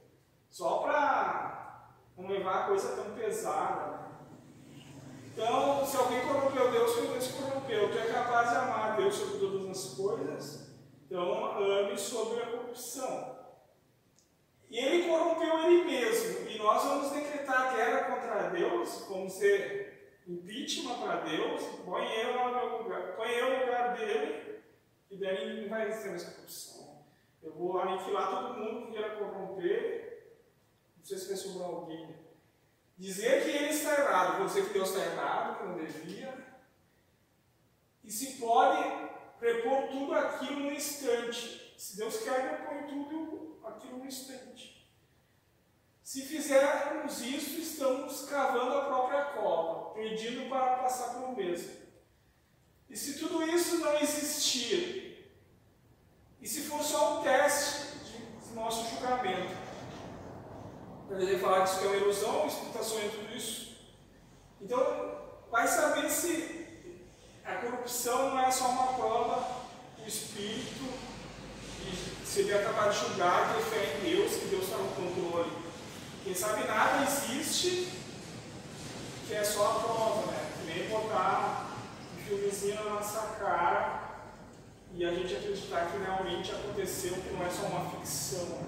Só 0.50 0.80
para 0.80 1.92
não 2.18 2.28
levar 2.28 2.64
a 2.64 2.68
coisa 2.68 2.96
tão 2.96 3.14
pesada. 3.14 4.04
Então, 5.32 5.86
se 5.86 5.98
alguém 5.98 6.22
corrompeu 6.22 6.72
Deus, 6.72 6.94
foi 6.94 7.08
Deus 7.08 7.32
corrompeu. 7.32 7.92
Tu 7.92 7.98
é 7.98 8.14
capaz 8.14 8.50
de 8.50 8.56
amar 8.56 8.98
Deus 8.98 9.16
sobre 9.16 9.40
todas 9.40 9.70
as 9.70 9.94
coisas 9.96 10.73
então, 11.06 11.58
ame 11.62 11.98
sobre 11.98 12.42
a 12.42 12.48
corrupção. 12.48 13.34
E 14.70 14.78
ele 14.78 15.08
corrompeu 15.08 15.60
ele 15.66 15.84
mesmo. 15.84 16.50
E 16.50 16.58
nós 16.58 16.84
vamos 16.84 17.12
decretar 17.12 17.76
guerra 17.76 18.04
contra 18.06 18.50
Deus? 18.50 19.06
Vamos 19.08 19.34
ser 19.34 19.84
impeachment 20.28 21.00
para 21.00 21.22
Deus, 21.22 21.62
põe 21.86 22.06
eu 22.14 22.34
no 22.34 22.78
lugar, 22.84 23.16
põe 23.16 23.30
eu 23.32 23.50
no 23.50 23.66
lugar 23.66 23.96
dele, 23.98 24.64
e 25.12 25.18
daí 25.18 25.62
não 25.62 25.70
vai 25.70 25.86
ter 25.86 26.14
essa 26.14 26.32
corrupção. 26.32 27.06
Eu 27.42 27.54
vou 27.54 27.80
aniquilar 27.80 28.30
todo 28.30 28.60
mundo 28.60 28.86
que 28.86 28.94
queira 28.94 29.18
corromper, 29.18 30.38
não 30.98 31.04
sei 31.04 31.18
se 31.18 31.28
vai 31.28 31.36
sobrar 31.36 31.70
alguém. 31.70 32.16
Dizer 32.98 33.44
que 33.44 33.50
ele 33.50 33.70
está 33.70 34.00
errado, 34.00 34.46
dizer 34.46 34.68
que 34.68 34.74
Deus 34.74 34.90
está 34.90 35.04
errado, 35.04 35.58
que 35.58 35.64
não 35.66 35.76
devia, 35.76 36.34
e 38.04 38.12
se 38.12 38.40
pode 38.40 39.13
repor 39.44 39.90
tudo 39.90 40.14
aquilo 40.14 40.62
no 40.62 40.72
instante. 40.72 41.76
Se 41.78 41.98
Deus 41.98 42.18
quer, 42.24 42.40
repõe 42.40 42.88
tudo 42.88 43.60
aquilo 43.66 43.98
no 43.98 44.06
instante. 44.06 44.90
Se 46.02 46.22
fizermos 46.22 47.22
isso, 47.22 47.60
estamos 47.60 48.26
cavando 48.26 48.78
a 48.78 48.86
própria 48.86 49.26
cova, 49.26 49.94
pedindo 49.94 50.50
para 50.50 50.78
passar 50.78 51.16
pelo 51.16 51.36
mesmo. 51.36 51.72
E 52.90 52.96
se 52.96 53.20
tudo 53.20 53.44
isso 53.44 53.80
não 53.80 53.98
existir, 54.00 55.34
e 56.40 56.48
se 56.48 56.62
for 56.62 56.82
só 56.84 57.20
um 57.20 57.24
teste 57.24 57.98
de 57.98 58.54
nosso 58.54 58.88
julgamento, 58.90 59.64
ele 61.10 61.38
falar 61.40 61.64
que 61.64 61.70
isso 61.70 61.84
é 61.84 61.88
uma 61.88 61.96
ilusão, 61.96 62.48
explicação 62.48 63.00
em 63.02 63.10
tudo 63.10 63.36
isso, 63.36 63.78
então 64.62 65.48
vai 65.50 65.68
saber 65.68 66.10
se 66.10 66.63
a 67.46 67.56
corrupção 67.56 68.32
não 68.32 68.40
é 68.40 68.52
só 68.52 68.70
uma 68.70 68.94
prova 68.94 69.48
do 69.98 70.08
Espírito, 70.08 70.84
e 71.82 72.26
se 72.26 72.42
ele 72.42 72.54
acabar 72.54 72.90
de 72.90 73.00
julgar, 73.00 73.54
ter 73.54 73.62
fé 73.64 73.98
em 73.98 74.10
Deus, 74.10 74.34
que 74.34 74.46
Deus 74.48 74.64
está 74.64 74.78
no 74.78 74.90
controle 74.90 75.64
quem 76.24 76.34
sabe 76.34 76.66
nada 76.66 77.04
existe 77.04 77.90
que 79.28 79.34
é 79.34 79.44
só 79.44 79.72
a 79.72 79.80
prova, 79.82 80.32
né? 80.32 80.52
Que 80.58 80.66
nem 80.66 80.90
botar 80.90 81.76
um 82.16 82.24
filmezinho 82.24 82.76
na 82.76 82.92
nossa 82.92 83.20
cara 83.40 84.22
e 84.96 85.04
a 85.04 85.14
gente 85.14 85.36
acreditar 85.36 85.92
que 85.92 85.98
realmente 85.98 86.52
aconteceu, 86.52 87.16
que 87.16 87.34
não 87.34 87.46
é 87.46 87.50
só 87.50 87.64
uma 87.64 87.90
ficção. 87.90 88.60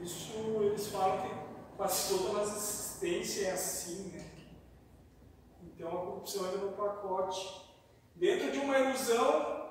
Isso 0.00 0.60
eles 0.60 0.86
falam 0.86 1.22
que 1.22 1.34
quase 1.76 2.16
toda 2.16 2.38
a 2.38 2.42
existência 2.42 3.48
é 3.48 3.52
assim, 3.52 4.12
né? 4.14 4.15
Então 5.76 5.88
a 5.88 6.06
corrupção 6.06 6.46
entra 6.46 6.58
no 6.58 6.72
pacote. 6.72 7.66
Dentro 8.14 8.50
de 8.50 8.58
uma 8.58 8.78
ilusão, 8.78 9.70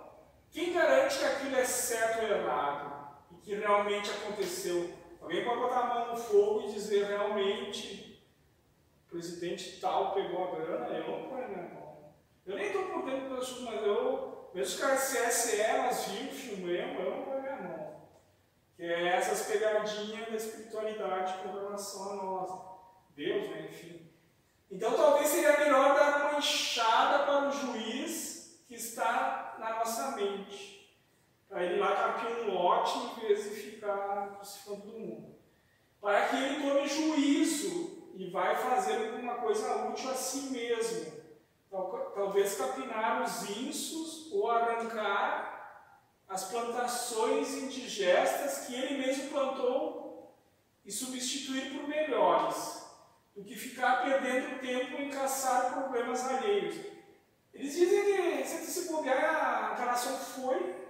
quem 0.52 0.72
garante 0.72 1.18
que 1.18 1.26
aquilo 1.26 1.56
é 1.56 1.66
certo 1.66 2.22
ou 2.22 2.30
errado? 2.30 3.16
E 3.32 3.36
que 3.38 3.56
realmente 3.56 4.12
aconteceu? 4.12 4.94
Alguém 5.20 5.44
pode 5.44 5.62
botar 5.62 5.80
a 5.80 5.88
mão 5.88 6.08
no 6.10 6.18
fogo 6.18 6.70
e 6.70 6.74
dizer 6.74 7.08
realmente 7.08 8.24
o 9.08 9.10
presidente 9.10 9.80
tal 9.82 10.14
pegou 10.14 10.44
a 10.44 10.56
grana, 10.56 10.88
eu 10.90 11.08
não 11.10 11.30
ponho 11.30 11.48
minha 11.50 11.74
mão. 11.74 12.14
Eu 12.46 12.56
nem 12.56 12.68
estou 12.68 12.84
por 12.86 13.06
dentro 13.06 13.30
do 13.30 13.38
assunto, 13.38 13.64
mas 13.64 13.82
eu, 13.82 14.52
mesmo 14.54 14.78
que 14.78 14.86
as 14.86 15.14
CSE, 15.14 15.60
elas 15.60 16.06
viram, 16.06 16.32
filmemos, 16.32 17.00
eu 17.00 17.10
não 17.10 17.24
ponho 17.24 17.42
minha 17.42 17.56
mão. 17.56 18.02
Que 18.76 18.84
é 18.84 19.08
essas 19.08 19.48
pegadinhas 19.48 20.30
da 20.30 20.36
espiritualidade 20.36 21.42
com 21.42 21.54
relação 21.54 22.12
a 22.12 22.16
nós. 22.24 22.76
Deus, 23.16 23.50
né? 23.50 23.68
enfim. 23.72 24.05
Então 24.70 24.94
talvez 24.96 25.28
seria 25.30 25.60
melhor 25.60 25.96
dar 25.96 26.30
uma 26.30 26.40
enxada 26.40 27.24
para 27.24 27.48
o 27.48 27.52
juiz 27.52 28.64
que 28.68 28.76
está 28.76 29.56
na 29.60 29.76
nossa 29.78 30.12
mente 30.12 30.76
para 31.56 31.64
ele 31.64 31.80
lá 31.80 31.96
capir 31.96 32.28
um 32.42 32.54
lote 32.54 32.98
em 32.98 33.28
vez 33.28 33.44
de 33.46 33.50
ficar 33.52 34.36
crucificando 34.36 34.82
todo 34.82 35.00
mundo. 35.00 35.36
Para 36.02 36.28
que 36.28 36.36
ele 36.36 36.62
tome 36.62 36.88
juízo 36.88 38.12
e 38.14 38.30
vai 38.30 38.56
fazer 38.56 39.08
alguma 39.08 39.36
coisa 39.36 39.88
útil 39.88 40.12
a 40.12 40.16
si 40.16 40.52
mesmo. 40.52 41.14
Talvez 42.14 42.58
capinar 42.58 43.24
os 43.24 43.50
insos 43.50 44.32
ou 44.34 44.52
arrancar 44.52 45.54
as 46.28 46.46
plantações 46.46 47.54
indigestas 47.54 48.66
que 48.66 48.76
ele 48.76 48.98
mesmo 48.98 49.30
plantou 49.30 50.36
e 50.84 50.92
substituir 50.92 51.72
por 51.72 51.88
melhores, 51.88 52.86
do 53.36 53.44
que 53.44 53.56
ficar 53.56 54.04
perdendo 54.04 54.55
tempo 54.66 55.02
em 55.02 55.10
caçar 55.10 55.74
problemas 55.74 56.26
alheios. 56.26 56.76
Eles 57.54 57.74
dizem 57.74 58.04
que 58.04 58.44
se 58.48 58.72
se 58.72 58.92
bobear, 58.92 59.70
a 59.70 59.74
encarnação 59.74 60.18
foi 60.18 60.86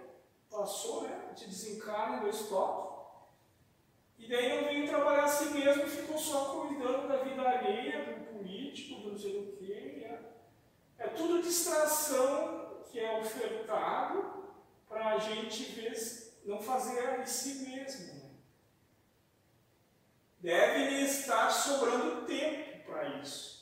passou, 0.49 1.03
né? 1.03 1.33
Te 1.35 1.47
desencarna, 1.47 2.21
dois 2.21 2.47
toques. 2.47 2.95
E 4.17 4.27
daí 4.27 4.55
não 4.55 4.69
veio 4.69 4.87
trabalhar 4.87 5.25
assim 5.25 5.51
mesmo, 5.51 5.85
ficou 5.85 6.17
só 6.17 6.61
cuidando 6.61 7.07
da 7.07 7.17
vida 7.17 7.41
alheia, 7.41 8.05
do 8.05 8.37
político, 8.37 9.01
do 9.01 9.11
não 9.11 9.17
sei 9.17 9.37
o 9.37 9.57
quê. 9.57 10.07
É, 10.97 11.05
é 11.05 11.07
tudo 11.09 11.41
distração 11.41 12.83
que 12.89 12.99
é 12.99 13.19
ofertado 13.19 14.45
para 14.87 15.15
a 15.15 15.17
gente 15.17 15.63
ver, 15.73 15.93
não 16.45 16.61
fazer 16.61 17.19
em 17.19 17.25
si 17.25 17.69
mesmo. 17.69 18.13
Né? 18.13 18.31
Deve 20.39 21.01
estar 21.01 21.49
sobrando 21.49 22.25
tempo 22.25 22.85
para 22.85 23.19
isso, 23.19 23.54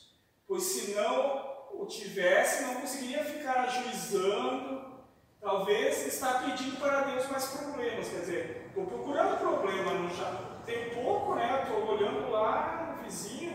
pois 0.54 0.62
se 0.62 0.92
não 0.92 1.66
o 1.72 1.84
tivesse, 1.84 2.62
não 2.62 2.76
conseguiria 2.76 3.24
ficar 3.24 3.64
ajuizando, 3.64 4.94
Talvez 5.40 6.06
está 6.06 6.38
pedindo 6.38 6.80
para 6.80 7.02
Deus 7.02 7.28
mais 7.28 7.44
problemas, 7.48 8.08
quer 8.08 8.20
dizer, 8.20 8.64
estou 8.68 8.86
procurando 8.86 9.38
problema, 9.38 9.92
não 9.92 10.08
já 10.08 10.32
tem 10.64 10.88
pouco, 10.94 11.34
né? 11.34 11.60
Estou 11.62 11.86
olhando 11.86 12.30
lá 12.30 12.96
no 12.96 13.04
vizinho, 13.04 13.54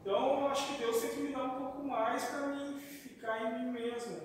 então 0.00 0.42
eu 0.42 0.46
acho 0.46 0.68
que 0.68 0.78
Deus 0.78 1.00
tem 1.00 1.10
que 1.10 1.20
me 1.22 1.32
dar 1.32 1.42
um 1.42 1.58
pouco 1.58 1.82
mais 1.82 2.22
para 2.26 2.46
mim 2.46 2.78
ficar 2.78 3.46
em 3.46 3.58
mim 3.58 3.72
mesmo, 3.72 4.16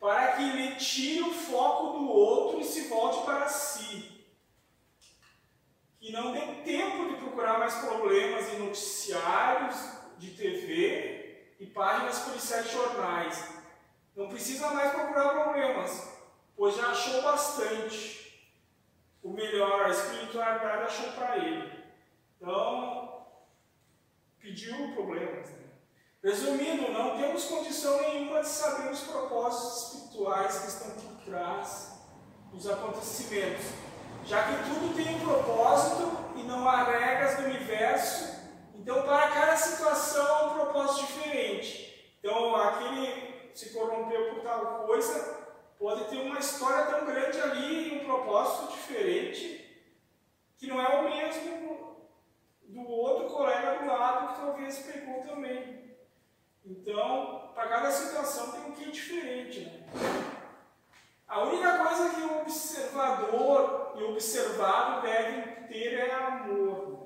para 0.00 0.32
que 0.32 0.42
ele 0.42 0.74
tire 0.74 1.22
o 1.22 1.32
foco 1.32 1.98
do 1.98 2.10
outro 2.10 2.60
e 2.60 2.64
se 2.64 2.88
volte 2.88 3.24
para 3.24 3.46
si, 3.46 4.26
que 6.00 6.10
não 6.10 6.32
dê 6.32 6.40
tempo 6.64 7.10
de 7.10 7.14
procurar 7.18 7.60
mais 7.60 7.74
problemas 7.76 8.52
em 8.52 8.58
noticiários 8.58 9.76
de 10.18 10.30
TV 10.30 11.23
e 11.64 11.66
páginas 11.66 12.18
policiais 12.20 12.66
de 12.66 12.72
jornais. 12.72 13.48
Não 14.14 14.28
precisa 14.28 14.68
mais 14.70 14.92
procurar 14.92 15.42
problemas 15.42 16.14
pois 16.56 16.76
já 16.76 16.88
achou 16.88 17.22
bastante. 17.22 18.22
O 19.22 19.30
melhor, 19.30 19.86
a 19.86 19.90
espiritualidade 19.90 20.84
achou 20.84 21.12
para 21.12 21.38
ele. 21.38 21.72
Então, 22.36 23.26
pediu 24.38 24.92
problemas. 24.94 25.48
Né? 25.50 25.64
Resumindo, 26.22 26.92
não 26.92 27.16
temos 27.16 27.44
condição 27.44 28.00
nenhuma 28.02 28.42
de 28.42 28.48
saber 28.48 28.90
os 28.90 29.00
propósitos 29.00 29.94
espirituais 29.94 30.58
que 30.58 30.68
estão 30.68 30.90
por 30.90 31.24
trás 31.24 31.98
dos 32.52 32.68
acontecimentos, 32.68 33.64
já 34.26 34.44
que 34.44 34.70
tudo 34.70 34.94
tem 34.94 35.16
um 35.16 35.20
propósito 35.20 36.12
e 36.36 36.42
não 36.44 36.68
há 36.68 36.84
regras 36.84 37.36
do 37.36 37.44
universo, 37.44 38.33
então 38.84 39.02
para 39.02 39.28
cada 39.28 39.56
situação 39.56 40.26
há 40.26 40.44
um 40.44 40.54
propósito 40.56 41.06
diferente. 41.06 42.14
Então, 42.20 42.54
aquele 42.54 43.50
se 43.54 43.70
corrompeu 43.70 44.34
por 44.34 44.42
tal 44.42 44.84
coisa, 44.84 45.46
pode 45.78 46.04
ter 46.10 46.18
uma 46.18 46.38
história 46.38 46.84
tão 46.84 47.06
grande 47.06 47.40
ali 47.40 47.88
e 47.88 48.00
um 48.02 48.04
propósito 48.04 48.74
diferente 48.74 49.88
que 50.58 50.66
não 50.66 50.78
é 50.78 51.00
o 51.00 51.04
mesmo 51.04 51.96
do 52.64 52.86
outro 52.86 53.34
colega 53.34 53.78
do 53.78 53.86
lado 53.86 54.34
que 54.34 54.40
talvez 54.42 54.78
pegou 54.80 55.22
também. 55.22 55.96
Então, 56.62 57.52
para 57.54 57.66
cada 57.66 57.90
situação 57.90 58.52
tem 58.52 58.66
um 58.66 58.72
que 58.72 58.90
diferente. 58.90 59.60
Né? 59.60 59.86
A 61.26 61.42
única 61.42 61.78
coisa 61.78 62.10
que 62.10 62.20
o 62.20 62.40
observador 62.42 63.94
e 63.96 64.02
o 64.02 64.10
observado 64.10 65.00
devem 65.00 65.64
ter 65.68 65.94
é 65.94 66.12
amor. 66.12 67.03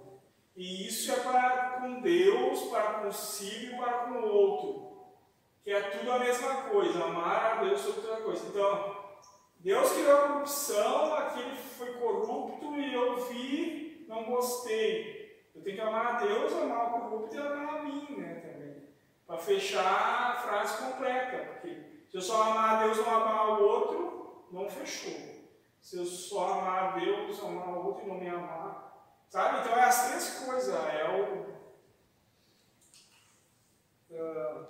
E 0.58 0.88
isso 0.88 1.10
é 1.10 1.16
para 1.20 1.78
com 1.80 2.02
Deus, 2.02 2.64
para 2.64 3.00
consigo 3.00 3.74
e 3.74 3.78
para 3.78 3.92
com 3.92 4.10
o 4.18 4.28
outro 4.28 4.88
que 5.68 5.74
é 5.74 5.82
tudo 5.82 6.10
a 6.10 6.18
mesma 6.18 6.62
coisa, 6.62 7.04
amar 7.04 7.58
a 7.58 7.62
Deus 7.62 7.78
sobre 7.82 8.00
toda 8.00 8.22
coisa. 8.22 8.46
Então, 8.48 8.96
Deus 9.58 9.92
criou 9.92 10.16
a 10.16 10.28
corrupção, 10.28 11.12
aquele 11.12 11.54
foi 11.54 11.92
corrupto 11.92 12.74
e 12.74 12.94
eu 12.94 13.16
vi, 13.26 14.06
não 14.08 14.24
gostei. 14.24 15.46
Eu 15.54 15.62
tenho 15.62 15.76
que 15.76 15.82
amar 15.82 16.06
a 16.06 16.20
Deus, 16.20 16.54
amar 16.54 16.86
o 16.86 17.00
corrupto 17.00 17.34
e 17.36 17.38
amar 17.38 17.80
a 17.80 17.82
mim, 17.82 18.16
né, 18.16 18.36
também. 18.36 18.88
Para 19.26 19.36
fechar 19.36 20.30
a 20.30 20.40
frase 20.40 20.78
completa, 20.82 21.36
porque 21.36 21.82
se 22.10 22.16
eu 22.16 22.22
só 22.22 22.44
amar 22.44 22.76
a 22.76 22.82
Deus 22.84 22.96
não 22.96 23.14
amar 23.14 23.60
o 23.60 23.62
outro, 23.62 24.46
não 24.50 24.70
fechou. 24.70 25.20
Se 25.82 25.98
eu 25.98 26.06
só 26.06 26.60
amar 26.60 26.82
a 26.82 26.90
Deus, 26.98 27.44
amar 27.44 27.68
o 27.68 27.88
outro 27.88 28.06
e 28.06 28.08
não 28.08 28.14
me 28.14 28.28
amar, 28.30 28.87
sabe? 29.28 29.60
Então 29.60 29.78
é 29.78 29.84
as 29.84 30.08
três 30.08 30.44
coisas, 30.44 30.74
é 30.74 31.08
o... 31.08 31.48
Uh, 34.10 34.66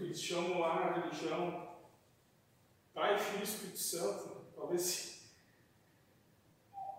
eles 0.00 0.22
chamam 0.22 0.60
lá 0.60 0.76
na 0.76 0.92
religião 0.92 1.68
Pai, 2.94 3.18
Filho 3.18 3.40
e 3.40 3.44
Espírito 3.44 3.78
Santo, 3.78 4.46
talvez. 4.56 5.22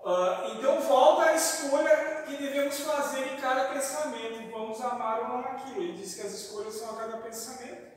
Uh, 0.02 0.58
então 0.58 0.80
volta 0.82 1.24
à 1.24 1.36
escolha 1.36 2.24
que 2.26 2.38
devemos 2.38 2.80
fazer 2.80 3.34
em 3.34 3.42
cada 3.42 3.70
pensamento. 3.74 4.50
Vamos 4.50 4.80
amar 4.82 5.20
ou 5.20 5.28
não 5.28 5.40
aquilo. 5.40 5.82
Ele 5.82 5.94
diz 5.94 6.16
que 6.16 6.22
as 6.22 6.34
escolhas 6.34 6.76
são 6.76 6.92
a 6.92 7.02
cada 7.02 7.18
pensamento. 7.18 7.90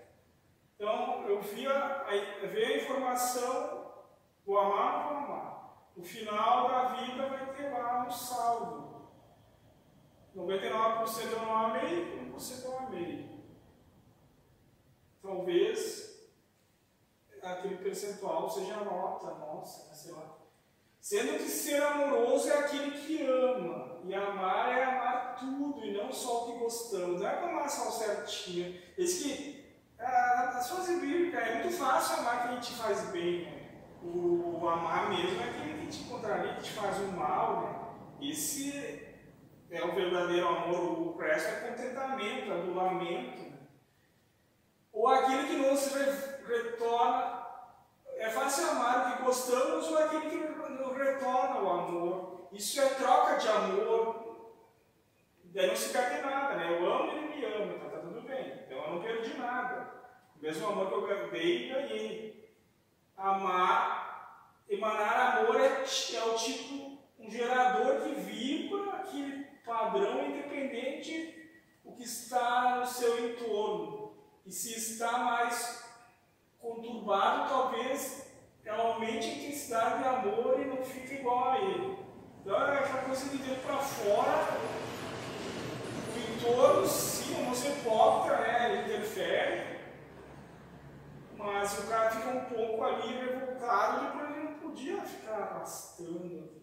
Então, 0.75 1.25
eu 1.29 1.41
vi 1.41 1.65
a, 1.69 2.05
a, 2.09 2.47
vi 2.47 2.65
a 2.65 2.83
informação, 2.83 3.93
vou 4.45 4.59
amar 4.59 4.97
ou 4.97 5.03
vou 5.03 5.17
amar. 5.19 5.53
No 5.97 6.05
final 6.05 6.69
da 6.69 6.85
vida 6.95 7.29
vai 7.29 7.55
ter 7.55 7.69
lá 7.71 8.05
um 8.05 8.11
saldo. 8.11 8.82
99% 10.37 11.31
eu 11.31 11.43
não 11.43 11.57
amei, 11.57 12.33
1% 12.35 12.65
eu 12.65 12.79
amei. 12.79 13.31
Talvez 15.23 16.13
aquele 17.43 17.77
percentual 17.77 18.49
seja 18.49 18.75
a 18.75 18.85
nota 18.85 19.35
nossa, 19.35 19.95
sei 19.95 20.13
lá. 20.13 20.39
Sendo 21.01 21.37
que 21.37 21.49
ser 21.49 21.83
amoroso 21.83 22.49
é 22.49 22.59
aquele 22.59 22.93
que 22.93 23.23
ama. 23.23 24.01
E 24.05 24.15
amar 24.15 24.79
é 24.79 24.85
amar 24.85 25.37
tudo, 25.39 25.85
e 25.85 25.93
não 25.93 26.13
só 26.13 26.45
o 26.45 26.53
que 26.53 26.59
gostamos. 26.59 27.21
Não 27.21 27.29
é 27.29 27.39
amar 27.39 27.69
só 27.69 27.89
o 27.89 27.93
certinho. 27.93 28.81
Diz 28.97 29.23
que 29.23 29.63
ah, 29.99 30.53
nas 30.55 30.67
suas 30.67 30.89
bíblicas 30.89 31.43
é 31.43 31.63
muito 31.63 31.77
fácil 31.77 32.21
amar 32.21 32.49
quem 32.49 32.61
te 32.61 32.73
faz 32.75 33.11
bem. 33.11 33.43
Né? 33.43 33.69
O, 34.03 34.61
o, 34.61 34.69
amar 34.69 35.11
mesmo 35.11 35.41
é 35.41 35.49
aquele 35.51 35.87
que 35.87 35.99
te 35.99 36.05
contraria, 36.05 36.55
que 36.55 36.63
te 36.63 36.71
faz 36.71 36.99
o 36.99 37.09
mal. 37.13 37.63
Né? 38.21 38.31
Esse 38.31 39.12
é 39.73 39.83
o 39.83 39.93
verdadeiro 39.93 40.47
amor. 40.47 41.15
O 41.15 41.17
resto 41.17 41.49
é 41.49 41.69
contentamento, 41.69 42.53
adulamento. 42.53 43.39
Né? 43.39 43.59
Ou 44.93 45.09
aquele 45.09 45.49
que 45.49 45.57
nos 45.57 45.95
retorna. 46.47 47.43
É 48.19 48.29
fácil 48.29 48.71
amar 48.71 49.01
o 49.01 49.17
que 49.17 49.23
gostamos 49.25 49.89
ou 49.89 49.99
aquele 49.99 50.31
que 50.31 50.37
nos 50.37 50.97
retorna 50.97 51.61
o 51.61 51.71
amor. 51.71 52.49
Isso 52.53 52.81
é 52.81 52.89
troca 52.91 53.37
de 53.37 53.49
amor. 53.49 54.23
Daí 55.45 55.67
não 55.67 55.77
se 55.77 55.93
perde 55.93 56.23
nada, 56.23 56.55
né? 56.55 56.79
Eu 56.79 56.93
amo 56.93 57.13
e 57.13 57.17
ele 57.17 57.37
me 57.37 57.45
ama, 57.45 57.75
então 57.75 57.91
tá 57.91 57.99
tudo 57.99 58.23
bem. 58.23 58.63
Então 58.65 58.79
eu 58.79 58.91
não 58.93 59.03
perdi 59.03 59.37
nada. 59.39 59.91
O 60.37 60.43
mesmo 60.43 60.67
amor 60.67 60.89
que 60.89 61.13
eu 61.13 61.31
dei, 61.31 61.69
ganhei. 61.69 62.55
Amar, 63.17 64.53
emanar 64.69 65.39
amor 65.39 65.61
é, 65.61 65.83
é 65.83 66.25
o 66.25 66.35
tipo, 66.35 66.99
um 67.19 67.31
gerador 67.31 68.03
que 68.03 68.15
vibra 68.15 68.93
aquele 68.97 69.52
padrão 69.65 70.27
independente 70.27 71.51
o 71.85 71.93
que 71.93 72.05
está 72.05 72.77
no 72.77 72.87
seu 72.87 73.29
entorno. 73.29 74.13
E 74.45 74.53
se 74.53 74.75
está 74.75 75.19
mais 75.19 75.85
conturbado, 76.61 77.49
talvez 77.49 78.31
aumente 78.69 79.29
a 79.29 79.35
intensidade 79.35 80.03
de 80.03 80.09
amor 80.09 80.61
e 80.61 80.65
não 80.65 80.85
fique 80.85 81.15
igual 81.15 81.53
a 81.53 81.59
ele. 81.59 81.99
Então 82.41 82.57
é 82.57 82.79
aquela 82.79 83.03
coisa 83.03 83.29
de 83.29 83.39
dentro 83.39 83.63
para 83.63 83.79
fora, 83.79 84.61
o 86.15 86.35
entorno, 86.35 86.87
sim, 86.87 87.55
se 87.55 87.69
importa, 87.69 88.37
né? 88.39 88.73
Ele 88.73 88.95
interfere, 88.95 89.81
mas 91.37 91.79
o 91.79 91.87
cara 91.87 92.11
fica 92.11 92.29
um 92.31 92.45
pouco 92.47 92.85
ali 92.85 93.15
revoltado, 93.15 94.07
depois 94.07 94.31
ele 94.31 94.45
não 94.45 94.55
podia 94.55 95.03
ficar 95.03 95.37
arrastando 95.37 96.62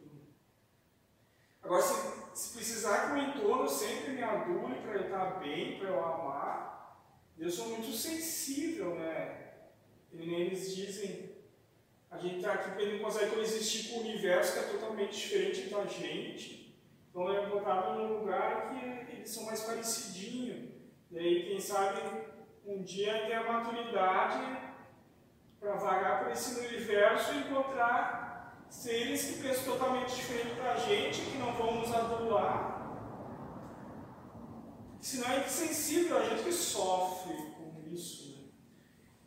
Agora, 1.70 1.84
se, 1.84 1.94
se 2.34 2.54
precisar 2.56 3.06
que 3.06 3.14
o 3.14 3.18
entorno 3.20 3.70
sempre 3.70 4.14
me 4.14 4.24
adule 4.24 4.82
para 4.82 4.94
eu 4.94 5.02
estar 5.04 5.40
bem, 5.40 5.78
para 5.78 5.90
eu 5.90 6.04
amar, 6.04 7.06
eu 7.38 7.48
sou 7.48 7.68
muito 7.68 7.92
sensível, 7.92 8.96
né? 8.96 9.52
E 10.12 10.34
eles 10.34 10.76
dizem, 10.76 11.30
a 12.10 12.18
gente 12.18 12.38
está 12.38 12.54
aqui 12.54 12.72
porque 12.72 12.88
não 12.88 12.98
consegue 12.98 13.36
coexistir 13.36 13.92
com 13.92 14.00
o 14.00 14.02
universo 14.02 14.54
que 14.54 14.60
é 14.66 14.80
totalmente 14.80 15.16
diferente 15.16 15.70
da 15.70 15.86
gente. 15.86 16.76
Então 17.08 17.32
é 17.32 17.46
botado 17.46 18.00
num 18.00 18.18
lugar 18.18 18.72
que 18.72 19.12
eles 19.12 19.30
são 19.30 19.46
mais 19.46 19.62
parecidinhos. 19.62 20.72
E 21.12 21.20
aí, 21.20 21.50
quem 21.50 21.62
sabe, 21.62 22.02
um 22.66 22.82
dia 22.82 23.28
ter 23.28 23.34
a 23.34 23.44
maturidade 23.44 24.58
para 25.60 25.76
vagar 25.76 26.24
por 26.24 26.32
esse 26.32 26.60
universo 26.62 27.32
e 27.32 27.38
encontrar 27.42 28.19
seres 28.70 29.26
que 29.26 29.44
pensam 29.44 29.74
totalmente 29.74 30.16
diferente 30.16 30.56
da 30.56 30.76
gente, 30.76 31.22
que 31.22 31.38
não 31.38 31.54
vão 31.54 31.76
nos 31.76 31.94
adular. 31.94 32.80
Senão 35.02 35.32
é 35.32 35.40
insensível, 35.40 36.18
a 36.18 36.24
gente 36.24 36.44
que 36.44 36.52
sofre 36.52 37.34
com 37.34 37.82
isso. 37.88 38.54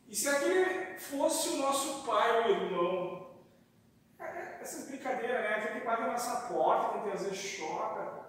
E 0.07 0.15
se 0.15 0.29
aquele 0.29 0.99
fosse 0.99 1.49
o 1.51 1.57
nosso 1.57 2.05
pai 2.05 2.43
ou 2.43 2.51
irmão? 2.51 3.23
Essas 4.61 4.87
brincadeiras, 4.87 5.41
né? 5.41 5.55
Aquele 5.57 5.81
que 5.81 5.87
bate 5.87 6.03
na 6.03 6.13
nossa 6.13 6.49
porta, 6.49 7.01
que 7.01 7.11
às 7.11 7.23
vezes 7.25 7.39
choca. 7.39 8.23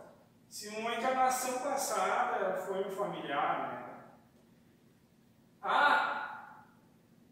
Se 0.49 0.69
uma 0.69 0.95
encarnação 0.95 1.59
passada 1.59 2.61
foi 2.65 2.87
um 2.87 2.91
familiar, 2.91 3.71
né? 3.71 3.93
Ah! 5.61 6.65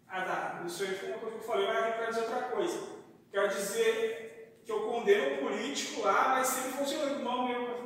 Ah, 0.08 0.26
tá. 0.26 0.64
Isso 0.66 0.84
aí 0.84 0.96
foi 0.96 1.10
uma 1.10 1.20
coisa 1.20 1.38
que 1.38 1.44
eu 1.44 1.48
falei, 1.48 1.68
mas 1.68 1.86
eu 1.86 1.94
quero 1.94 2.08
dizer 2.08 2.22
outra 2.22 2.44
coisa. 2.50 3.01
Quero 3.32 3.48
dizer 3.48 4.62
que 4.66 4.72
eu 4.72 4.88
condeno 4.88 5.36
um 5.36 5.48
político 5.48 6.02
lá, 6.02 6.30
mas 6.30 6.48
se 6.48 6.68
ele 6.68 6.78
fosse 6.78 6.96
um 6.98 7.10
irmão 7.10 7.48
meu, 7.48 7.82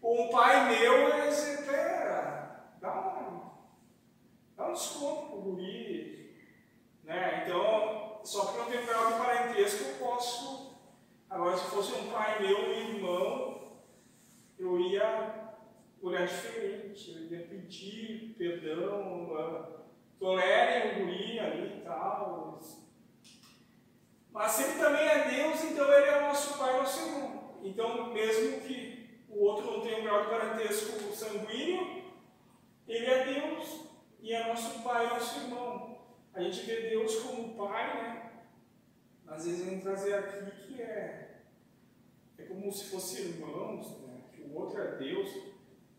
ou 0.00 0.22
um 0.22 0.30
pai 0.30 0.68
meu, 0.68 1.28
dizer, 1.28 1.64
pera, 1.64 2.74
dá 2.80 2.92
uma 2.92 3.52
dá 4.56 4.68
um 4.68 4.72
desconto 4.72 5.26
para 5.26 5.36
o 5.36 5.42
guri. 5.42 6.36
Né? 7.04 7.44
Então, 7.44 8.20
só 8.24 8.46
que 8.46 8.58
não 8.58 8.66
tem 8.66 8.86
grau 8.86 9.12
de 9.12 9.18
parentesco, 9.18 9.84
eu 9.84 9.94
posso. 10.06 10.76
Agora, 11.28 11.56
se 11.56 11.64
fosse 11.70 11.92
um 11.94 12.10
pai 12.10 12.40
meu, 12.40 12.58
um 12.58 12.72
irmão, 12.72 13.72
eu 14.58 14.78
ia 14.80 15.54
olhar 16.02 16.26
diferente, 16.26 17.10
eu 17.10 17.38
ia 17.38 17.46
pedir 17.46 18.34
perdão, 18.36 19.28
tolerem 20.18 20.92
o 20.92 21.06
guri 21.06 21.38
ali 21.40 21.78
e 21.78 21.80
tal. 21.82 22.60
Mas 24.32 24.52
se 24.52 24.62
ele 24.64 24.78
também 24.78 25.06
é 25.06 25.28
Deus, 25.28 25.62
então 25.64 25.92
ele 25.92 26.06
é 26.06 26.20
nosso 26.20 26.58
pai, 26.58 26.78
nosso 26.78 27.06
irmão. 27.06 27.58
Então, 27.62 28.12
mesmo 28.12 28.60
que 28.62 29.22
o 29.28 29.44
outro 29.44 29.70
não 29.70 29.80
tenha 29.82 30.00
um 30.00 30.02
grau 30.02 30.22
de 30.24 30.30
parentesco 30.30 31.14
sanguíneo, 31.14 32.02
ele 32.88 33.06
é 33.06 33.24
Deus 33.24 33.86
e 34.20 34.32
é 34.32 34.48
nosso 34.48 34.82
pai, 34.82 35.06
nosso 35.08 35.38
irmão. 35.40 35.98
A 36.34 36.40
gente 36.40 36.62
vê 36.62 36.88
Deus 36.88 37.16
como 37.16 37.54
pai, 37.54 38.02
né? 38.02 38.32
Às 39.26 39.46
vezes 39.46 39.64
vem 39.66 39.80
trazer 39.80 40.14
aqui 40.14 40.50
que 40.66 40.82
é, 40.82 41.40
é 42.38 42.42
como 42.44 42.70
se 42.72 42.90
fossem 42.90 43.26
irmãos, 43.26 44.00
né? 44.02 44.20
que 44.32 44.42
o 44.42 44.54
outro 44.54 44.80
é 44.80 44.96
Deus. 44.96 45.30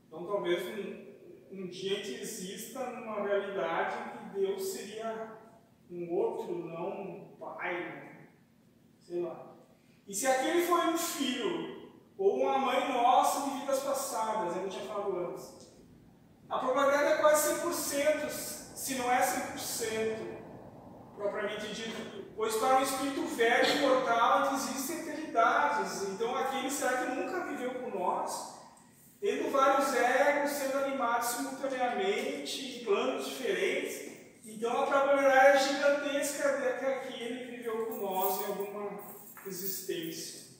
Então 0.07 0.25
talvez 0.25 0.61
um, 0.63 1.13
um 1.51 1.67
dia 1.67 2.01
que 2.01 2.15
exista 2.15 2.79
uma 2.79 3.21
realidade 3.23 4.11
que 4.11 4.39
Deus 4.39 4.63
seria 4.73 5.37
um 5.89 6.11
outro, 6.11 6.53
não 6.65 7.01
um 7.01 7.35
pai, 7.39 7.73
né? 7.73 8.12
Sei 9.03 9.21
lá. 9.21 9.53
E 10.07 10.13
se 10.13 10.27
aquele 10.27 10.65
foi 10.65 10.87
um 10.87 10.97
filho, 10.97 11.91
ou 12.17 12.41
uma 12.41 12.57
mãe 12.57 12.91
nossa 12.91 13.49
de 13.49 13.59
vidas 13.59 13.79
passadas, 13.79 14.55
eu 14.55 14.69
tinha 14.69 14.85
falado 14.85 15.17
antes, 15.17 15.63
a 16.49 16.59
probabilidade 16.59 17.13
é 17.13 17.17
quase 17.17 17.61
100%, 17.61 18.29
se 18.29 18.95
não 18.95 19.11
é 19.11 19.21
100%, 19.21 20.33
propriamente 21.15 21.67
dito. 21.73 22.23
Pois 22.35 22.55
para 22.55 22.79
o 22.79 22.83
espírito 22.83 23.25
velho 23.35 23.77
e 23.77 23.81
mortal 23.81 24.53
existem 24.53 24.99
eternidades. 24.99 26.03
Então 26.09 26.35
aquele 26.35 26.69
será 26.69 26.97
que 26.97 27.15
nunca 27.15 27.45
viveu 27.45 27.75
com 27.75 27.97
nós? 27.97 28.53
Tendo 29.21 29.51
vários 29.51 29.93
egos 29.95 30.51
sendo 30.51 30.79
animados 30.79 31.27
simultaneamente 31.29 32.81
em 32.81 32.85
planos 32.85 33.25
diferentes. 33.27 34.11
Então 34.45 34.83
a 34.83 34.87
probabilidade 34.87 35.57
é 35.57 35.59
gigantesca 35.59 36.57
de 36.57 36.79
que 36.79 36.85
aquele 36.85 37.52
viveu 37.63 37.85
com 37.85 37.95
nós 37.95 38.41
em 38.41 38.45
alguma 38.45 38.99
existência. 39.47 40.53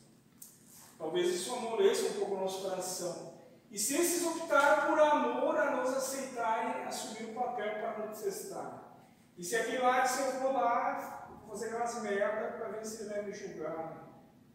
Talvez 0.97 1.27
isso 1.27 1.53
amoleça 1.53 2.07
um 2.07 2.13
pouco 2.13 2.35
o 2.35 2.39
nosso 2.39 2.69
coração. 2.69 3.33
E 3.69 3.77
se 3.77 3.95
esses 3.95 4.25
optaram 4.25 4.87
por 4.87 4.99
amor 4.99 5.57
a 5.57 5.75
nos 5.75 5.89
aceitarem, 5.93 6.85
assumir 6.85 7.31
o 7.31 7.33
papel 7.33 7.73
para 7.73 8.07
nos 8.07 8.21
testar. 8.21 8.95
E 9.37 9.43
se 9.43 9.55
aquele 9.55 9.79
lá 9.79 10.01
disse, 10.01 10.21
eu 10.21 10.41
vou 10.41 10.53
lá, 10.53 11.27
fazer 11.49 11.67
aquelas 11.67 12.01
merdas 12.01 12.55
para 12.55 12.67
ver 12.69 12.85
se 12.85 13.01
ele 13.01 13.09
vai 13.09 13.23
me 13.23 13.33
julgar. 13.33 14.09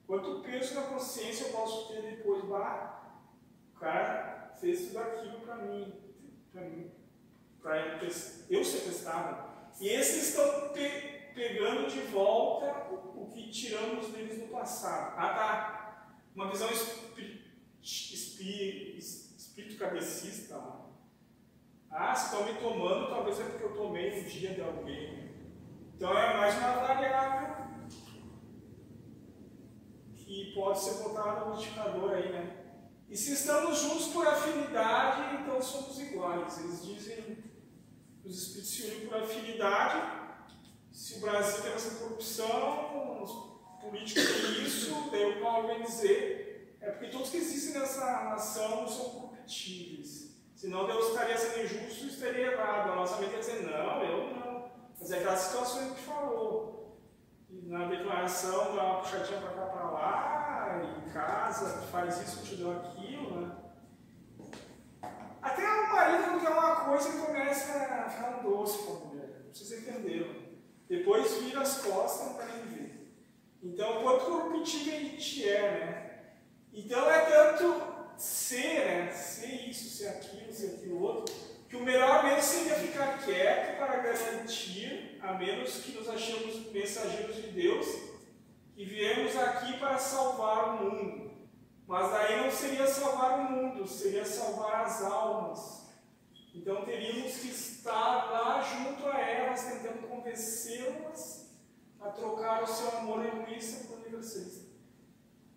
Quanto 0.07 0.41
peso 0.41 0.75
na 0.75 0.83
consciência 0.83 1.49
eu 1.49 1.53
posso 1.53 1.89
ter 1.89 2.01
depois? 2.01 2.45
Bah, 2.45 3.21
o 3.75 3.79
cara 3.79 4.55
fez 4.59 4.87
tudo 4.87 5.01
aquilo 5.01 5.41
para 5.41 5.57
mim, 5.57 6.17
para 6.51 6.63
mim, 6.63 6.91
para 7.61 8.01
eu 8.49 8.65
ser 8.65 8.81
testado. 8.81 9.49
E 9.81 9.89
esses 9.89 10.29
estão 10.29 10.71
pegando 11.39 11.89
de 11.89 12.01
volta 12.01 12.89
o, 12.91 13.30
que 13.32 13.49
tiramos 13.49 14.09
deles 14.09 14.41
no 14.41 14.49
passado. 14.49 15.14
Ah, 15.16 15.34
tá. 15.34 16.18
Uma 16.34 16.51
visão 16.51 16.68
espírito 17.80 19.78
cabecista. 19.78 20.61
Ah, 21.91 22.14
se 22.14 22.26
estão 22.26 22.45
me 22.45 22.59
tomando, 22.59 23.09
talvez 23.09 23.39
é 23.39 23.45
porque 23.45 23.64
eu 23.64 23.72
tomei 23.74 24.20
um 24.20 24.24
dia 24.24 24.53
de 24.53 24.61
alguém. 24.61 25.30
Então 25.95 26.18
é 26.18 26.36
mais 26.36 26.59
uma 26.59 26.72
variável 26.72 27.57
e 30.26 30.53
pode 30.55 30.78
ser 30.80 31.03
botado 31.03 31.41
no 31.41 31.55
multiplicador 31.55 32.12
aí, 32.12 32.30
né? 32.32 32.57
E 33.09 33.16
se 33.16 33.32
estamos 33.32 33.80
juntos 33.80 34.09
por 34.09 34.26
afinidade, 34.26 35.36
então 35.36 35.62
somos 35.62 35.99
iguais. 35.99 36.59
Eles 36.59 36.84
dizem, 36.84 37.39
os 38.22 38.36
espíritos 38.36 38.70
se 38.70 38.82
unem 38.82 39.07
por 39.07 39.16
afinidade. 39.16 40.18
Se 40.99 41.19
o 41.19 41.21
Brasil 41.21 41.63
tem 41.63 41.73
essa 41.75 41.95
corrupção, 41.95 43.23
os 43.23 43.81
políticos 43.81 44.25
têm 44.25 44.65
isso, 44.65 45.09
daí 45.13 45.39
o 45.39 45.41
Paulo 45.41 45.69
vem 45.69 45.83
dizer, 45.83 46.77
é 46.81 46.91
porque 46.91 47.07
todos 47.07 47.31
que 47.31 47.37
existem 47.37 47.81
nessa 47.81 48.25
nação 48.25 48.89
são 48.89 49.05
corruptíveis. 49.11 50.37
Senão 50.57 50.89
Deus 50.89 51.11
estaria 51.11 51.39
sendo 51.39 51.65
injusto 51.65 52.05
e 52.05 52.09
estaria 52.09 52.53
errado. 52.53 52.91
A 52.91 52.97
nossa 52.97 53.21
mente 53.21 53.33
ia 53.33 53.39
dizer, 53.39 53.63
não, 53.63 54.03
eu 54.03 54.35
não. 54.35 54.73
Mas 54.99 55.13
é 55.13 55.19
aquelas 55.19 55.39
situações 55.39 55.93
que 55.93 56.01
falou. 56.01 57.01
E 57.49 57.69
na 57.69 57.87
declaração 57.87 58.75
dá 58.75 58.83
uma 58.83 59.01
puxadinha 59.01 59.41
para 59.41 59.53
cá 59.53 59.67
para 59.67 59.91
lá, 59.93 60.83
em 60.83 61.11
casa, 61.13 61.81
faz 61.93 62.21
isso, 62.23 62.45
te 62.45 62.57
deu 62.57 62.73
aquilo, 62.73 63.41
né? 63.41 63.57
Até 65.41 65.63
o 65.63 65.93
marido 65.95 66.25
quando 66.25 66.41
quer 66.41 66.51
uma 66.51 66.77
coisa 66.87 67.09
e 67.09 67.25
começa 67.25 67.85
a 67.85 68.11
ficar 68.11 68.41
um 68.41 68.43
doce 68.43 68.79
com 68.79 68.93
a 68.95 69.07
mulher. 69.07 69.47
Vocês 69.53 69.81
entenderam. 69.81 70.48
Depois 70.89 71.43
vira 71.43 71.61
as 71.61 71.78
costas 71.78 72.36
quer 72.36 72.57
nem 72.57 72.64
ver. 72.66 73.14
Então, 73.62 74.03
quanto 74.03 74.24
corruptível 74.24 74.95
a 74.95 75.01
gente 75.01 75.49
é, 75.49 75.61
né? 75.61 76.09
Então 76.72 77.11
é 77.11 77.20
tanto 77.22 77.82
ser, 78.16 78.86
né? 78.86 79.12
Ser 79.12 79.68
isso, 79.68 79.97
ser 79.97 80.09
aquilo, 80.09 80.53
ser 80.53 80.76
aquilo 80.76 81.03
outro, 81.03 81.34
que 81.68 81.76
o 81.76 81.82
melhor 81.82 82.24
mesmo 82.24 82.43
seria 82.43 82.74
ficar 82.76 83.18
quieto 83.24 83.78
para 83.78 83.99
garantir, 83.99 85.18
a 85.20 85.34
menos 85.34 85.74
que 85.76 85.93
nos 85.93 86.09
achemos 86.09 86.72
mensageiros 86.72 87.36
de 87.36 87.49
Deus, 87.49 87.86
e 88.76 88.84
viemos 88.84 89.36
aqui 89.36 89.78
para 89.78 89.99
salvar 89.99 90.76
o 90.76 90.84
mundo. 90.84 91.30
Mas 91.86 92.11
daí 92.11 92.43
não 92.43 92.51
seria 92.51 92.86
salvar 92.86 93.41
o 93.41 93.51
mundo, 93.51 93.86
seria 93.86 94.24
salvar 94.24 94.84
as 94.84 95.03
almas. 95.03 95.89
Então 96.55 96.84
teríamos 96.84 97.36
que 97.39 97.49
estar 97.49 98.30
lá 98.30 98.62
junto 98.62 99.07
a 99.09 99.20
elas, 99.20 99.64
tentando 99.64 100.08
convencê-las 100.19 101.59
a 102.01 102.11
trocar 102.11 102.62
o 102.62 102.66
seu 102.66 102.99
amor 102.99 103.25
egoísta 103.25 103.87
por 103.87 103.99
universalista. 103.99 104.69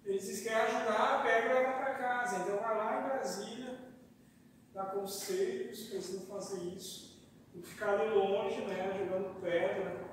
Eles 0.03 0.23
dizem 0.23 0.43
que 0.43 0.49
quer 0.49 0.61
ajudar, 0.61 1.23
pega 1.23 1.47
e 1.47 1.53
leva 1.53 1.71
para 1.73 1.95
casa. 1.95 2.37
Então 2.37 2.57
vai 2.57 2.77
lá 2.77 2.99
em 2.99 3.03
Brasília, 3.03 3.79
dá 4.73 4.85
conselhos 4.85 6.13
não 6.13 6.25
fazerem 6.25 6.73
isso. 6.73 7.21
E 7.53 7.61
ficar 7.61 7.99
ali 7.99 8.09
longe, 8.09 8.61
né, 8.61 8.95
jogando 8.97 9.39
pedra. 9.41 10.09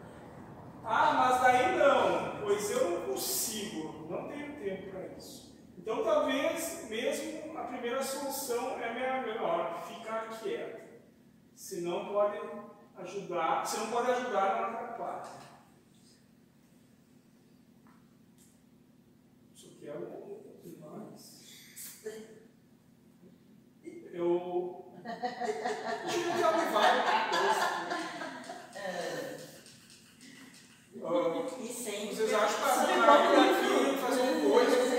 Ah, 0.84 1.12
mas 1.12 1.40
daí 1.42 1.78
não, 1.78 2.40
pois 2.42 2.70
eu 2.70 2.90
não 2.90 3.06
consigo, 3.06 4.06
não 4.08 4.28
tenho 4.28 4.58
tempo 4.58 4.90
para 4.90 5.06
isso. 5.16 5.56
Então 5.76 6.02
talvez 6.02 6.88
mesmo 6.88 7.58
a 7.58 7.64
primeira 7.64 8.02
solução 8.02 8.78
é 8.80 8.92
melhor, 8.92 9.84
ficar 9.86 10.28
quieto. 10.40 10.88
Se 11.54 11.80
não 11.80 12.06
pode 12.06 12.38
ajudar, 13.02 13.66
se 13.66 13.78
não 13.78 13.86
pode 13.88 14.10
ajudar, 14.10 14.60
não 14.60 14.78
atrapalha. 14.78 15.48
que 19.78 19.88
é 19.88 19.94
o 19.94 20.40
demais. 20.62 21.46
Eu. 24.12 24.92
Tive 26.08 26.32
que 26.32 26.42
ativar 26.42 26.92
uh, 31.00 31.62
E 31.62 31.68
sem. 31.68 32.14
Vocês 32.14 32.34
acham 32.34 32.58
que 32.58 32.64
a 32.64 33.14
aqui 33.14 33.98
fazer 33.98 34.22
um 34.22 34.50
coisa 34.50 34.97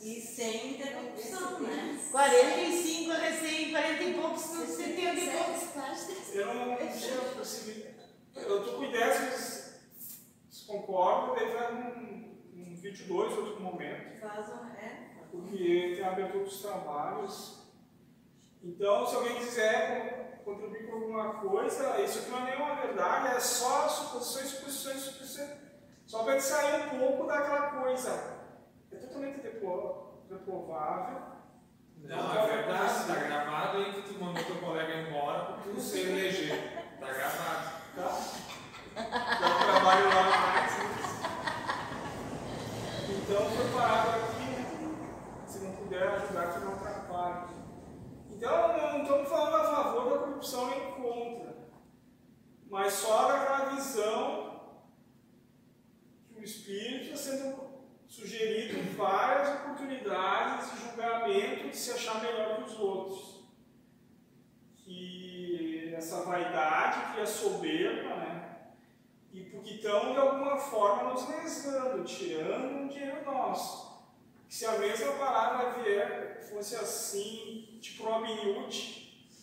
E 0.00 0.20
sem 0.20 0.74
interrupção, 0.74 1.60
né? 1.60 1.98
45 2.10 3.10
recém, 3.12 3.70
40 3.70 4.02
e 4.04 4.14
poucos, 4.14 4.42
70 4.42 5.20
e 5.20 5.30
poucos. 5.30 6.34
Eu 6.34 6.54
não 6.54 6.92
sei, 6.92 7.94
eu 8.36 8.58
estou 8.60 8.76
com 8.76 8.84
ideias, 8.84 9.18
vocês 9.18 10.66
concordam, 10.66 11.34
daí 11.34 11.52
vai 11.52 11.74
um 11.74 12.74
22, 12.76 13.38
outro 13.38 13.60
momento. 13.60 14.20
Faz 14.20 14.48
um, 14.48 14.66
é. 14.76 15.08
Porque 15.30 15.94
tem 15.96 16.04
a 16.04 16.12
abertura 16.12 16.44
dos 16.44 16.62
trabalhos. 16.62 17.68
Então, 18.62 19.06
se 19.06 19.16
alguém 19.16 19.36
quiser 19.36 20.42
contribuir 20.44 20.86
com 20.86 20.96
alguma 20.96 21.34
coisa, 21.40 22.00
isso 22.00 22.20
aqui 22.20 22.30
não 22.30 22.46
é 22.46 22.50
nenhuma 22.50 22.74
verdade, 22.76 23.36
é 23.36 23.40
só 23.40 23.88
suposições, 23.88 24.48
suposições, 24.48 25.00
suposições. 25.00 25.50
Só 26.06 26.22
para 26.22 26.40
sair 26.40 26.94
um 26.94 26.98
pouco 26.98 27.26
daquela 27.26 27.82
coisa. 27.82 28.37
É 28.98 29.06
totalmente 29.06 29.40
reprovável. 29.42 31.22
Não, 32.02 32.36
é 32.36 32.46
verdade, 32.46 33.00
está 33.00 33.14
gravado 33.14 33.78
aí 33.78 33.92
que 33.92 34.02
tu 34.02 34.18
mandou 34.18 34.42
teu 34.42 34.56
colega 34.56 35.02
embora 35.02 35.44
para 35.44 35.56
tu 35.58 35.80
se 35.80 36.00
eleger. 36.00 36.82
Está 36.94 37.12
gravado. 37.12 37.78
Tá? 37.94 38.08
Um 38.96 39.72
trabalho 39.72 40.08
lá 40.08 40.22
mais. 40.24 40.72
Então 43.08 43.50
foi 43.50 43.78
parado 43.78 44.10
aqui, 44.10 45.46
se 45.46 45.58
não 45.60 45.76
puder 45.76 46.02
ajudar, 46.02 46.52
que 46.52 46.58
não 46.58 46.72
atrapalhe. 46.72 47.50
Então 48.32 48.78
não 48.78 49.02
estamos 49.02 49.28
falando 49.28 49.54
a 49.54 49.64
favor 49.64 50.10
da 50.10 50.18
corrupção 50.26 50.70
nem 50.70 50.92
contra, 50.92 51.56
mas 52.68 52.92
só 52.94 53.28
daquela 53.28 53.76
visão 53.76 54.60
que 56.28 56.40
o 56.40 56.44
Espírito 56.44 57.14
está 57.14 57.16
sendo 57.16 57.67
sugerido 58.08 58.96
várias 58.96 59.60
oportunidades 59.60 60.72
de 60.72 60.88
julgamento 60.88 61.68
de 61.68 61.76
se 61.76 61.92
achar 61.92 62.22
melhor 62.22 62.56
que 62.56 62.70
os 62.70 62.78
outros. 62.78 63.44
Que 64.76 65.94
essa 65.94 66.22
vaidade, 66.22 67.14
que 67.14 67.20
é 67.20 67.26
soberba, 67.26 68.16
né? 68.16 68.38
e 69.32 69.44
porque 69.44 69.74
estão 69.74 70.12
de 70.12 70.18
alguma 70.18 70.56
forma 70.56 71.12
nos 71.12 71.28
lesando, 71.28 72.04
tirando 72.04 72.78
um 72.78 72.88
dinheiro 72.88 73.24
nosso. 73.24 73.88
Se 74.48 74.64
a 74.64 74.78
mesma 74.78 75.12
palavra 75.12 75.82
vier, 75.82 76.42
fosse 76.50 76.74
assim, 76.76 77.78
tipo 77.80 78.04
Robin 78.04 78.32
Hood, 78.32 79.36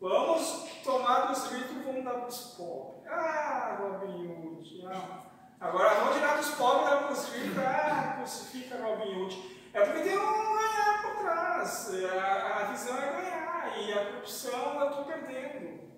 vamos 0.00 0.70
tomar 0.82 1.26
dos 1.26 1.50
ricos 1.50 1.84
vamos 1.84 2.04
dar 2.04 2.14
para 2.14 2.28
os 2.28 2.40
pobres. 2.56 3.06
Ah, 3.06 3.76
Robin 3.80 4.26
Hood, 4.26 4.86
ah. 4.86 5.33
Agora 5.64 5.94
vamos 5.94 6.16
tirar 6.16 6.36
dos 6.36 6.50
pobres 6.56 6.92
e 6.92 7.12
os 7.12 7.34
ricos, 7.34 7.64
ah, 7.64 8.16
crucifica 8.18 8.76
Robin 8.82 9.14
Hood. 9.14 9.70
É 9.72 9.82
porque 9.82 10.02
tem 10.02 10.18
um 10.18 10.20
ganhar 10.20 11.02
por 11.02 11.22
trás, 11.22 11.90
a, 12.04 12.58
a 12.58 12.64
visão 12.64 12.98
é 12.98 13.12
ganhar, 13.12 13.78
e 13.78 13.92
a 13.94 14.04
corrupção 14.04 14.78
eu 14.78 14.90
estou 14.90 15.04
perdendo. 15.04 15.88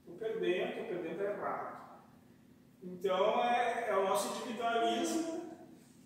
Estou 0.00 0.16
perdendo, 0.18 0.70
estou 0.70 0.86
perdendo 0.86 1.22
errado. 1.22 2.00
Então 2.82 3.44
é, 3.44 3.90
é 3.90 3.96
o 3.96 4.08
nosso 4.08 4.36
individualismo, 4.36 5.54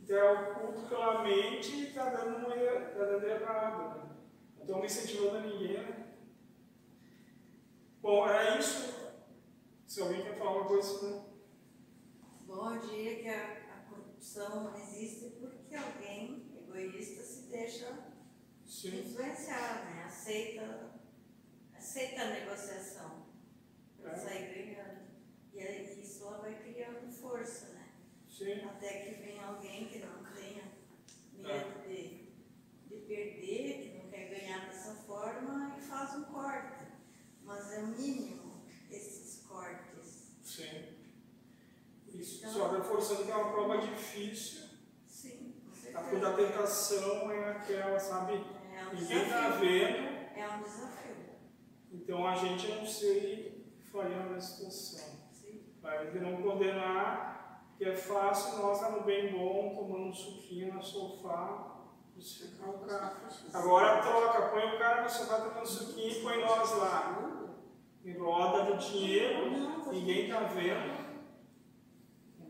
então 0.03 0.18
é 0.18 0.32
o 0.32 0.55
culto 0.55 0.82
pela 0.82 1.22
mente 1.22 1.70
e 1.70 1.89
está 1.89 2.11
dando, 2.11 2.51
tá 2.51 3.05
dando 3.07 3.26
errado. 3.26 3.95
Né? 3.95 4.11
Não 4.59 4.61
estamos 4.61 4.85
incentivando 4.85 5.49
ninguém. 5.49 5.78
Né? 5.78 6.05
Bom, 8.03 8.28
era 8.28 8.59
isso. 8.59 8.93
Se 9.87 10.03
alguém 10.03 10.20
quer 10.20 10.37
falar 10.37 10.59
uma 10.59 10.66
coisa. 10.66 11.09
Né? 11.09 11.23
Bom, 12.55 12.72
eu 12.72 12.80
diria 12.82 13.20
que 13.20 13.28
a, 13.28 13.74
a 13.74 13.88
corrupção 13.88 14.72
existe 14.76 15.30
porque 15.40 15.74
alguém 15.74 16.52
egoísta 16.57 17.20
se 17.24 17.48
deixa 17.48 18.12
Sim. 18.64 19.00
influenciar, 19.00 19.84
né? 19.86 20.05
aceita, 20.05 20.92
aceita 21.74 22.22
a 22.22 22.30
negociação 22.30 23.26
para 24.00 24.12
é. 24.12 24.16
sair 24.16 24.55
ganhando. 24.55 25.05
E 25.52 25.61
aí, 25.61 25.96
pessoa 25.96 26.38
vai 26.38 26.55
criando 26.62 27.11
força, 27.11 27.70
né? 27.70 27.88
Sim. 28.28 28.64
Até 28.64 29.00
que 29.00 29.22
vem 29.22 29.42
alguém 29.42 29.88
que 29.88 29.98
não 29.98 30.22
tenha 30.22 30.62
medo 31.32 31.48
é. 31.48 31.88
de, 31.88 32.32
de 32.86 32.96
perder, 33.05 33.82
que 33.82 33.98
não 33.98 34.09
quer 34.11 34.28
ganhar 34.28 34.66
dessa 34.66 34.94
forma 34.94 35.76
e 35.76 35.80
faz 35.82 36.14
um 36.14 36.24
corte. 36.26 36.84
Mas 37.42 37.72
é 37.72 37.82
mínimo 37.82 38.64
esses 38.90 39.44
cortes. 39.44 40.36
Sim. 40.40 40.93
Então, 42.45 42.53
só 42.53 42.68
reforçando 42.68 43.24
que 43.24 43.30
é 43.30 43.34
uma 43.34 43.51
prova 43.53 43.78
difícil. 43.78 44.64
Sim, 45.07 45.55
A 45.95 46.32
tentação 46.32 47.30
é 47.32 47.51
aquela, 47.51 47.99
sabe? 47.99 48.34
É 48.34 48.86
um 48.86 48.95
Ninguém 48.95 49.22
está 49.22 49.49
vendo. 49.49 50.14
É 50.36 50.49
um 50.49 50.62
desafio. 50.62 51.14
Então 51.90 52.26
a 52.26 52.34
gente 52.34 52.68
não 52.68 52.86
sei 52.86 53.72
falhar 53.90 54.28
na 54.28 54.38
situação. 54.38 55.24
Para 55.80 56.05
não 56.14 56.42
condenar, 56.42 57.66
que 57.76 57.84
é 57.84 57.95
fácil 57.95 58.59
nós 58.59 58.78
estar 58.78 58.90
no 58.90 59.05
bem 59.05 59.32
bom, 59.32 59.74
tomando 59.76 60.09
um 60.09 60.14
suquinho 60.14 60.74
no 60.74 60.82
sofá, 60.82 61.82
crucificar 62.12 62.70
o 62.70 62.78
cara. 62.80 63.16
Agora 63.53 64.03
troca, 64.03 64.49
põe 64.49 64.74
o 64.74 64.78
cara 64.78 65.03
no 65.03 65.11
sofá 65.11 65.40
tomando 65.40 65.66
suquinho 65.66 66.11
e 66.11 66.22
põe 66.22 66.40
nós 66.40 66.78
lá. 66.78 67.42
Em 68.05 68.18
roda 68.18 68.64
do 68.64 68.78
dinheiro, 68.78 69.51
ninguém 69.90 70.24
está 70.24 70.40
vendo. 70.40 71.03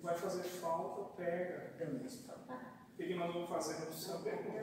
Vai 0.04 0.14
fazer 0.14 0.42
falta, 0.42 1.14
pega. 1.16 1.72
O 2.92 2.96
que 2.96 3.14
nós 3.14 3.32
vamos 3.32 3.48
fazer? 3.48 3.86
Não 3.86 3.90
sabemos. 3.90 4.54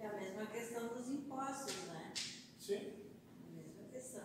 É 0.00 0.06
a 0.06 0.12
mesma 0.14 0.46
questão 0.46 0.88
dos 0.88 1.10
impostos, 1.10 1.88
né? 1.88 2.14
Sim. 2.58 3.10
A 3.44 3.54
mesma 3.54 3.84
questão. 3.92 4.24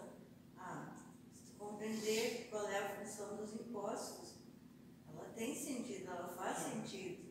Ah, 0.57 0.95
se 1.29 1.51
tu 1.51 1.59
compreender 1.59 2.47
qual 2.49 2.65
é 2.69 2.79
a 2.79 2.89
função 2.95 3.35
dos 3.35 3.53
impostos, 3.55 4.37
ela 5.05 5.25
tem 5.35 5.53
sentido, 5.53 6.09
ela 6.09 6.29
faz 6.29 6.59
sentido. 6.59 7.29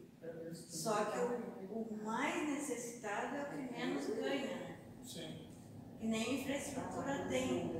Só 0.52 1.06
que 1.06 1.18
o, 1.20 1.72
o 1.72 2.04
mais 2.04 2.50
necessitado 2.50 3.34
é 3.34 3.42
o 3.42 3.46
que 3.46 3.72
menos 3.72 4.06
ganha, 4.08 4.56
né? 4.56 4.78
Sim. 5.02 5.48
E 6.02 6.06
nem 6.06 6.42
infraestrutura 6.42 7.26
tem. 7.30 7.70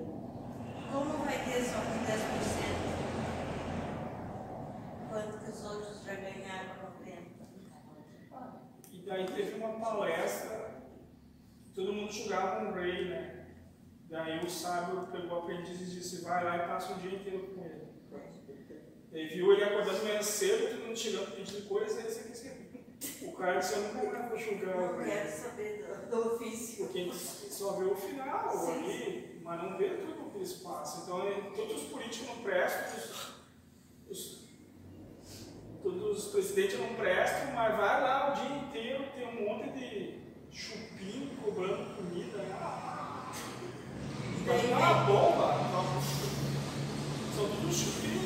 Como 0.91 1.25
vai 1.25 1.45
ter 1.45 1.62
só 1.62 1.77
com 1.77 2.07
10%? 2.07 3.10
Quanto 5.11 5.39
que 5.45 5.51
os 5.51 5.65
outros 5.65 6.05
já 6.05 6.15
ganharam 6.15 6.75
com 6.81 6.87
o 7.03 7.05
tempo? 7.05 7.31
E 8.93 9.03
daí 9.03 9.27
teve 9.27 9.55
uma 9.57 9.81
palestra, 9.81 10.83
todo 11.75 11.93
mundo 11.93 12.13
julgava 12.13 12.65
um 12.65 12.73
rei, 12.73 13.09
né? 13.09 13.47
Daí 14.09 14.45
o 14.45 14.51
sábio 14.51 15.07
pegou 15.13 15.39
o 15.39 15.43
aprendiz 15.43 15.81
e 15.81 15.85
disse, 15.87 16.23
vai 16.23 16.43
lá 16.45 16.57
e 16.57 16.69
passa 16.69 16.93
o 16.95 16.99
dia 16.99 17.19
inteiro 17.19 17.49
com 17.55 17.65
ele. 17.65 17.91
Ele 19.13 19.35
viu 19.35 19.53
ele 19.53 19.65
acordando 19.65 20.05
manhã 20.05 20.23
cedo, 20.23 20.69
todo 20.77 20.87
mundo 20.87 20.97
chegando 20.97 21.35
pedindo 21.35 21.69
coisa, 21.69 22.01
e 22.01 22.05
ele 22.05 22.09
disse 22.31 22.49
que 23.19 23.25
o 23.27 23.33
cara 23.33 23.59
disse, 23.59 23.75
eu 23.75 23.95
nunca 23.95 24.29
vou 24.29 24.39
julgar 24.39 24.77
o 24.77 24.81
Não 24.93 24.99
rei. 24.99 25.11
quero 25.11 25.31
saber 25.31 25.85
do, 25.85 26.11
do 26.11 26.35
ofício. 26.35 26.85
Porque 26.87 26.99
a 27.01 27.03
gente 27.05 27.17
só 27.17 27.73
vê 27.73 27.85
o 27.87 27.95
final 27.97 28.51
Sim, 28.67 28.73
ali, 28.85 29.41
mas 29.43 29.63
não 29.63 29.77
vê 29.79 29.91
tudo 29.97 30.27
o 30.27 30.31
que 30.31 30.37
eles 30.39 30.53
passam. 30.55 31.03
Então, 31.05 31.27
eh, 31.29 31.51
todos 31.57 31.83
os 31.83 31.89
políticos 31.89 32.29
não 32.29 32.43
prestam, 32.45 32.97
os, 32.99 33.35
os- 34.11 34.39
todos 35.83 36.18
os 36.26 36.33
presidentes 36.33 36.78
não 36.78 36.95
prestam, 36.95 37.53
mas 37.55 37.76
vai 37.76 38.01
lá 38.03 38.31
o 38.33 38.35
dia 38.35 38.57
inteiro, 38.57 39.05
tem 39.14 39.26
um 39.28 39.49
monte 39.49 39.70
de 39.78 40.14
chupim 40.53 41.31
cobrando 41.43 41.95
comida. 41.97 42.45
Ah, 42.53 43.31
Mas 44.47 44.62
não 44.64 44.70
é 44.70 44.83
uma 44.83 44.95
bomba. 45.05 45.55
São 47.35 47.49
todos 47.49 47.76
chupim. 47.76 48.20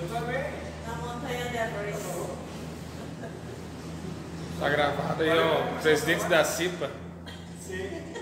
Eu 0.00 0.08
também. 0.08 0.44
Na 0.86 0.94
montanha 0.96 1.44
de 1.50 1.56
Everest. 1.56 2.38
Tá 4.58 4.68
gravado 4.68 5.22
aí, 5.22 5.30
ó. 5.38 5.80
Presidente 5.80 6.24
da 6.24 6.42
CIPA. 6.44 6.90
Sim. 7.60 8.17